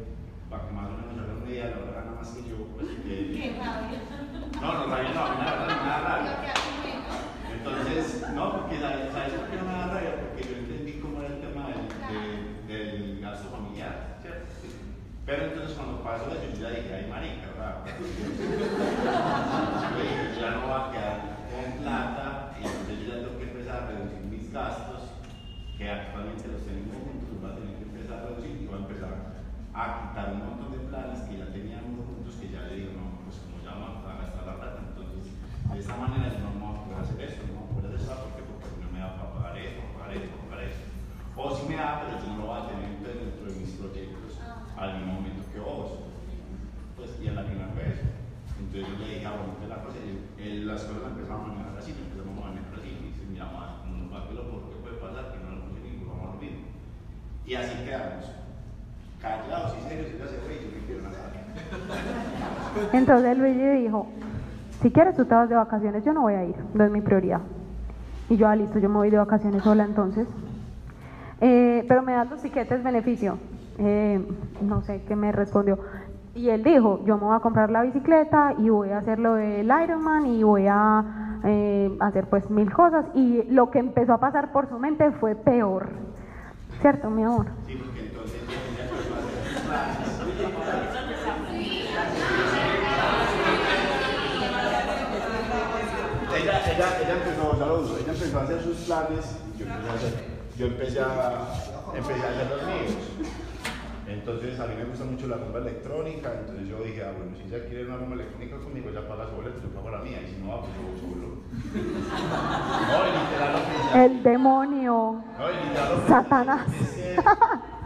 para 0.50 0.66
que 0.66 0.72
más 0.72 0.86
o 0.86 0.90
menos 0.96 1.18
haga 1.18 1.34
una 1.42 1.50
idea, 1.50 1.66
la 1.70 1.76
verdad 1.76 1.94
gana 2.04 2.12
más 2.20 2.28
que 2.30 2.42
yo, 2.48 2.56
pues 2.76 2.88
que- 3.04 3.32
Qué 3.32 3.56
rabia. 3.58 4.00
no, 4.60 4.72
no, 4.72 4.86
rabia 4.86 5.10
no, 5.14 5.20
a 5.24 5.30
mí 5.34 5.36
la 5.44 5.52
verdad 5.56 5.80
me 5.82 5.88
da 5.88 6.00
rabia. 6.00 6.34
Entonces, 7.52 8.24
no, 8.34 8.52
porque 8.60 8.78
¿sabes 8.80 9.32
por 9.34 9.46
qué 9.50 9.56
no 9.56 9.64
me 9.64 9.72
da 9.72 9.86
rabia? 9.88 10.12
Porque 10.20 10.42
yo 10.48 10.56
entendí 10.56 10.92
cómo 11.00 11.20
era 11.20 11.34
el 11.34 11.40
tema 11.40 11.66
del, 11.68 11.88
del- 12.08 12.66
del 12.66 13.20
gasto 13.20 13.48
familiar, 13.50 14.18
¿cierto? 14.22 14.46
Pero 15.26 15.42
entonces 15.46 15.72
cuando 15.76 16.02
pasó 16.04 16.30
eso, 16.30 16.46
yo 16.54 16.62
ya 16.62 16.70
dije, 16.70 16.94
ay 16.94 17.06
marica, 17.10 17.46
¿verdad? 17.50 17.82
Yo 19.96 20.02
dije, 20.02 20.34
yo 20.36 20.40
ya 20.40 20.50
no 20.52 20.60
voy 20.62 20.70
a 20.78 20.90
quedar 20.92 21.18
con 21.50 21.82
plata, 21.82 22.24
y 22.60 22.66
entonces 22.66 22.94
yo 23.00 23.06
ya 23.08 23.18
tengo 23.26 23.38
que 23.38 23.44
empezar 23.44 23.76
a 23.82 23.86
reducir 23.86 24.20
mis 24.30 24.52
gastos, 24.52 25.02
que 25.86 25.92
actualmente 25.94 26.50
los 26.50 26.66
tenemos 26.66 26.98
juntos, 26.98 27.30
los 27.30 27.38
voy 27.38 27.46
a 27.46 27.54
tener 27.62 27.74
que 27.78 27.86
empezar 27.86 28.18
a 28.18 28.22
reducir 28.26 28.58
y 28.58 28.66
voy 28.66 28.74
a 28.74 28.82
empezar 28.90 29.14
a 29.70 29.82
quitar 30.02 30.26
un 30.34 30.42
montón 30.50 30.70
de 30.74 30.82
planes 30.90 31.22
que 31.30 31.38
ya 31.38 31.46
teníamos 31.54 32.02
juntos, 32.10 32.34
que 32.42 32.50
ya 32.50 32.66
le 32.66 32.74
digo, 32.74 32.90
no, 32.98 33.22
pues 33.22 33.38
como 33.46 33.62
ya 33.62 33.78
vamos 33.78 34.02
a 34.02 34.18
gastar 34.18 34.42
la 34.50 34.56
plata, 34.58 34.78
entonces 34.82 35.30
de 35.30 35.78
esta 35.78 35.94
manera 35.94 36.26
yo 36.34 36.42
no 36.42 36.58
vamos 36.58 36.74
a 36.74 36.82
poder 36.90 36.98
hacer 37.06 37.18
esto, 37.22 37.46
no 37.46 37.54
vamos 37.54 37.70
a 37.70 37.74
poder 37.78 37.86
hacer 37.94 38.02
esto, 38.02 38.18
¿por 38.18 38.32
qué? 38.34 38.42
Porque 38.50 38.82
no 38.82 38.88
me 38.90 38.98
da 38.98 39.14
para 39.14 39.30
pagar 39.30 39.54
esto, 39.62 39.78
para 39.78 39.94
pagar 39.94 40.10
esto, 40.18 40.34
para 40.34 40.46
pagar 40.50 40.62
esto. 40.66 40.84
O 41.38 41.44
si 41.54 41.62
me 41.70 41.76
da, 41.78 41.90
pero 42.02 42.18
yo 42.18 42.26
no 42.34 42.36
lo 42.42 42.46
voy 42.50 42.58
a 42.58 42.66
tener 42.66 42.90
dentro 43.06 43.44
de 43.46 43.54
mis 43.62 43.72
proyectos 43.78 44.42
al 44.74 44.90
mismo 44.98 45.22
momento 45.22 45.46
que 45.54 45.60
vos. 45.62 46.02
Pues, 46.98 47.14
y 47.22 47.30
a 47.30 47.38
la 47.38 47.46
misma 47.46 47.70
vez. 47.78 48.02
Entonces 48.58 48.82
yo 48.90 48.94
le 48.98 49.06
dije, 49.06 49.22
ah, 49.22 49.38
bueno, 49.38 49.54
la 49.70 49.86
cosa, 49.86 50.02
y 50.02 50.10
él- 50.42 50.66
las 50.66 50.82
cosas 50.82 51.06
las 51.06 51.14
empezamos 51.14 51.46
a 51.46 51.54
manejar 51.54 51.78
así, 51.78 51.94
empezamos 51.94 52.34
a 52.42 52.50
manejar 52.50 52.74
así, 52.74 52.90
y 52.90 53.06
dice, 53.14 53.22
mira, 53.30 53.46
más, 53.54 53.86
no 53.86 54.02
nos 54.02 54.08
va 54.10 54.24
a 54.24 54.26
que 54.26 54.34
lo 54.34 54.42
mejor 54.50 54.66
que 54.72 54.80
puede 54.82 54.96
pasar, 54.96 55.28
que 55.36 55.38
no 55.44 55.54
lo 55.54 55.60
conseguimos, 55.68 56.08
vamos 56.08 56.24
a 56.24 56.34
lo 56.34 56.40
mismo. 56.40 56.64
Y 57.46 57.54
así 57.54 57.84
quedamos. 57.84 58.32
Callados 59.22 59.76
y 59.78 59.88
serios, 59.88 60.08
ella 60.08 60.26
se 60.26 60.36
fue 60.38 60.54
y 60.54 60.92
yo 60.92 60.98
me 60.98 61.04
la 61.04 61.10
sala. 61.12 62.88
Entonces 62.92 63.38
Luigi 63.38 63.82
dijo, 63.82 64.08
si 64.82 64.90
quieres 64.90 65.14
tú 65.16 65.24
te 65.24 65.34
vas 65.34 65.48
de 65.48 65.54
vacaciones, 65.54 66.04
yo 66.04 66.12
no 66.12 66.22
voy 66.22 66.34
a 66.34 66.44
ir, 66.44 66.56
no 66.74 66.84
es 66.84 66.90
mi 66.90 67.00
prioridad. 67.00 67.40
Y 68.28 68.36
yo, 68.36 68.48
ah, 68.48 68.56
listo, 68.56 68.80
yo 68.80 68.88
me 68.88 68.96
voy 68.96 69.10
de 69.10 69.18
vacaciones 69.18 69.62
sola 69.62 69.84
entonces. 69.84 70.26
Eh, 71.40 71.84
pero 71.86 72.02
me 72.02 72.12
das 72.12 72.28
los 72.28 72.42
tiquetes 72.42 72.82
beneficio. 72.82 73.38
Eh, 73.78 74.26
no 74.62 74.82
sé 74.82 75.02
qué 75.06 75.14
me 75.14 75.30
respondió. 75.30 75.78
Y 76.34 76.48
él 76.50 76.64
dijo, 76.64 77.00
yo 77.04 77.16
me 77.16 77.24
voy 77.24 77.36
a 77.36 77.40
comprar 77.40 77.70
la 77.70 77.82
bicicleta 77.82 78.54
y 78.58 78.68
voy 78.68 78.90
a 78.90 78.98
hacer 78.98 79.20
lo 79.20 79.34
del 79.34 79.66
Ironman 79.66 80.26
y 80.26 80.42
voy 80.42 80.66
a 80.68 81.38
eh, 81.44 81.96
hacer 82.00 82.26
pues 82.26 82.50
mil 82.50 82.72
cosas. 82.72 83.06
Y 83.14 83.44
lo 83.44 83.70
que 83.70 83.78
empezó 83.78 84.14
a 84.14 84.18
pasar 84.18 84.50
por 84.50 84.68
su 84.68 84.78
mente 84.78 85.12
fue 85.12 85.36
peor. 85.36 85.88
¿Cierto, 86.86 87.10
mi 87.10 87.24
amor? 87.24 87.46
Sí, 87.66 87.74
porque 87.74 87.98
entonces 87.98 88.38
ella. 88.46 88.84
Ella, 96.36 97.00
ella, 97.02 97.12
empezó, 97.14 97.50
uso, 97.80 97.98
ella 97.98 98.12
empezó 98.12 98.38
a 98.38 98.42
hacer 98.44 98.62
sus 98.62 98.76
planes, 98.76 99.24
yo 99.58 99.66
empecé 99.66 99.90
a 99.90 100.56
yo 100.56 100.66
empecé 100.66 101.00
a, 101.00 101.48
empecé 101.92 102.24
a 102.24 102.30
hacer 102.30 102.50
los 102.50 102.62
míos. 102.68 102.94
Entonces 104.06 104.58
a 104.60 104.66
mí 104.66 104.74
me 104.76 104.84
gusta 104.84 105.04
mucho 105.04 105.26
la 105.26 105.36
bomba 105.36 105.58
electrónica, 105.58 106.32
entonces 106.40 106.68
yo 106.68 106.78
dije, 106.84 107.02
ah, 107.02 107.12
bueno, 107.16 107.32
si 107.36 107.42
ella 107.52 107.66
quiere 107.66 107.86
una 107.86 107.96
bomba 107.96 108.14
electrónica 108.14 108.56
conmigo, 108.58 108.90
ella 108.90 109.06
paga 109.08 109.28
su 109.28 109.34
boleto, 109.34 109.60
yo 109.60 109.68
pago 109.70 109.90
la 109.90 109.98
mía, 109.98 110.22
y 110.22 110.28
si 110.32 110.40
no 110.40 110.48
va, 110.48 110.60
pues 110.62 110.72
yo 110.76 110.82
voy 110.86 111.00
solo. 111.00 111.36
No, 112.86 112.98
literal 113.04 113.52
lo 113.52 113.58
pensé. 113.58 114.04
El 114.04 114.22
demonio. 114.22 115.24
No, 115.38 115.50
y 115.50 115.66
literal 115.66 115.88
lo 115.90 115.94
pensé. 115.96 116.08
Satanás. 116.12 116.68
Es 116.72 116.90
que, 116.94 117.16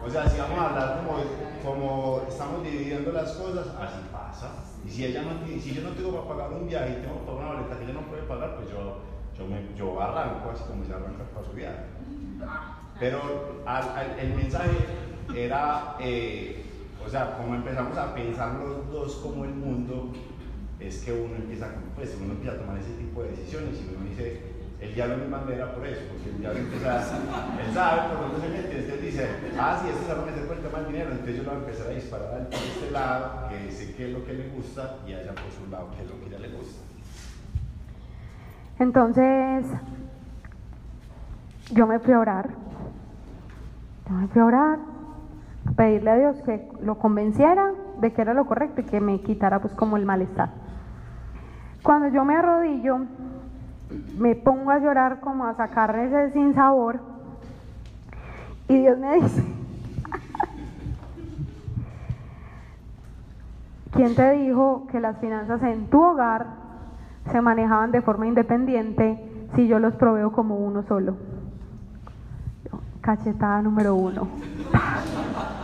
o 0.07 0.11
sea, 0.11 0.29
si 0.29 0.39
vamos 0.41 0.59
a 0.59 0.69
hablar 0.69 1.01
como, 1.01 1.19
como 1.65 2.23
estamos 2.29 2.63
dividiendo 2.65 3.13
las 3.13 3.33
cosas, 3.33 3.69
así 3.81 4.01
pasa. 4.13 4.51
Y 4.85 4.91
si, 4.91 5.05
ella 5.07 5.23
no, 5.23 5.41
tiene- 5.45 5.61
si 5.61 5.73
yo 5.75 5.83
no 5.83 5.91
tengo 5.91 6.13
para 6.25 6.29
pagar 6.37 6.53
un 6.61 6.67
viaje 6.69 6.99
y 6.99 7.03
tengo 7.03 7.21
que 7.21 7.27
pagar 7.27 7.41
una 7.45 7.53
boleta 7.55 7.79
que 7.79 7.85
ella 7.85 7.95
no 7.95 8.01
puede 8.03 8.23
pagar, 8.25 8.57
pues 8.57 8.69
yo, 8.71 8.99
yo, 9.39 9.47
me, 9.47 9.75
yo 9.75 10.01
arranco 10.03 10.51
así 10.51 10.65
como 10.65 10.85
se 10.85 10.93
arranca 10.93 11.25
para 11.35 11.47
su 11.47 11.53
viaje. 11.53 11.85
Pero 12.99 13.63
al- 13.65 13.89
al- 13.97 14.19
el 14.19 14.35
mensaje 14.35 14.71
era, 15.35 15.97
eh, 16.01 16.65
o 17.05 17.09
sea, 17.09 17.37
como 17.37 17.55
empezamos 17.55 17.97
a 17.97 18.15
pensar 18.15 18.55
los 18.55 18.91
dos 18.91 19.17
como 19.17 19.45
el 19.45 19.55
mundo, 19.55 20.13
es 20.79 21.03
que 21.03 21.13
uno 21.13 21.37
empieza, 21.37 21.69
pues, 21.95 22.17
uno 22.21 22.33
empieza 22.33 22.57
a 22.57 22.59
tomar 22.61 22.79
ese 22.79 22.93
tipo 22.95 23.23
de 23.23 23.31
decisiones 23.31 23.81
y 23.81 23.95
uno 23.95 24.09
dice, 24.09 24.41
el 24.81 24.95
diablo 24.95 25.19
me 25.19 25.29
bandera 25.29 25.75
por 25.75 25.87
eso, 25.87 26.01
porque 26.11 26.31
el 26.31 26.39
diablo 26.39 26.59
empieza, 26.61 27.01
él 27.01 27.75
sabe 27.75 28.09
por 28.09 28.21
dónde 28.21 28.41
se 28.41 28.49
mete, 28.49 28.79
entonces 28.79 29.03
dice, 29.03 29.29
ah, 29.59 29.79
sí, 29.83 29.91
esto 29.91 30.07
se 30.07 30.15
va 30.15 30.23
a 30.23 30.27
meter 30.27 30.47
por 30.47 30.81
el 30.81 30.87
dinero, 30.87 31.11
entonces 31.11 31.37
yo 31.37 31.43
lo 31.43 31.51
voy 31.51 31.59
a 31.59 31.65
empezar 31.65 31.87
a 31.87 31.95
disparar 31.95 32.49
por 32.49 32.59
este 32.59 32.91
lado, 32.91 33.49
que 33.51 33.71
sé 33.71 33.95
qué 33.95 34.07
es 34.07 34.13
lo 34.13 34.25
que 34.25 34.33
le 34.33 34.49
gusta, 34.49 34.97
y 35.07 35.13
allá 35.13 35.35
por 35.35 35.51
su 35.53 35.71
lado, 35.71 35.91
qué 35.97 36.03
es 36.03 36.09
lo 36.09 36.19
que 36.19 36.25
a 36.25 36.29
ella 36.29 36.49
le 36.49 36.57
gusta. 36.57 36.83
Entonces, 38.79 39.67
yo 41.73 41.87
me 41.87 41.99
fui 41.99 42.15
a 42.15 42.21
orar. 42.21 42.49
Yo 44.09 44.15
me 44.15 44.27
fui 44.29 44.41
a 44.41 44.45
orar, 44.47 44.79
pedirle 45.77 46.11
a 46.11 46.17
Dios 46.17 46.43
que 46.43 46.69
lo 46.83 46.99
convenciera 46.99 47.73
de 48.01 48.13
que 48.13 48.23
era 48.23 48.35
lo 48.35 48.47
correcto 48.47 48.81
y 48.81 48.85
que 48.85 49.01
me 49.01 49.21
quitara 49.21 49.61
pues 49.61 49.75
como 49.75 49.97
el 49.97 50.05
malestar. 50.05 50.51
Cuando 51.83 52.09
yo 52.09 52.25
me 52.25 52.37
arrodillo, 52.37 53.01
me 54.19 54.35
pongo 54.35 54.71
a 54.71 54.79
llorar 54.79 55.21
como 55.21 55.47
a 55.47 55.55
sacar 55.55 55.97
ese 55.99 56.33
sinsabor 56.33 57.01
y 58.69 58.79
Dios 58.79 58.99
me 58.99 59.15
dice, 59.17 59.43
¿quién 63.93 64.15
te 64.15 64.31
dijo 64.33 64.87
que 64.91 65.01
las 65.01 65.19
finanzas 65.19 65.63
en 65.63 65.89
tu 65.89 66.01
hogar 66.03 66.47
se 67.33 67.41
manejaban 67.41 67.91
de 67.91 68.01
forma 68.01 68.27
independiente 68.27 69.49
si 69.55 69.67
yo 69.67 69.79
los 69.79 69.97
proveo 69.97 70.33
como 70.33 70.57
uno 70.57 70.83
solo? 70.85 71.17
Cachetada 73.01 73.63
número 73.63 73.95
uno. 73.95 74.29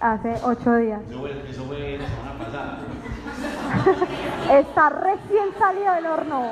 Hace 0.00 0.34
ocho 0.44 0.76
días. 0.76 1.00
Eso 1.10 1.20
fue, 1.20 1.30
eso 1.50 1.64
fue 1.64 1.98
la 1.98 2.08
semana 2.08 2.38
pasada. 2.38 2.78
Está 4.58 4.88
recién 4.88 5.48
salido 5.58 5.92
del 5.94 6.06
horno. 6.06 6.44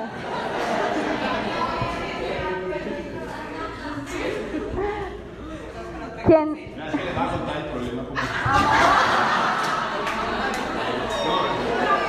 ¿Quién? 6.25 6.55
Que 6.55 6.75
les 7.05 7.17
va 7.17 7.23
a 7.25 7.31
contar 7.31 7.57
el 7.57 7.65
problema 7.71 8.03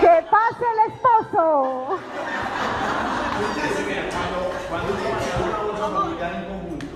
¡Que 0.00 0.14
pase 0.30 0.64
el 0.72 0.92
esposo! 0.92 1.98
Ustedes 3.40 3.86
vean, 3.86 4.06
cuando, 4.10 4.38
cuando 4.68 4.88
uno 4.92 5.02
maneja 5.10 5.38
una 5.44 5.58
bolsa 5.62 5.86
familiar 5.98 6.32
en 6.34 6.44
conjunto, 6.44 6.86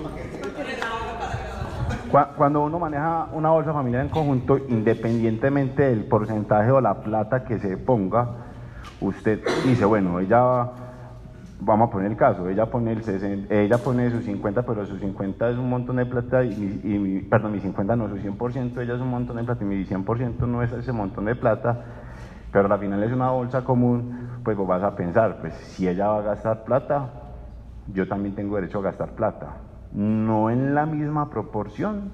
Cua- 1.88 2.03
Cuando 2.36 2.62
uno 2.62 2.78
maneja 2.78 3.26
una 3.32 3.50
bolsa 3.50 3.72
familiar 3.72 4.02
en 4.02 4.08
conjunto, 4.08 4.56
independientemente 4.68 5.82
del 5.82 6.04
porcentaje 6.04 6.70
o 6.70 6.80
la 6.80 7.00
plata 7.02 7.44
que 7.44 7.58
se 7.58 7.76
ponga, 7.76 8.28
usted 9.00 9.42
dice, 9.64 9.84
bueno, 9.84 10.20
ella, 10.20 10.40
va- 10.40 10.72
vamos 11.58 11.88
a 11.88 11.90
poner 11.90 12.12
el 12.12 12.16
caso, 12.16 12.48
ella 12.48 12.66
pone, 12.70 12.92
el 12.92 13.02
60 13.02 13.52
ella 13.52 13.78
pone 13.82 14.12
sus 14.12 14.24
50, 14.26 14.62
pero 14.64 14.86
sus 14.86 15.00
50 15.00 15.50
es 15.50 15.58
un 15.58 15.68
montón 15.68 15.96
de 15.96 16.06
plata, 16.06 16.44
y 16.44 17.26
perdón, 17.28 17.50
mi 17.50 17.58
50 17.58 17.96
no, 17.96 18.08
su 18.08 18.16
100%, 18.18 18.80
ella 18.80 18.94
es 18.94 19.00
un 19.00 19.10
montón 19.10 19.34
de 19.36 19.42
plata, 19.42 19.64
y 19.64 19.66
mi 19.66 19.84
100% 19.84 20.46
no 20.46 20.62
es 20.62 20.70
ese 20.70 20.92
montón 20.92 21.24
de 21.24 21.34
plata, 21.34 21.84
pero 22.52 22.72
al 22.72 22.78
final 22.78 23.02
es 23.02 23.10
una 23.12 23.30
bolsa 23.30 23.64
común, 23.64 24.28
pues 24.44 24.56
vos 24.56 24.68
vas 24.68 24.84
a 24.84 24.94
pensar, 24.94 25.38
pues 25.40 25.52
si 25.54 25.88
ella 25.88 26.06
va 26.10 26.18
a 26.20 26.22
gastar 26.22 26.62
plata, 26.62 27.10
yo 27.88 28.06
también 28.06 28.36
tengo 28.36 28.54
derecho 28.54 28.78
a 28.78 28.82
gastar 28.82 29.16
plata. 29.16 29.73
No 29.94 30.50
en 30.50 30.74
la 30.74 30.86
misma 30.86 31.30
proporción, 31.30 32.10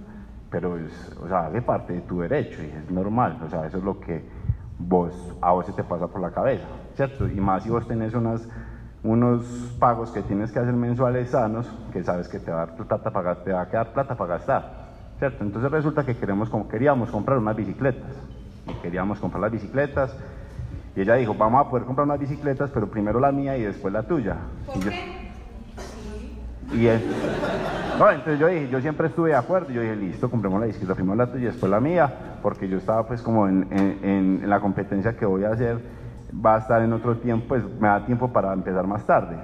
pero 0.51 0.76
es, 0.78 1.16
o 1.22 1.28
sea, 1.28 1.47
hace 1.47 1.62
parte 1.62 1.95
de 1.95 2.01
tu 2.03 2.20
derecho 2.20 2.62
y 2.62 2.66
es 2.66 2.91
normal. 2.91 3.39
O 3.45 3.49
sea, 3.49 3.66
eso 3.66 3.78
es 3.78 3.85
lo 3.85 3.99
que 4.01 4.22
vos, 4.78 5.12
a 5.41 5.53
vos 5.53 5.66
se 5.66 5.72
te 5.72 5.83
pasa 5.85 6.07
por 6.09 6.20
la 6.20 6.31
cabeza, 6.31 6.66
¿cierto? 6.95 7.28
Y 7.28 7.41
más 7.41 7.62
si 7.62 7.70
vos 7.70 7.87
tenés 7.87 8.14
unas, 8.14 8.47
unos 9.03 9.74
pagos 9.78 10.11
que 10.11 10.22
tienes 10.22 10.53
que 10.53 10.59
hacer 10.59 10.74
mensuales 10.74 11.31
sanos, 11.31 11.66
que 11.93 12.03
sabes 12.03 12.28
que 12.28 12.39
te 12.39 12.51
va 12.51 12.62
a 12.62 12.66
dar 12.66 12.76
plata 12.76 13.11
para, 13.11 13.43
te 13.45 13.53
va 13.53 13.62
a 13.62 13.68
quedar 13.68 13.93
plata 13.93 14.14
para 14.14 14.35
gastar, 14.35 14.72
¿cierto? 15.18 15.45
Entonces 15.45 15.70
resulta 15.70 16.05
que 16.05 16.16
queremos, 16.16 16.51
como 16.51 16.68
queríamos 16.68 17.11
comprar 17.11 17.39
unas 17.39 17.57
bicicletas 17.57 18.11
y 18.66 18.72
queríamos 18.83 19.18
comprar 19.20 19.41
las 19.43 19.53
bicicletas 19.53 20.14
y 20.97 21.01
ella 21.03 21.14
dijo, 21.14 21.35
vamos 21.35 21.66
a 21.66 21.70
poder 21.70 21.87
comprar 21.87 22.07
unas 22.07 22.18
bicicletas, 22.18 22.70
pero 22.70 22.89
primero 22.91 23.20
la 23.20 23.33
mía 23.33 23.57
y 23.57 23.62
después 23.62 23.93
la 23.93 24.03
tuya. 24.03 24.37
Y 24.74 24.81
yo- 24.81 24.91
y 26.72 26.87
él, 26.87 27.01
no, 28.01 28.11
entonces 28.11 28.39
yo 28.41 28.47
dije, 28.49 28.69
yo 28.71 28.81
siempre 28.81 29.09
estuve 29.09 29.29
de 29.31 29.37
acuerdo, 29.37 29.71
yo 29.71 29.83
dije, 29.83 29.95
listo, 29.95 30.31
compremos 30.31 30.59
la 30.59 30.67
bicicleta, 30.67 30.95
primero 30.95 31.17
la 31.17 31.27
tuya 31.31 31.43
y 31.43 31.47
después 31.47 31.71
la 31.71 31.81
mía, 31.81 32.39
porque 32.43 32.67
yo 32.67 32.79
estaba 32.79 33.07
pues 33.07 33.21
como 33.21 33.47
en- 33.47 33.69
en 33.71 34.49
la 34.49 34.59
competencia 34.61 35.17
que 35.17 35.27
voy 35.27 35.45
a 35.45 35.51
hacer, 35.51 35.79
va 36.35 36.55
a 36.55 36.59
estar 36.59 36.81
en 36.81 36.95
otro 36.95 37.19
tiempo, 37.19 37.49
pues 37.49 37.63
me 37.79 37.89
da 37.89 38.07
tiempo 38.07 38.33
para 38.33 38.53
empezar 38.55 38.87
más 38.87 39.05
tarde. 39.05 39.37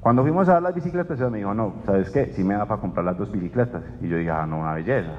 Cuando 0.00 0.22
fuimos 0.22 0.48
a 0.48 0.54
dar 0.54 0.62
las 0.62 0.74
bicicletas, 0.74 1.20
ella 1.20 1.30
me 1.30 1.38
dijo, 1.38 1.54
no, 1.54 1.74
¿sabes 1.86 2.10
qué? 2.10 2.32
Sí 2.34 2.42
me 2.42 2.54
da 2.54 2.66
para 2.66 2.80
comprar 2.80 3.04
las 3.04 3.16
dos 3.16 3.30
bicicletas. 3.30 3.82
Y 4.00 4.08
yo 4.08 4.16
dije, 4.16 4.30
ah, 4.30 4.44
no, 4.46 4.58
una 4.60 4.72
belleza. 4.74 5.12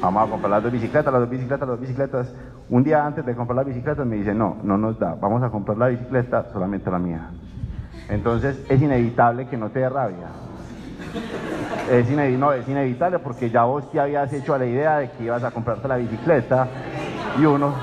Vamos 0.00 0.26
a 0.26 0.30
comprar 0.30 0.50
las 0.50 0.62
dos 0.62 0.72
bicicletas, 0.72 1.12
las 1.12 1.20
dos 1.22 1.30
bicicletas, 1.30 1.60
las 1.60 1.78
dos 1.78 1.80
bicicletas. 1.80 2.34
Un 2.68 2.84
día 2.84 3.06
antes 3.06 3.24
de 3.24 3.34
comprar 3.34 3.56
las 3.56 3.66
bicicletas 3.66 4.06
me 4.06 4.16
dice, 4.16 4.34
no, 4.34 4.58
no 4.62 4.76
nos 4.76 4.98
da, 4.98 5.14
vamos 5.14 5.42
a 5.42 5.50
comprar 5.50 5.78
la 5.78 5.88
bicicleta, 5.88 6.46
solamente 6.52 6.90
la 6.90 6.98
mía. 6.98 7.30
Entonces 8.08 8.60
es 8.68 8.80
inevitable 8.82 9.46
que 9.46 9.56
no 9.56 9.70
te 9.70 9.80
dé 9.80 9.88
rabia. 9.88 10.28
Es, 11.90 12.06
inevi- 12.10 12.36
no, 12.36 12.52
es 12.52 12.68
inevitable 12.68 13.18
porque 13.18 13.48
ya 13.50 13.64
vos 13.64 13.90
te 13.90 13.98
habías 13.98 14.30
hecho 14.32 14.52
a 14.54 14.58
la 14.58 14.66
idea 14.66 14.98
de 14.98 15.10
que 15.10 15.24
ibas 15.24 15.42
a 15.42 15.50
comprarte 15.50 15.88
la 15.88 15.96
bicicleta 15.96 16.68
y 17.38 17.44
uno... 17.46 17.74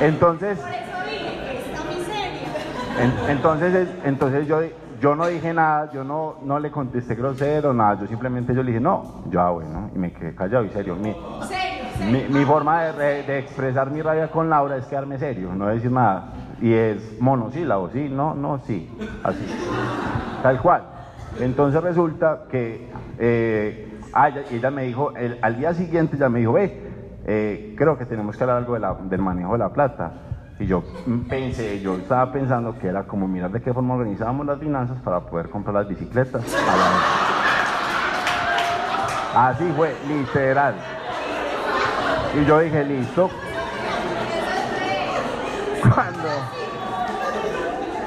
Entonces, 0.00 0.58
en- 3.00 3.30
entonces, 3.30 3.74
es- 3.74 3.88
entonces 4.04 4.46
yo, 4.46 4.58
yo 5.00 5.14
no 5.14 5.26
dije 5.26 5.54
nada, 5.54 5.90
yo 5.92 6.04
no, 6.04 6.36
no 6.42 6.58
le 6.58 6.70
contesté 6.70 7.14
grosero, 7.14 7.72
nada, 7.72 8.00
yo 8.00 8.06
simplemente 8.08 8.54
yo 8.54 8.62
le 8.62 8.72
dije, 8.72 8.80
no, 8.80 9.22
yo, 9.30 9.40
ah, 9.40 9.50
bueno, 9.50 9.90
y 9.94 9.98
me 9.98 10.12
quedé 10.12 10.34
callado 10.34 10.64
y 10.64 10.70
serio. 10.70 10.96
Mi, 10.96 11.14
mi, 12.10 12.24
mi 12.28 12.44
forma 12.44 12.82
de, 12.82 12.92
re- 12.92 13.22
de 13.22 13.38
expresar 13.38 13.90
mi 13.90 14.02
rabia 14.02 14.28
con 14.28 14.50
Laura 14.50 14.76
es 14.76 14.84
quedarme 14.86 15.18
serio, 15.18 15.52
no 15.54 15.68
decir 15.68 15.90
nada. 15.90 16.24
Y 16.60 16.72
es 16.72 17.20
monosílabo, 17.20 17.90
sí, 17.90 18.08
no, 18.10 18.34
no, 18.34 18.60
sí, 18.66 18.88
así, 19.22 19.44
tal 20.42 20.60
cual. 20.60 20.82
Entonces 21.40 21.82
resulta 21.82 22.42
que 22.50 22.88
eh, 23.18 23.88
ah, 24.12 24.30
ella, 24.50 24.70
me 24.70 24.84
dijo, 24.84 25.14
el- 25.16 25.38
al 25.42 25.56
día 25.56 25.74
siguiente 25.74 26.16
ella 26.16 26.28
me 26.28 26.38
dijo, 26.40 26.52
ve, 26.52 26.80
eh, 27.26 27.74
creo 27.76 27.98
que 27.98 28.06
tenemos 28.06 28.36
que 28.36 28.44
hablar 28.44 28.58
algo 28.58 28.74
de 28.74 28.80
la- 28.80 28.94
del 28.94 29.20
manejo 29.20 29.52
de 29.52 29.58
la 29.58 29.70
plata. 29.70 30.12
Y 30.60 30.66
yo 30.66 30.84
pensé, 31.28 31.80
yo 31.80 31.96
estaba 31.96 32.30
pensando 32.30 32.78
que 32.78 32.86
era 32.86 33.02
como 33.02 33.26
mirar 33.26 33.50
de 33.50 33.60
qué 33.60 33.72
forma 33.74 33.94
organizábamos 33.94 34.46
las 34.46 34.58
finanzas 34.60 34.96
para 35.02 35.20
poder 35.20 35.48
comprar 35.48 35.74
las 35.74 35.88
bicicletas. 35.88 36.42
Así 39.34 39.64
fue, 39.76 39.96
literal. 40.06 40.74
Y 42.40 42.44
yo 42.44 42.60
dije, 42.60 42.84
listo. 42.84 43.30
Cuando 45.92 46.28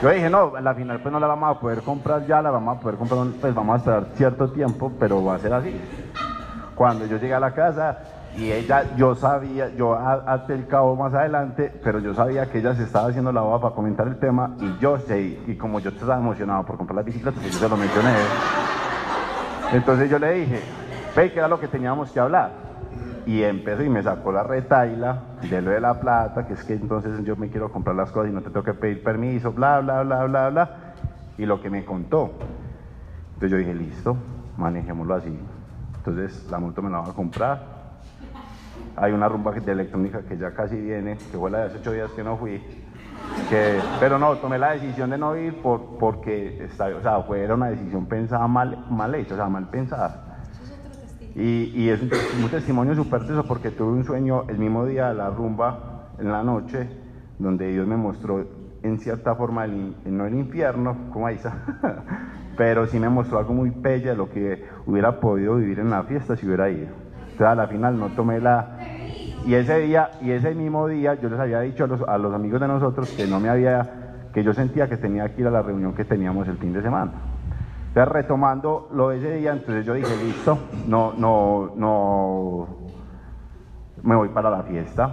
yo 0.01 0.09
dije, 0.09 0.29
no, 0.29 0.55
a 0.55 0.61
la 0.61 0.73
final 0.75 0.99
pues 0.99 1.11
no 1.11 1.19
la 1.19 1.27
vamos 1.27 1.55
a 1.57 1.59
poder 1.59 1.81
comprar 1.81 2.25
ya, 2.27 2.41
la 2.41 2.51
vamos 2.51 2.77
a 2.77 2.79
poder 2.79 2.97
comprar, 2.97 3.19
pues 3.41 3.53
vamos 3.55 3.73
a 3.75 3.77
esperar 3.77 4.05
cierto 4.15 4.49
tiempo, 4.49 4.91
pero 4.99 5.23
va 5.23 5.35
a 5.35 5.39
ser 5.39 5.53
así. 5.53 5.79
Cuando 6.75 7.05
yo 7.05 7.17
llegué 7.17 7.33
a 7.33 7.39
la 7.39 7.51
casa 7.51 7.97
y 8.37 8.51
ella, 8.51 8.95
yo 8.95 9.15
sabía, 9.15 9.69
yo 9.75 9.93
a- 9.95 10.23
até 10.27 10.53
el 10.53 10.67
cabo 10.67 10.95
más 10.95 11.13
adelante, 11.13 11.73
pero 11.83 11.97
yo 11.99 12.13
sabía 12.13 12.45
que 12.51 12.59
ella 12.59 12.75
se 12.75 12.83
estaba 12.83 13.07
haciendo 13.09 13.31
la 13.31 13.41
boba 13.41 13.59
para 13.61 13.73
comentar 13.75 14.07
el 14.07 14.17
tema 14.19 14.51
y 14.59 14.77
yo 14.79 14.99
sé, 14.99 15.39
y 15.47 15.55
como 15.55 15.79
yo 15.79 15.89
estaba 15.89 16.17
emocionado 16.17 16.63
por 16.63 16.77
comprar 16.77 16.97
las 16.97 17.05
bicicletas, 17.05 17.41
pues 17.41 17.53
yo 17.53 17.59
se 17.59 17.69
lo 17.69 17.77
mencioné. 17.77 18.13
Entonces 19.73 20.09
yo 20.09 20.19
le 20.19 20.31
dije, 20.33 20.61
ve 21.15 21.31
que 21.31 21.39
era 21.39 21.47
lo 21.47 21.59
que 21.59 21.67
teníamos 21.67 22.11
que 22.11 22.19
hablar. 22.19 22.66
Y 23.27 23.43
empezó 23.43 23.83
y 23.83 23.89
me 23.89 24.01
sacó 24.01 24.31
la 24.31 24.41
retaila 24.41 25.21
de 25.49 25.61
lo 25.61 25.71
de 25.71 25.81
la 25.81 25.99
plata, 25.99 26.47
que 26.47 26.53
es 26.53 26.63
que 26.63 26.75
entonces 26.75 27.25
yo 27.25 27.35
me 27.35 27.49
quiero 27.49 27.69
comprar 27.73 27.93
las 27.93 28.09
cosas 28.09 28.31
y 28.31 28.33
no 28.33 28.41
te 28.41 28.49
tengo 28.49 28.63
que 28.63 28.73
pedir 28.73 29.03
permiso, 29.03 29.51
bla, 29.51 29.81
bla, 29.81 30.01
bla, 30.01 30.23
bla, 30.23 30.49
bla. 30.49 30.69
Y 31.37 31.45
lo 31.45 31.61
que 31.61 31.69
me 31.69 31.83
contó. 31.83 32.31
Entonces 33.33 33.51
yo 33.51 33.57
dije, 33.57 33.73
listo, 33.73 34.15
manejémoslo 34.55 35.15
así. 35.15 35.37
Entonces 35.97 36.47
la 36.49 36.57
moto 36.57 36.81
me 36.81 36.89
la 36.89 36.99
voy 36.99 37.09
a 37.09 37.13
comprar. 37.13 37.77
Hay 38.95 39.11
una 39.11 39.27
rumba 39.27 39.51
de 39.51 39.71
electrónica 39.73 40.21
que 40.21 40.37
ya 40.37 40.53
casi 40.53 40.77
viene, 40.77 41.17
que 41.17 41.37
fue 41.37 41.51
la 41.51 41.59
de 41.59 41.65
hace 41.65 41.79
ocho 41.79 41.91
días 41.91 42.09
que 42.11 42.23
no 42.23 42.37
fui. 42.37 42.61
Que, 43.49 43.77
pero 43.99 44.17
no, 44.17 44.37
tomé 44.37 44.57
la 44.57 44.71
decisión 44.71 45.09
de 45.09 45.17
no 45.17 45.35
ir 45.35 45.61
por, 45.61 45.97
porque 45.99 46.69
o 46.79 47.23
fue, 47.23 47.43
era 47.43 47.55
una 47.55 47.67
decisión 47.67 48.05
pensada 48.05 48.47
mal, 48.47 48.85
mal 48.89 49.13
hecha, 49.15 49.33
o 49.33 49.37
sea, 49.37 49.49
mal 49.49 49.67
pensada. 49.67 50.26
Y, 51.37 51.71
y 51.75 51.89
es 51.89 52.01
un, 52.01 52.09
tes- 52.09 52.33
un 52.43 52.49
testimonio 52.49 52.95
súper 52.95 53.25
teso 53.27 53.43
porque 53.45 53.69
tuve 53.71 53.91
un 53.91 54.03
sueño 54.03 54.45
el 54.49 54.57
mismo 54.57 54.85
día 54.85 55.09
de 55.09 55.13
la 55.15 55.29
rumba, 55.29 56.09
en 56.17 56.31
la 56.31 56.43
noche, 56.43 56.89
donde 57.37 57.71
Dios 57.71 57.87
me 57.87 57.95
mostró 57.95 58.43
en 58.81 58.97
cierta 58.99 59.35
forma, 59.35 59.65
el, 59.65 59.93
no 60.05 60.25
el 60.25 60.33
infierno, 60.33 60.95
como 61.13 61.29
Isa, 61.29 61.53
pero 62.57 62.87
sí 62.87 62.99
me 62.99 63.09
mostró 63.09 63.37
algo 63.37 63.53
muy 63.53 63.69
bella 63.69 64.11
de 64.11 64.17
lo 64.17 64.29
que 64.29 64.63
hubiera 64.87 65.19
podido 65.19 65.55
vivir 65.57 65.79
en 65.79 65.91
la 65.91 66.03
fiesta 66.03 66.35
si 66.35 66.47
hubiera 66.47 66.69
ido. 66.71 66.87
Entonces 67.21 67.47
a 67.47 67.55
la 67.55 67.67
final 67.67 67.99
no 67.99 68.07
tomé 68.09 68.39
la... 68.39 68.65
Y 69.45 69.53
ese 69.53 69.77
día, 69.79 70.09
y 70.21 70.31
ese 70.31 70.55
mismo 70.55 70.87
día, 70.87 71.13
yo 71.21 71.29
les 71.29 71.39
había 71.39 71.59
dicho 71.61 71.83
a 71.83 71.87
los, 71.87 72.01
a 72.01 72.17
los 72.17 72.33
amigos 72.33 72.59
de 72.59 72.67
nosotros 72.67 73.09
que 73.11 73.27
no 73.27 73.39
me 73.39 73.49
había, 73.49 74.29
que 74.33 74.43
yo 74.43 74.53
sentía 74.53 74.89
que 74.89 74.97
tenía 74.97 75.33
que 75.35 75.41
ir 75.41 75.47
a 75.47 75.51
la 75.51 75.61
reunión 75.61 75.93
que 75.93 76.03
teníamos 76.03 76.47
el 76.47 76.57
fin 76.57 76.73
de 76.73 76.81
semana. 76.81 77.11
Entonces, 77.97 78.13
retomando 78.13 78.89
lo 78.93 79.09
de 79.09 79.17
ese 79.17 79.33
día, 79.37 79.53
entonces 79.53 79.83
yo 79.83 79.95
dije, 79.95 80.15
listo, 80.23 80.59
no, 80.85 81.13
no, 81.13 81.71
no, 81.75 82.67
me 84.03 84.15
voy 84.15 84.29
para 84.29 84.51
la 84.51 84.61
fiesta. 84.61 85.09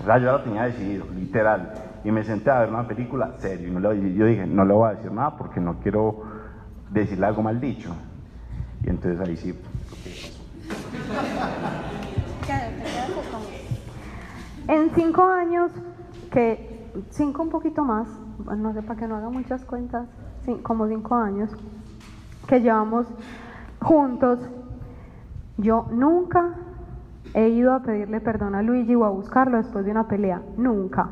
O 0.00 0.06
sea, 0.06 0.16
yo 0.16 0.24
ya 0.24 0.32
lo 0.32 0.40
tenía 0.40 0.62
decidido, 0.62 1.04
literal. 1.14 1.74
Y 2.04 2.10
me 2.10 2.24
senté 2.24 2.50
a 2.50 2.60
ver 2.60 2.70
una 2.70 2.88
película 2.88 3.34
serio. 3.40 3.68
Y 3.68 3.70
no 3.70 3.80
le- 3.80 4.14
yo 4.14 4.24
dije, 4.24 4.46
no 4.46 4.64
le 4.64 4.72
voy 4.72 4.88
a 4.88 4.94
decir 4.94 5.12
nada 5.12 5.36
porque 5.36 5.60
no 5.60 5.74
quiero 5.80 6.22
decirle 6.88 7.26
algo 7.26 7.42
mal 7.42 7.60
dicho. 7.60 7.90
Y 8.82 8.88
entonces 8.88 9.20
ahí 9.20 9.36
sí, 9.36 9.54
En 14.68 14.90
cinco 14.94 15.22
años, 15.22 15.70
que 16.30 16.90
cinco 17.10 17.42
un 17.42 17.50
poquito 17.50 17.84
más, 17.84 18.08
no 18.56 18.72
sé 18.72 18.80
para 18.80 18.98
que 18.98 19.06
no 19.06 19.16
haga 19.16 19.28
muchas 19.28 19.66
cuentas, 19.66 20.08
como 20.62 20.88
cinco 20.88 21.14
años 21.14 21.50
que 22.46 22.60
llevamos 22.60 23.06
juntos, 23.80 24.38
yo 25.58 25.86
nunca 25.90 26.54
he 27.34 27.48
ido 27.48 27.72
a 27.74 27.80
pedirle 27.80 28.20
perdón 28.20 28.54
a 28.54 28.62
Luigi 28.62 28.94
o 28.94 29.04
a 29.04 29.10
buscarlo 29.10 29.58
después 29.58 29.84
de 29.84 29.90
una 29.90 30.06
pelea, 30.06 30.42
nunca. 30.56 31.08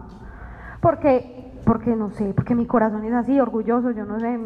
Porque, 0.81 1.53
porque 1.65 1.97
no 1.97 2.11
sé, 2.11 2.33
porque 2.35 2.55
mi 2.55 2.67
corazón 2.67 3.05
es 3.05 3.13
así, 3.15 3.41
orgulloso, 3.41 3.91
yo 3.91 4.05
no 4.05 4.21
sé, 4.21 4.39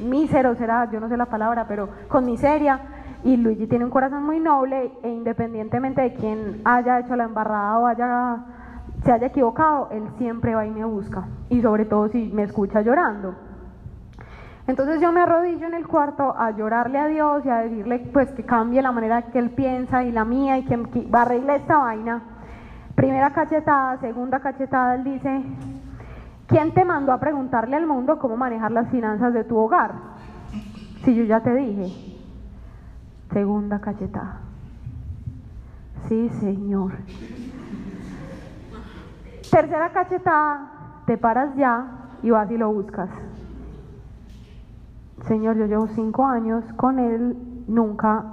mísero 0.00 0.54
será, 0.56 0.90
yo 0.90 1.00
no 1.00 1.08
sé 1.08 1.16
la 1.16 1.26
palabra, 1.26 1.66
pero 1.68 1.88
con 2.08 2.24
miseria. 2.26 2.80
Y 3.24 3.38
Luigi 3.38 3.66
tiene 3.66 3.86
un 3.86 3.90
corazón 3.90 4.24
muy 4.24 4.38
noble 4.38 4.92
e 5.02 5.08
independientemente 5.08 6.02
de 6.02 6.12
quién 6.12 6.60
haya 6.64 7.00
hecho 7.00 7.16
la 7.16 7.24
embarrada 7.24 7.78
o 7.78 7.86
haya, 7.86 8.44
se 9.02 9.12
haya 9.12 9.28
equivocado, 9.28 9.88
él 9.92 10.02
siempre 10.18 10.54
va 10.54 10.66
y 10.66 10.70
me 10.70 10.84
busca. 10.84 11.24
Y 11.48 11.62
sobre 11.62 11.86
todo 11.86 12.08
si 12.08 12.30
me 12.34 12.42
escucha 12.42 12.82
llorando. 12.82 13.34
Entonces 14.66 15.00
yo 15.00 15.12
me 15.12 15.20
arrodillo 15.20 15.66
en 15.66 15.74
el 15.74 15.86
cuarto 15.86 16.34
a 16.36 16.50
llorarle 16.52 16.98
a 16.98 17.06
Dios 17.06 17.44
y 17.44 17.50
a 17.50 17.58
decirle 17.58 17.98
pues 18.12 18.30
que 18.32 18.44
cambie 18.44 18.80
la 18.80 18.92
manera 18.92 19.22
que 19.22 19.38
él 19.38 19.50
piensa 19.50 20.04
y 20.04 20.12
la 20.12 20.24
mía 20.24 20.56
y 20.56 20.64
que, 20.64 20.82
que 20.84 21.08
arregle 21.12 21.56
esta 21.56 21.78
vaina. 21.78 22.22
Primera 22.94 23.30
cachetada, 23.32 23.98
segunda 23.98 24.40
cachetada, 24.40 24.94
él 24.94 25.04
dice, 25.04 25.42
¿quién 26.46 26.72
te 26.72 26.84
mandó 26.84 27.12
a 27.12 27.20
preguntarle 27.20 27.76
al 27.76 27.86
mundo 27.86 28.18
cómo 28.18 28.36
manejar 28.36 28.72
las 28.72 28.88
finanzas 28.88 29.34
de 29.34 29.44
tu 29.44 29.58
hogar? 29.58 29.92
Si 31.04 31.14
yo 31.14 31.24
ya 31.24 31.40
te 31.40 31.54
dije. 31.54 32.14
Segunda 33.32 33.80
cachetada. 33.80 34.40
Sí, 36.08 36.30
señor. 36.40 36.92
Tercera 39.50 39.90
cachetada, 39.90 41.02
te 41.06 41.18
paras 41.18 41.54
ya 41.56 41.86
y 42.22 42.30
vas 42.30 42.50
y 42.50 42.56
lo 42.56 42.72
buscas. 42.72 43.10
Señor, 45.26 45.56
yo 45.56 45.66
llevo 45.66 45.86
cinco 45.88 46.26
años 46.26 46.64
con 46.76 46.98
él, 46.98 47.36
nunca 47.66 48.24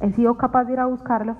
he 0.00 0.10
sido 0.12 0.36
capaz 0.36 0.64
de 0.64 0.72
ir 0.72 0.80
a 0.80 0.86
buscarlo, 0.86 1.36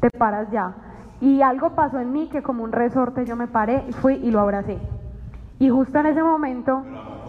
te 0.00 0.10
paras 0.10 0.50
ya. 0.50 0.74
Y 1.20 1.42
algo 1.42 1.74
pasó 1.74 1.98
en 2.00 2.12
mí 2.12 2.28
que 2.28 2.42
como 2.42 2.64
un 2.64 2.72
resorte 2.72 3.26
yo 3.26 3.36
me 3.36 3.48
paré, 3.48 3.84
y 3.88 3.92
fui 3.92 4.14
y 4.14 4.30
lo 4.30 4.40
abracé. 4.40 4.78
Y 5.58 5.68
justo 5.68 5.98
en 5.98 6.06
ese 6.06 6.22
momento, 6.22 6.82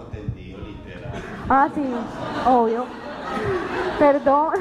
tendido, 0.10 0.60
literal. 0.60 1.22
ah 1.50 1.68
sí, 1.74 1.94
obvio, 2.48 2.86
perdón, 4.00 4.54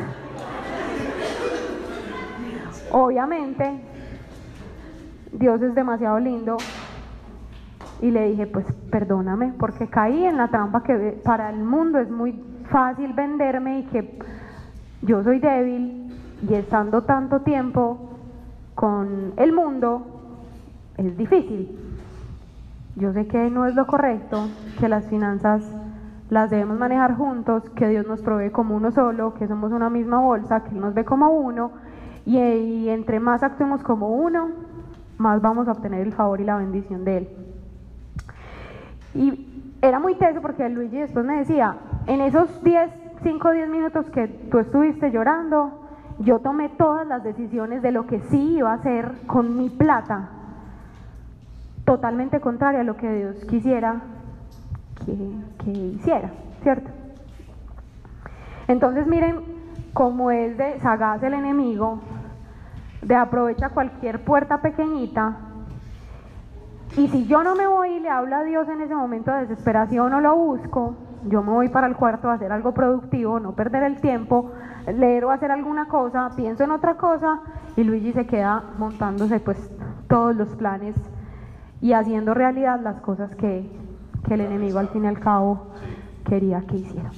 obviamente, 2.90 3.80
Dios 5.32 5.62
es 5.62 5.72
demasiado 5.76 6.18
lindo 6.18 6.56
y 8.00 8.10
le 8.10 8.30
dije, 8.30 8.46
pues 8.46 8.66
perdóname, 8.90 9.52
porque 9.58 9.88
caí 9.88 10.24
en 10.24 10.36
la 10.36 10.48
trampa 10.48 10.82
que 10.82 11.20
para 11.22 11.50
el 11.50 11.62
mundo 11.62 11.98
es 11.98 12.10
muy 12.10 12.32
fácil 12.70 13.12
venderme 13.12 13.80
y 13.80 13.82
que 13.84 14.18
yo 15.02 15.22
soy 15.22 15.38
débil 15.38 16.12
y 16.48 16.54
estando 16.54 17.02
tanto 17.02 17.40
tiempo 17.40 17.98
con 18.74 19.34
el 19.36 19.52
mundo 19.52 20.06
es 20.96 21.16
difícil. 21.16 21.78
Yo 22.96 23.12
sé 23.12 23.26
que 23.26 23.50
no 23.50 23.66
es 23.66 23.74
lo 23.74 23.86
correcto, 23.86 24.48
que 24.78 24.88
las 24.88 25.06
finanzas 25.06 25.62
las 26.30 26.50
debemos 26.50 26.78
manejar 26.78 27.16
juntos, 27.16 27.68
que 27.70 27.88
Dios 27.88 28.06
nos 28.06 28.20
provee 28.22 28.50
como 28.50 28.76
uno 28.76 28.92
solo, 28.92 29.34
que 29.34 29.46
somos 29.46 29.72
una 29.72 29.90
misma 29.90 30.20
bolsa, 30.20 30.62
que 30.64 30.70
Él 30.70 30.80
nos 30.80 30.94
ve 30.94 31.04
como 31.04 31.30
uno, 31.30 31.72
y 32.24 32.88
entre 32.88 33.18
más 33.18 33.42
actuemos 33.42 33.82
como 33.82 34.10
uno, 34.10 34.50
más 35.18 35.40
vamos 35.42 35.66
a 35.68 35.72
obtener 35.72 36.06
el 36.06 36.12
favor 36.12 36.40
y 36.40 36.44
la 36.44 36.56
bendición 36.56 37.04
de 37.04 37.16
Él. 37.18 37.28
Y 39.14 39.76
era 39.82 39.98
muy 39.98 40.14
teso 40.14 40.40
porque 40.40 40.68
Luigi 40.68 40.98
después 40.98 41.24
me 41.24 41.38
decía, 41.38 41.76
en 42.06 42.20
esos 42.20 42.62
10, 42.62 42.90
5 43.22 43.48
o 43.48 43.52
10 43.52 43.68
minutos 43.68 44.06
que 44.10 44.28
tú 44.28 44.58
estuviste 44.58 45.10
llorando, 45.10 45.88
yo 46.18 46.40
tomé 46.40 46.68
todas 46.68 47.06
las 47.06 47.24
decisiones 47.24 47.82
de 47.82 47.92
lo 47.92 48.06
que 48.06 48.20
sí 48.30 48.56
iba 48.56 48.72
a 48.72 48.74
hacer 48.74 49.12
con 49.26 49.56
mi 49.56 49.70
plata, 49.70 50.28
totalmente 51.84 52.40
contraria 52.40 52.80
a 52.80 52.84
lo 52.84 52.96
que 52.96 53.12
Dios 53.12 53.44
quisiera 53.46 54.02
que, 55.04 55.16
que 55.64 55.70
hiciera, 55.70 56.30
¿cierto? 56.62 56.90
Entonces 58.68 59.06
miren 59.06 59.40
cómo 59.94 60.30
es 60.30 60.56
de 60.58 60.78
sagaz 60.80 61.22
el 61.22 61.34
enemigo, 61.34 62.00
de 63.02 63.16
aprovecha 63.16 63.70
cualquier 63.70 64.22
puerta 64.22 64.60
pequeñita 64.60 65.49
y 66.96 67.08
si 67.08 67.26
yo 67.26 67.42
no 67.42 67.54
me 67.54 67.66
voy 67.66 67.90
y 67.90 68.00
le 68.00 68.10
hablo 68.10 68.36
a 68.36 68.44
Dios 68.44 68.68
en 68.68 68.80
ese 68.80 68.94
momento 68.94 69.32
de 69.32 69.42
desesperación 69.42 70.12
o 70.12 70.20
lo 70.20 70.36
busco, 70.36 70.96
yo 71.28 71.42
me 71.42 71.50
voy 71.50 71.68
para 71.68 71.86
el 71.86 71.96
cuarto 71.96 72.30
a 72.30 72.34
hacer 72.34 72.50
algo 72.52 72.72
productivo, 72.72 73.40
no 73.40 73.52
perder 73.52 73.82
el 73.84 74.00
tiempo, 74.00 74.52
leer 74.86 75.24
o 75.24 75.30
hacer 75.30 75.50
alguna 75.50 75.86
cosa, 75.86 76.30
pienso 76.34 76.64
en 76.64 76.70
otra 76.70 76.94
cosa 76.94 77.40
y 77.76 77.84
Luigi 77.84 78.12
se 78.12 78.26
queda 78.26 78.62
montándose 78.78 79.38
pues 79.40 79.70
todos 80.08 80.34
los 80.34 80.48
planes 80.56 80.96
y 81.80 81.92
haciendo 81.92 82.34
realidad 82.34 82.80
las 82.80 83.00
cosas 83.00 83.34
que, 83.36 83.70
que 84.26 84.34
el 84.34 84.40
enemigo 84.40 84.78
al 84.78 84.88
fin 84.88 85.04
y 85.04 85.08
al 85.08 85.20
cabo 85.20 85.68
quería 86.28 86.60
que 86.62 86.76
hiciera. 86.76 87.10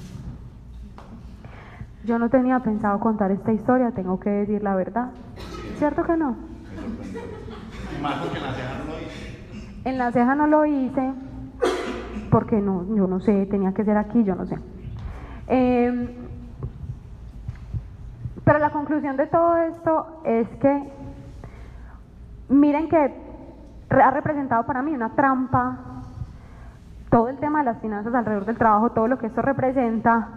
Yo 2.05 2.19
no 2.19 2.29
tenía 2.29 2.59
pensado 2.59 2.99
contar 2.99 3.31
esta 3.31 3.53
historia, 3.53 3.91
tengo 3.91 4.19
que 4.19 4.29
decir 4.29 4.61
la 4.61 4.75
verdad. 4.75 5.11
¿Cierto 5.77 6.03
que 6.03 6.17
no? 6.17 6.35
Más 8.01 8.15
porque 8.15 8.39
la 8.39 8.53
cena 8.53 8.79
no 8.79 8.91
lo 8.91 8.99
hice. 8.99 9.33
En 9.85 9.97
la 9.97 10.11
ceja 10.11 10.35
no 10.35 10.47
lo 10.47 10.65
hice 10.65 11.13
porque 12.31 12.59
no, 12.59 12.85
yo 12.95 13.07
no 13.07 13.19
sé, 13.19 13.45
tenía 13.45 13.73
que 13.73 13.83
ser 13.83 13.97
aquí, 13.97 14.23
yo 14.23 14.35
no 14.35 14.45
sé. 14.45 14.57
Eh, 15.47 16.19
pero 18.43 18.59
la 18.59 18.71
conclusión 18.71 19.17
de 19.17 19.27
todo 19.27 19.57
esto 19.57 20.21
es 20.25 20.47
que 20.59 20.91
miren 22.49 22.89
que 22.89 23.13
ha 23.89 24.11
representado 24.11 24.65
para 24.65 24.81
mí 24.81 24.93
una 24.93 25.09
trampa 25.09 25.77
todo 27.09 27.29
el 27.29 27.37
tema 27.37 27.59
de 27.59 27.65
las 27.65 27.79
finanzas 27.79 28.13
alrededor 28.15 28.45
del 28.45 28.57
trabajo, 28.57 28.89
todo 28.89 29.07
lo 29.07 29.19
que 29.19 29.27
esto 29.27 29.43
representa. 29.43 30.29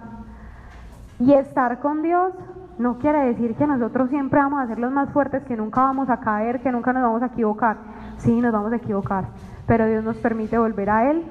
Y 1.19 1.33
estar 1.33 1.81
con 1.81 2.03
Dios 2.03 2.35
no 2.79 2.99
quiere 2.99 3.21
decir 3.21 3.55
que 3.55 3.67
nosotros 3.67 4.11
siempre 4.11 4.39
vamos 4.39 4.61
a 4.61 4.67
ser 4.67 4.79
los 4.79 4.93
más 4.93 5.09
fuertes, 5.11 5.43
que 5.45 5.57
nunca 5.57 5.81
vamos 5.81 6.11
a 6.11 6.21
caer, 6.21 6.61
que 6.61 6.71
nunca 6.71 6.93
nos 6.93 7.03
vamos 7.03 7.23
a 7.23 7.27
equivocar. 7.27 7.79
Sí, 8.19 8.41
nos 8.41 8.53
vamos 8.53 8.73
a 8.73 8.77
equivocar, 8.77 9.27
pero 9.67 9.87
Dios 9.87 10.03
nos 10.05 10.17
permite 10.17 10.59
volver 10.59 10.91
a 10.91 11.11
Él, 11.11 11.23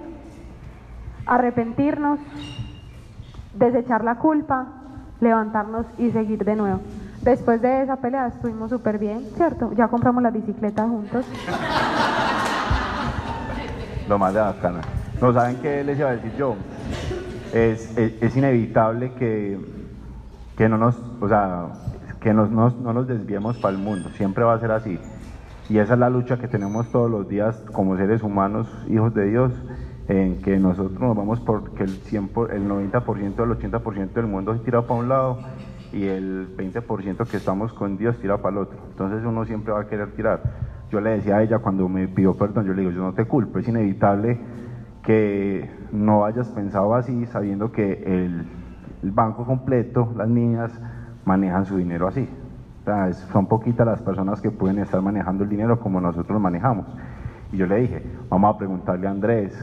arrepentirnos, 1.25 2.19
desechar 3.53 4.03
la 4.03 4.15
culpa, 4.15 4.67
levantarnos 5.19 5.85
y 5.97 6.11
seguir 6.11 6.43
de 6.45 6.55
nuevo. 6.55 6.79
Después 7.21 7.61
de 7.61 7.81
esa 7.83 7.95
pelea 7.97 8.27
estuvimos 8.27 8.69
súper 8.69 8.99
bien, 8.99 9.25
¿cierto? 9.35 9.71
Ya 9.73 9.87
compramos 9.87 10.21
las 10.21 10.33
bicicletas 10.33 10.87
juntos. 10.87 11.25
Lo 14.07 14.19
más 14.19 14.33
de 14.33 14.39
bacana. 14.39 14.81
No 15.19 15.33
saben 15.33 15.57
qué 15.61 15.83
les 15.83 15.97
iba 15.97 16.09
a 16.09 16.13
decir 16.13 16.33
yo. 16.37 16.55
Es 17.53 18.35
inevitable 18.35 19.13
que, 19.13 19.57
que 20.57 20.69
no 20.69 20.77
nos, 20.77 20.95
o 21.21 21.27
sea, 21.27 21.67
que 22.19 22.33
nos, 22.33 22.51
nos- 22.51 22.77
no 22.79 22.93
nos 22.93 23.07
desviemos 23.07 23.57
para 23.57 23.71
el 23.71 23.77
mundo. 23.79 24.09
Siempre 24.17 24.43
va 24.43 24.53
a 24.53 24.59
ser 24.59 24.71
así. 24.71 24.99
Y 25.69 25.79
esa 25.79 25.93
es 25.93 25.99
la 25.99 26.09
lucha 26.09 26.37
que 26.37 26.47
tenemos 26.47 26.89
todos 26.91 27.09
los 27.09 27.27
días 27.27 27.59
como 27.73 27.97
seres 27.97 28.21
humanos, 28.23 28.67
hijos 28.87 29.13
de 29.13 29.25
Dios, 29.29 29.51
en 30.07 30.41
que 30.41 30.59
nosotros 30.59 30.99
nos 31.01 31.15
vamos 31.15 31.39
porque 31.39 31.83
el, 31.83 32.01
100 32.01 32.29
por- 32.29 32.53
el 32.53 32.67
90%, 32.67 33.43
el 33.43 33.51
80% 33.51 34.13
del 34.21 34.27
mundo 34.29 34.53
se 34.53 34.59
tira 34.63 34.83
para 34.83 34.99
un 34.99 35.09
lado 35.09 35.39
y 35.91 36.05
el 36.05 36.47
20% 36.55 37.27
que 37.27 37.37
estamos 37.37 37.73
con 37.73 37.97
Dios 37.97 38.19
tira 38.19 38.37
para 38.37 38.57
el 38.57 38.57
otro. 38.63 38.77
Entonces 38.91 39.25
uno 39.25 39.45
siempre 39.45 39.73
va 39.73 39.81
a 39.81 39.87
querer 39.87 40.11
tirar. 40.13 40.43
Yo 40.91 41.01
le 41.01 41.11
decía 41.11 41.37
a 41.37 41.43
ella 41.43 41.59
cuando 41.59 41.89
me 41.89 42.07
pidió 42.07 42.35
perdón, 42.37 42.65
yo 42.65 42.73
le 42.73 42.81
digo, 42.81 42.91
yo 42.91 43.01
no 43.01 43.13
te 43.13 43.25
culpo, 43.25 43.57
es 43.57 43.67
inevitable 43.67 44.39
que 45.03 45.69
no 45.91 46.25
hayas 46.25 46.49
pensado 46.49 46.93
así 46.95 47.25
sabiendo 47.25 47.71
que 47.71 48.03
el, 48.05 48.45
el 49.03 49.11
banco 49.11 49.45
completo, 49.45 50.13
las 50.15 50.27
niñas, 50.27 50.79
manejan 51.25 51.65
su 51.65 51.77
dinero 51.77 52.07
así. 52.07 52.29
Son 53.31 53.47
poquitas 53.47 53.85
las 53.85 54.01
personas 54.01 54.41
que 54.41 54.51
pueden 54.51 54.79
estar 54.79 55.01
manejando 55.01 55.43
el 55.43 55.49
dinero 55.49 55.79
como 55.79 55.99
nosotros 55.99 56.29
lo 56.29 56.39
manejamos. 56.39 56.85
Y 57.51 57.57
yo 57.57 57.65
le 57.65 57.77
dije, 57.77 58.03
vamos 58.29 58.53
a 58.53 58.57
preguntarle 58.57 59.07
a 59.07 59.11
Andrés 59.11 59.53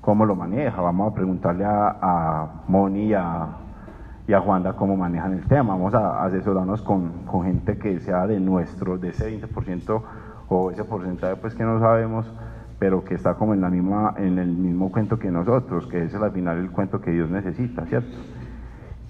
cómo 0.00 0.24
lo 0.24 0.34
maneja, 0.34 0.80
vamos 0.80 1.12
a 1.12 1.14
preguntarle 1.14 1.64
a, 1.64 2.62
Moni 2.68 3.06
y 3.06 3.14
a, 3.14 3.42
a 3.42 4.40
Juanda 4.40 4.74
cómo 4.74 4.96
manejan 4.96 5.34
el 5.34 5.44
tema, 5.46 5.74
vamos 5.74 5.94
a 5.94 6.24
asesorarnos 6.24 6.82
con, 6.82 7.24
con 7.26 7.44
gente 7.44 7.78
que 7.78 8.00
sea 8.00 8.26
de 8.26 8.40
nuestro, 8.40 8.98
de 8.98 9.10
ese 9.10 9.40
20% 9.40 10.02
o 10.48 10.70
ese 10.70 10.84
porcentaje 10.84 11.36
pues 11.36 11.54
que 11.54 11.64
no 11.64 11.78
sabemos, 11.80 12.30
pero 12.78 13.04
que 13.04 13.14
está 13.14 13.34
como 13.34 13.54
en, 13.54 13.60
la 13.60 13.70
misma, 13.70 14.14
en 14.16 14.38
el 14.38 14.48
mismo 14.48 14.90
cuento 14.90 15.18
que 15.18 15.30
nosotros, 15.30 15.86
que 15.86 16.04
es 16.04 16.14
al 16.14 16.32
final 16.32 16.58
el 16.58 16.70
cuento 16.70 17.00
que 17.00 17.10
Dios 17.10 17.30
necesita, 17.30 17.86
¿cierto? 17.86 18.16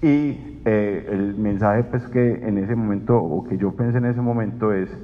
Y 0.01 0.61
eh, 0.65 1.07
el 1.09 1.35
mensaje 1.35 1.83
pues 1.85 2.07
que 2.07 2.47
en 2.47 2.57
ese 2.59 2.75
momento, 2.75 3.17
o 3.17 3.43
que 3.43 3.57
yo 3.57 3.71
pensé 3.75 3.97
en 3.97 4.05
ese 4.05 4.21
momento 4.21 4.71
es, 4.71 4.95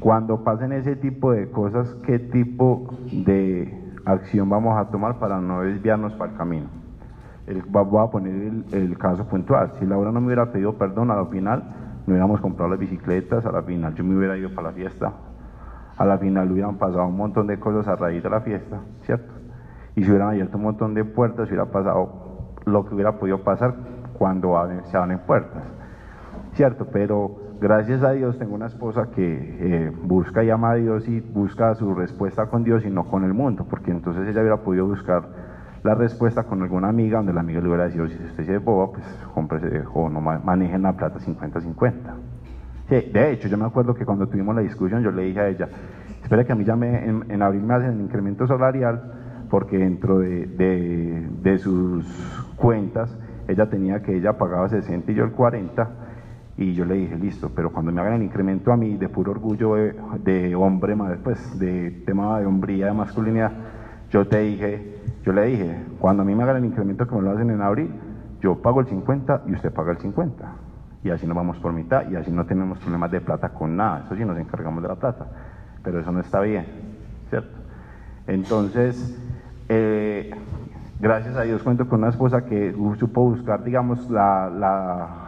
cuando 0.00 0.42
pasen 0.42 0.72
ese 0.72 0.96
tipo 0.96 1.32
de 1.32 1.50
cosas, 1.50 1.94
¿qué 2.06 2.18
tipo 2.18 2.88
de 3.10 3.92
acción 4.04 4.48
vamos 4.48 4.78
a 4.78 4.90
tomar 4.90 5.18
para 5.18 5.40
no 5.40 5.62
desviarnos 5.62 6.14
para 6.14 6.32
el 6.32 6.38
camino? 6.38 6.66
El- 7.46 7.62
voy 7.62 8.02
a 8.02 8.10
poner 8.10 8.52
el, 8.72 8.96
caso 8.98 9.26
puntual. 9.28 9.72
Si 9.78 9.84
Laura 9.84 10.10
no 10.12 10.20
me 10.20 10.26
hubiera 10.28 10.50
pedido 10.50 10.78
perdón, 10.78 11.10
a 11.10 11.16
la 11.16 11.26
final 11.26 11.62
no 12.06 12.12
hubiéramos 12.12 12.40
comprado 12.40 12.70
las 12.70 12.78
bicicletas, 12.80 13.44
a 13.44 13.52
la 13.52 13.62
final 13.62 13.94
yo 13.94 14.02
me 14.02 14.16
hubiera 14.16 14.36
ido 14.36 14.50
para 14.54 14.68
la 14.68 14.74
fiesta, 14.74 15.12
a 15.96 16.04
la 16.06 16.18
final 16.18 16.50
hubieran 16.50 16.78
pasado 16.78 17.06
un 17.06 17.16
montón 17.16 17.46
de 17.48 17.60
cosas 17.60 17.86
a 17.86 17.96
raíz 17.96 18.22
de 18.22 18.30
la 18.30 18.40
fiesta, 18.40 18.80
¿cierto? 19.02 19.32
Y 19.94 20.02
se 20.04 20.10
hubieran 20.10 20.28
abierto 20.30 20.56
un 20.56 20.64
montón 20.64 20.94
de 20.94 21.04
puertas, 21.04 21.48
hubiera 21.48 21.66
pasado 21.66 22.54
lo 22.64 22.84
que 22.86 22.94
hubiera 22.94 23.18
podido 23.18 23.42
pasar 23.44 23.91
cuando 24.12 24.50
abren- 24.56 24.82
se 24.84 24.96
abren 24.96 25.18
puertas, 25.18 25.62
¿cierto? 26.54 26.86
Pero 26.86 27.32
gracias 27.60 28.02
a 28.02 28.12
Dios 28.12 28.38
tengo 28.38 28.54
una 28.54 28.66
esposa 28.66 29.06
que 29.10 29.56
eh, 29.58 29.92
busca 30.02 30.42
y 30.44 30.50
ama 30.50 30.72
a 30.72 30.74
Dios 30.74 31.06
y 31.08 31.20
busca 31.20 31.74
su 31.74 31.94
respuesta 31.94 32.46
con 32.46 32.64
Dios 32.64 32.84
y 32.84 32.90
no 32.90 33.04
con 33.04 33.24
el 33.24 33.34
mundo, 33.34 33.64
porque 33.68 33.90
entonces 33.90 34.26
ella 34.28 34.40
hubiera 34.40 34.56
podido 34.58 34.86
buscar 34.86 35.22
la 35.82 35.94
respuesta 35.94 36.44
con 36.44 36.62
alguna 36.62 36.88
amiga 36.88 37.16
donde 37.18 37.32
la 37.32 37.40
amiga 37.40 37.60
le 37.60 37.66
hubiera 37.68 37.86
dicho, 37.88 38.06
si 38.08 38.22
usted 38.22 38.44
se 38.44 38.58
boba, 38.58 38.92
pues 38.92 39.04
cómprese 39.34 39.82
o 39.92 40.08
no 40.08 40.20
ma- 40.20 40.40
manejen 40.42 40.82
la 40.82 40.92
plata 40.92 41.18
50-50. 41.18 42.14
Sí, 42.88 43.10
de 43.12 43.32
hecho, 43.32 43.48
yo 43.48 43.56
me 43.56 43.64
acuerdo 43.64 43.94
que 43.94 44.04
cuando 44.04 44.26
tuvimos 44.26 44.54
la 44.54 44.60
discusión, 44.60 45.02
yo 45.02 45.10
le 45.10 45.22
dije 45.22 45.40
a 45.40 45.48
ella, 45.48 45.68
espera 46.22 46.44
que 46.44 46.52
a 46.52 46.54
mí 46.54 46.64
ya 46.64 46.76
me, 46.76 47.04
en, 47.08 47.24
en 47.28 47.42
abril 47.42 47.62
me 47.62 47.74
hacen 47.74 47.90
el 47.92 48.00
incremento 48.00 48.46
salarial, 48.46 49.00
porque 49.50 49.78
dentro 49.78 50.18
de, 50.18 50.46
de- 50.46 51.28
de 51.42 51.58
sus 51.58 52.04
cuentas, 52.56 53.16
ella 53.52 53.68
tenía 53.68 54.02
que 54.02 54.16
ella 54.16 54.36
pagaba 54.36 54.68
60 54.68 55.12
y 55.12 55.14
yo 55.14 55.24
el 55.24 55.32
40, 55.32 55.90
y 56.56 56.74
yo 56.74 56.84
le 56.84 56.94
dije, 56.94 57.16
listo, 57.16 57.50
pero 57.54 57.72
cuando 57.72 57.92
me 57.92 58.00
hagan 58.00 58.14
el 58.14 58.22
incremento 58.22 58.72
a 58.72 58.76
mí, 58.76 58.96
de 58.96 59.08
puro 59.08 59.32
orgullo 59.32 59.74
de, 59.74 59.94
de 60.22 60.54
hombre, 60.54 60.96
pues 61.22 61.58
de 61.58 62.02
tema 62.04 62.38
de 62.38 62.46
hombría, 62.46 62.86
de 62.86 62.92
masculinidad, 62.92 63.52
yo 64.10 64.26
te 64.28 64.40
dije, 64.40 65.00
yo 65.24 65.32
le 65.32 65.46
dije, 65.46 65.76
cuando 65.98 66.22
a 66.22 66.26
mí 66.26 66.34
me 66.34 66.42
hagan 66.42 66.56
el 66.56 66.64
incremento 66.66 67.06
que 67.06 67.14
me 67.14 67.22
lo 67.22 67.30
hacen 67.30 67.50
en 67.50 67.62
abril, 67.62 67.90
yo 68.40 68.60
pago 68.60 68.80
el 68.80 68.86
50 68.86 69.44
y 69.46 69.52
usted 69.52 69.72
paga 69.72 69.92
el 69.92 69.98
50. 69.98 70.52
Y 71.04 71.10
así 71.10 71.26
nos 71.26 71.36
vamos 71.36 71.58
por 71.58 71.72
mitad 71.72 72.08
y 72.10 72.16
así 72.16 72.30
no 72.30 72.44
tenemos 72.44 72.78
problemas 72.78 73.10
de 73.10 73.20
plata 73.20 73.48
con 73.50 73.76
nada. 73.76 74.02
Eso 74.06 74.16
sí 74.16 74.24
nos 74.24 74.38
encargamos 74.38 74.82
de 74.82 74.88
la 74.88 74.96
plata. 74.96 75.26
Pero 75.82 76.00
eso 76.00 76.12
no 76.12 76.20
está 76.20 76.40
bien, 76.40 76.66
¿cierto? 77.30 77.56
Entonces, 78.26 79.18
eh, 79.68 80.30
gracias 81.02 81.36
a 81.36 81.42
Dios 81.42 81.62
cuento 81.64 81.88
con 81.88 81.98
una 81.98 82.10
esposa 82.10 82.46
que 82.46 82.72
supo 82.98 83.22
buscar, 83.22 83.64
digamos, 83.64 84.08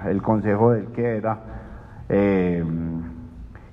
el 0.07 0.23
consejo 0.23 0.71
del 0.71 0.87
que 0.87 1.17
era. 1.17 1.39
eh, 2.09 2.65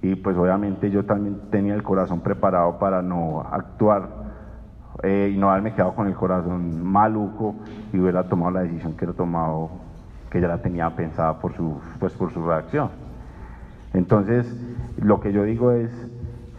y 0.03 0.15
pues 0.15 0.35
obviamente 0.35 0.89
yo 0.89 1.05
también 1.05 1.39
tenía 1.51 1.75
el 1.75 1.83
corazón 1.83 2.21
preparado 2.21 2.79
para 2.79 3.03
no 3.03 3.41
actuar 3.41 4.09
eh, 5.03 5.31
y 5.31 5.37
no 5.37 5.51
haberme 5.51 5.73
quedado 5.73 5.93
con 5.93 6.07
el 6.07 6.15
corazón 6.15 6.83
maluco 6.83 7.53
y 7.93 7.99
hubiera 7.99 8.23
tomado 8.23 8.49
la 8.49 8.61
decisión 8.61 8.93
que 8.93 9.05
era 9.05 9.13
tomado, 9.13 9.69
que 10.31 10.41
ya 10.41 10.47
la 10.47 10.57
tenía 10.57 10.89
pensada 10.95 11.37
por 11.37 11.53
su, 11.53 11.79
pues 11.99 12.13
por 12.13 12.33
su 12.33 12.43
reacción. 12.43 12.89
Entonces, 13.93 14.51
lo 14.97 15.19
que 15.19 15.33
yo 15.33 15.43
digo 15.43 15.71
es, 15.71 15.91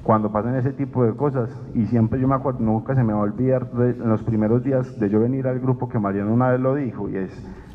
cuando 0.02 0.32
pasan 0.32 0.56
ese 0.56 0.72
tipo 0.72 1.04
de 1.04 1.14
cosas, 1.14 1.50
y 1.74 1.86
siempre 1.86 2.18
yo 2.20 2.26
me 2.26 2.34
acuerdo, 2.34 2.60
nunca 2.60 2.94
se 2.94 3.04
me 3.04 3.12
va 3.12 3.20
a 3.20 3.22
olvidar 3.22 3.68
en 3.78 4.08
los 4.08 4.22
primeros 4.22 4.64
días 4.64 4.98
de 4.98 5.08
yo 5.08 5.20
venir 5.20 5.46
al 5.46 5.60
grupo 5.60 5.88
que 5.88 5.98
Mariano 5.98 6.32
una 6.32 6.50
vez 6.50 6.60
lo 6.60 6.74
dijo, 6.74 7.08
y 7.08 7.16
es, 7.16 7.30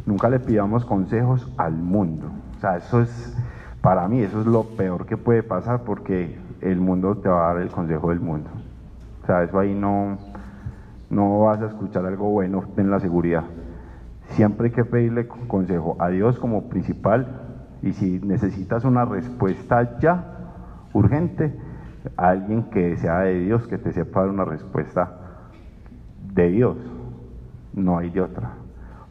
nunca 0.05 0.29
le 0.29 0.39
pidamos 0.39 0.83
consejos 0.83 1.53
al 1.57 1.73
mundo. 1.73 2.27
O 2.57 2.59
sea, 2.59 2.77
eso 2.77 3.01
es, 3.01 3.37
para 3.81 4.07
mí, 4.07 4.21
eso 4.21 4.41
es 4.41 4.47
lo 4.47 4.63
peor 4.63 5.05
que 5.05 5.15
puede 5.15 5.41
pasar 5.41 5.83
porque 5.83 6.37
el 6.61 6.81
mundo 6.81 7.15
te 7.17 7.29
va 7.29 7.49
a 7.49 7.53
dar 7.53 7.61
el 7.61 7.69
consejo 7.69 8.09
del 8.09 8.19
mundo. 8.19 8.49
O 9.23 9.25
sea, 9.25 9.43
eso 9.43 9.59
ahí 9.59 9.73
no, 9.73 10.17
no 11.09 11.41
vas 11.41 11.61
a 11.61 11.67
escuchar 11.67 12.05
algo 12.05 12.29
bueno, 12.29 12.63
ten 12.75 12.89
la 12.91 12.99
seguridad. 12.99 13.43
Siempre 14.29 14.67
hay 14.67 14.73
que 14.73 14.83
pedirle 14.83 15.27
consejo 15.27 15.95
a 15.99 16.09
Dios 16.09 16.37
como 16.39 16.67
principal 16.67 17.41
y 17.81 17.93
si 17.93 18.19
necesitas 18.19 18.83
una 18.83 19.05
respuesta 19.05 19.97
ya, 19.99 20.25
urgente, 20.93 21.57
alguien 22.15 22.63
que 22.69 22.97
sea 22.97 23.19
de 23.19 23.39
Dios, 23.39 23.67
que 23.67 23.77
te 23.77 23.91
sepa 23.93 24.21
dar 24.21 24.29
una 24.29 24.45
respuesta 24.45 25.11
de 26.33 26.49
Dios. 26.49 26.77
No 27.73 27.97
hay 27.97 28.09
de 28.09 28.21
otra. 28.21 28.51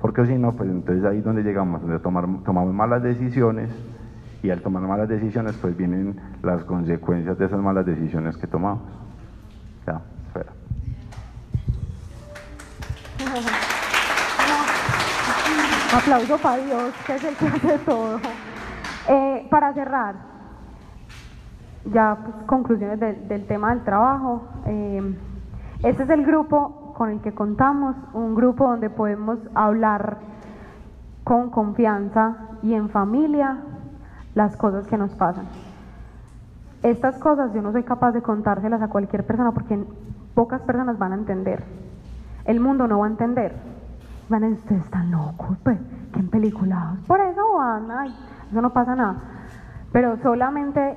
Porque 0.01 0.25
si 0.27 0.37
no, 0.39 0.53
pues 0.53 0.71
entonces 0.71 1.05
ahí 1.05 1.19
es 1.19 1.25
donde 1.25 1.43
llegamos, 1.43 1.81
donde 1.83 1.99
tomar- 1.99 2.43
tomamos 2.45 2.73
malas 2.75 3.03
decisiones 3.03 3.71
y 4.43 4.51
al 4.51 4.61
tomar 4.63 4.83
malas 4.83 5.09
decisiones 5.09 5.55
pues 5.61 5.77
vienen 5.77 6.17
las 6.43 6.65
consecuencias 6.65 7.39
de 7.39 7.47
esas 7.47 7.61
malas 7.61 7.87
decisiones 7.87 8.37
que 8.37 8.47
tomamos. 8.47 8.83
Ya, 9.87 10.01
espera. 10.29 10.53
Aplauso 15.97 16.39
para 16.39 16.63
Dios, 16.65 16.95
que 17.07 17.17
es 17.17 17.25
el 17.25 17.37
que 17.37 17.47
hace 17.47 17.79
todo. 17.79 18.21
Eh, 19.09 19.47
para 19.51 19.73
cerrar, 19.73 20.15
ya 21.93 22.19
pues, 22.23 22.37
conclusiones 22.47 23.01
del, 23.01 23.29
del 23.29 23.47
tema 23.47 23.71
del 23.71 23.85
trabajo. 23.85 24.43
eh, 24.67 25.17
este 25.83 26.05
es 26.05 26.11
el 26.11 26.25
grupo 26.25 26.95
con 26.97 27.11
el 27.11 27.21
que 27.21 27.33
contamos, 27.35 27.95
un 28.15 28.35
grupo 28.35 28.67
donde 28.67 28.89
podemos 28.89 29.39
hablar 29.55 30.17
con 31.23 31.51
confianza 31.51 32.37
y 32.63 32.73
en 32.75 32.89
familia 32.89 33.59
las 34.35 34.57
cosas 34.57 34.87
que 34.87 34.97
nos 34.97 35.15
pasan. 35.15 35.47
estas 36.83 37.19
cosas 37.19 37.53
yo 37.53 37.63
no 37.63 37.73
soy 37.73 37.83
capaz 37.83 38.13
de 38.13 38.23
contárselas 38.23 38.81
a 38.81 38.89
cualquier 38.89 39.27
persona 39.27 39.53
porque 39.53 39.85
pocas 40.35 40.61
personas 40.63 40.99
van 40.99 41.13
a 41.13 41.17
entender. 41.17 41.65
El 42.45 42.61
mundo 42.61 42.87
no 42.87 43.01
va 43.01 43.07
a 43.07 43.11
entender. 43.11 43.55
Van 44.29 44.45
a 44.45 44.49
decir, 44.49 44.63
ustedes 44.63 44.85
están 44.85 45.11
locos, 45.11 45.57
pues, 45.65 45.79
qué 46.13 46.23
peliculados. 46.23 47.01
Por 47.07 47.21
eso 47.21 47.55
van, 47.55 47.91
ay, 47.91 48.15
eso 48.51 48.63
no 48.63 48.71
pasa 48.71 48.95
nada. 48.95 49.17
Pero 49.93 50.17
solamente 50.23 50.97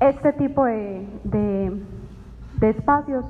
este 0.00 0.32
tipo 0.32 0.64
de, 0.64 1.06
de, 1.24 2.68
espacios 2.68 3.24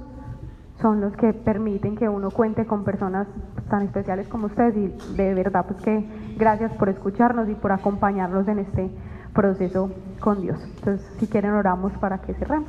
son 0.81 1.01
los 1.01 1.15
que 1.17 1.33
permiten 1.33 1.97
que 1.97 2.09
uno 2.09 2.31
cuente 2.31 2.65
con 2.65 2.85
personas 2.85 3.27
tan 3.69 3.83
especiales 3.83 4.29
como 4.29 4.47
ustedes 4.47 4.77
y 4.77 5.15
de 5.17 5.35
verdad 5.35 5.67
pues 5.67 5.83
que 5.83 6.05
gracias 6.39 6.73
por 6.73 6.89
escucharnos 6.89 7.49
y 7.49 7.55
por 7.55 7.73
acompañarnos 7.73 8.49
en 8.49 8.61
este 8.61 8.91
proceso 9.35 9.91
con 10.21 10.41
Dios. 10.41 10.59
Entonces, 10.79 11.07
si 11.19 11.27
quieren 11.27 11.53
oramos 11.53 11.93
para 11.99 12.19
que 12.19 12.35
cerremos. 12.35 12.69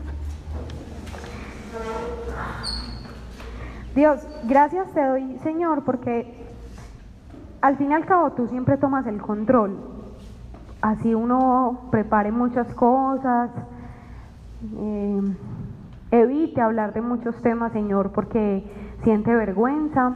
Dios, 3.96 4.26
gracias 4.44 4.92
te 4.94 5.04
doy, 5.04 5.38
Señor, 5.40 5.84
porque 5.84 6.48
al 7.62 7.78
fin 7.78 7.92
y 7.92 7.94
al 7.94 8.06
cabo 8.06 8.32
tú 8.32 8.48
siempre 8.48 8.78
tomas 8.78 9.06
el 9.08 9.22
control. 9.22 9.78
Así 10.82 11.14
uno 11.14 11.90
prepare 11.92 12.32
muchas 12.32 12.74
cosas, 12.74 13.52
eh, 14.78 15.22
evite 16.12 16.62
hablar 16.62 16.94
de 16.94 17.02
muchos 17.02 17.36
temas, 17.42 17.72
Señor, 17.72 18.12
porque 18.12 18.64
siente 19.04 19.34
vergüenza. 19.34 20.16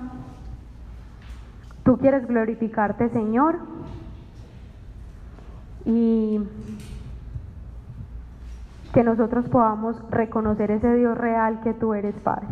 Tú 1.83 1.97
quieres 1.97 2.27
glorificarte, 2.27 3.09
Señor, 3.09 3.59
y 5.85 6.41
que 8.93 9.03
nosotros 9.03 9.47
podamos 9.49 10.01
reconocer 10.09 10.71
ese 10.71 10.95
Dios 10.95 11.17
real 11.17 11.61
que 11.61 11.73
tú 11.73 11.93
eres, 11.93 12.15
Padre. 12.15 12.47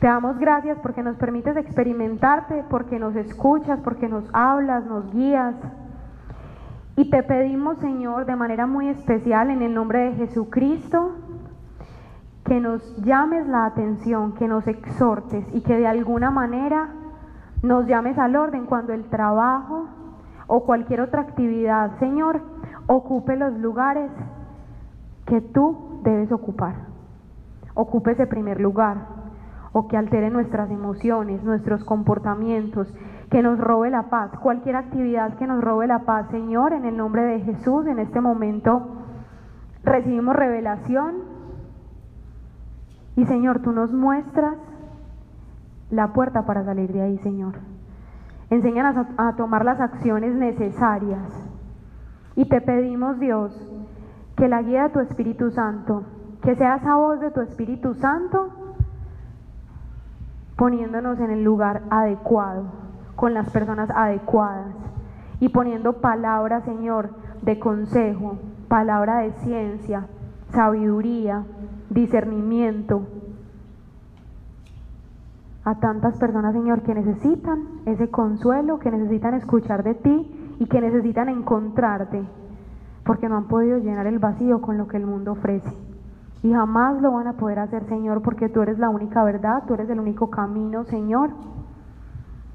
Te 0.00 0.06
damos 0.06 0.38
gracias 0.38 0.78
porque 0.82 1.02
nos 1.02 1.16
permites 1.16 1.56
experimentarte, 1.56 2.64
porque 2.70 2.98
nos 2.98 3.14
escuchas, 3.16 3.78
porque 3.84 4.08
nos 4.08 4.24
hablas, 4.32 4.84
nos 4.86 5.12
guías. 5.12 5.54
Y 6.96 7.08
te 7.08 7.22
pedimos, 7.22 7.78
Señor, 7.78 8.26
de 8.26 8.36
manera 8.36 8.66
muy 8.66 8.88
especial, 8.88 9.50
en 9.50 9.62
el 9.62 9.72
nombre 9.72 10.00
de 10.00 10.12
Jesucristo, 10.14 11.12
que 12.44 12.60
nos 12.60 12.96
llames 13.02 13.46
la 13.46 13.64
atención, 13.64 14.34
que 14.34 14.46
nos 14.46 14.66
exhortes 14.66 15.46
y 15.54 15.62
que 15.62 15.78
de 15.78 15.86
alguna 15.86 16.30
manera 16.30 16.90
nos 17.62 17.86
llames 17.86 18.18
al 18.18 18.36
orden 18.36 18.66
cuando 18.66 18.92
el 18.92 19.04
trabajo 19.04 19.86
o 20.48 20.64
cualquier 20.64 21.00
otra 21.00 21.22
actividad, 21.22 21.98
Señor, 21.98 22.42
ocupe 22.86 23.36
los 23.36 23.54
lugares 23.54 24.10
que 25.24 25.40
tú 25.40 26.00
debes 26.02 26.30
ocupar. 26.30 26.74
Ocupe 27.74 28.10
ese 28.10 28.26
primer 28.26 28.60
lugar 28.60 29.06
o 29.72 29.88
que 29.88 29.96
altere 29.96 30.28
nuestras 30.28 30.70
emociones, 30.70 31.42
nuestros 31.42 31.84
comportamientos, 31.84 32.92
que 33.32 33.42
nos 33.42 33.58
robe 33.58 33.88
la 33.88 34.10
paz, 34.10 34.30
cualquier 34.42 34.76
actividad 34.76 35.38
que 35.38 35.46
nos 35.46 35.64
robe 35.64 35.86
la 35.86 36.00
paz, 36.00 36.28
Señor, 36.30 36.74
en 36.74 36.84
el 36.84 36.98
nombre 36.98 37.22
de 37.22 37.40
Jesús, 37.40 37.86
en 37.86 37.98
este 37.98 38.20
momento 38.20 38.82
recibimos 39.82 40.36
revelación. 40.36 41.14
Y 43.16 43.24
Señor, 43.24 43.60
tú 43.60 43.72
nos 43.72 43.90
muestras 43.90 44.58
la 45.88 46.12
puerta 46.12 46.44
para 46.44 46.62
salir 46.62 46.92
de 46.92 47.00
ahí, 47.00 47.16
Señor. 47.20 47.54
Enséñanos 48.50 49.06
a, 49.16 49.34
tomar 49.34 49.64
las 49.64 49.80
acciones 49.80 50.34
necesarias. 50.34 51.26
Y 52.36 52.44
te 52.50 52.60
pedimos, 52.60 53.18
Dios, 53.18 53.50
que 54.36 54.46
la 54.46 54.60
guía 54.60 54.82
de 54.82 54.90
tu 54.90 55.00
Espíritu 55.00 55.50
Santo, 55.52 56.04
que 56.42 56.54
sea 56.54 56.76
esa 56.76 56.96
voz 56.96 57.18
de 57.20 57.30
tu 57.30 57.40
Espíritu 57.40 57.94
Santo, 57.94 58.50
poniéndonos 60.58 61.18
en 61.18 61.30
el 61.30 61.42
lugar 61.42 61.84
adecuado, 61.88 62.81
con 63.16 63.34
las 63.34 63.50
personas 63.50 63.90
adecuadas 63.90 64.74
y 65.40 65.48
poniendo 65.48 65.94
palabra, 65.94 66.60
Señor, 66.62 67.10
de 67.42 67.58
consejo, 67.58 68.38
palabra 68.68 69.18
de 69.18 69.32
ciencia, 69.32 70.06
sabiduría, 70.50 71.44
discernimiento 71.90 73.06
a 75.64 75.76
tantas 75.76 76.16
personas, 76.18 76.54
Señor, 76.54 76.82
que 76.82 76.94
necesitan 76.94 77.66
ese 77.86 78.10
consuelo, 78.10 78.78
que 78.78 78.90
necesitan 78.90 79.34
escuchar 79.34 79.84
de 79.84 79.94
ti 79.94 80.56
y 80.58 80.66
que 80.66 80.80
necesitan 80.80 81.28
encontrarte, 81.28 82.22
porque 83.04 83.28
no 83.28 83.36
han 83.36 83.44
podido 83.44 83.78
llenar 83.78 84.06
el 84.06 84.18
vacío 84.18 84.60
con 84.60 84.76
lo 84.76 84.88
que 84.88 84.96
el 84.96 85.06
mundo 85.06 85.32
ofrece. 85.32 85.72
Y 86.42 86.52
jamás 86.52 87.00
lo 87.00 87.12
van 87.12 87.28
a 87.28 87.34
poder 87.34 87.60
hacer, 87.60 87.84
Señor, 87.84 88.22
porque 88.22 88.48
tú 88.48 88.62
eres 88.62 88.78
la 88.78 88.88
única 88.88 89.22
verdad, 89.22 89.62
tú 89.66 89.74
eres 89.74 89.88
el 89.90 90.00
único 90.00 90.30
camino, 90.30 90.82
Señor. 90.84 91.30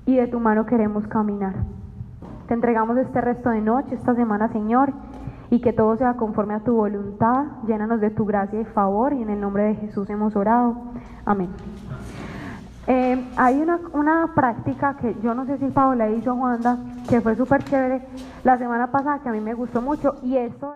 Y 0.07 0.15
de 0.15 0.27
tu 0.27 0.39
mano 0.39 0.65
queremos 0.65 1.05
caminar. 1.07 1.53
Te 2.47 2.53
entregamos 2.53 2.97
este 2.97 3.19
resto 3.19 3.49
de 3.49 3.59
noche, 3.59 3.93
esta 3.93 4.15
semana, 4.15 4.47
Señor, 4.47 4.93
y 5.49 5.59
que 5.59 5.73
todo 5.73 5.97
sea 5.97 6.13
conforme 6.13 6.53
a 6.53 6.61
tu 6.61 6.75
voluntad. 6.75 7.43
Llénanos 7.67 7.99
de 7.99 8.09
tu 8.09 8.25
gracia 8.25 8.61
y 8.61 8.63
favor, 8.63 9.11
y 9.11 9.21
en 9.21 9.29
el 9.29 9.41
nombre 9.41 9.63
de 9.63 9.75
Jesús 9.75 10.09
hemos 10.09 10.33
orado. 10.37 10.77
Amén. 11.25 11.49
Eh, 12.87 13.21
hay 13.35 13.59
una, 13.59 13.81
una, 13.91 14.31
práctica 14.33 14.95
que 14.95 15.13
yo 15.21 15.33
no 15.33 15.45
sé 15.45 15.57
si 15.57 15.65
Paola 15.65 16.09
hizo 16.09 16.33
Juanda, 16.37 16.77
que 17.09 17.19
fue 17.19 17.35
súper 17.35 17.65
chévere 17.65 18.01
la 18.45 18.57
semana 18.57 18.89
pasada, 18.89 19.19
que 19.19 19.27
a 19.27 19.33
mí 19.33 19.41
me 19.41 19.53
gustó 19.53 19.81
mucho, 19.81 20.15
y 20.23 20.37
esto... 20.37 20.73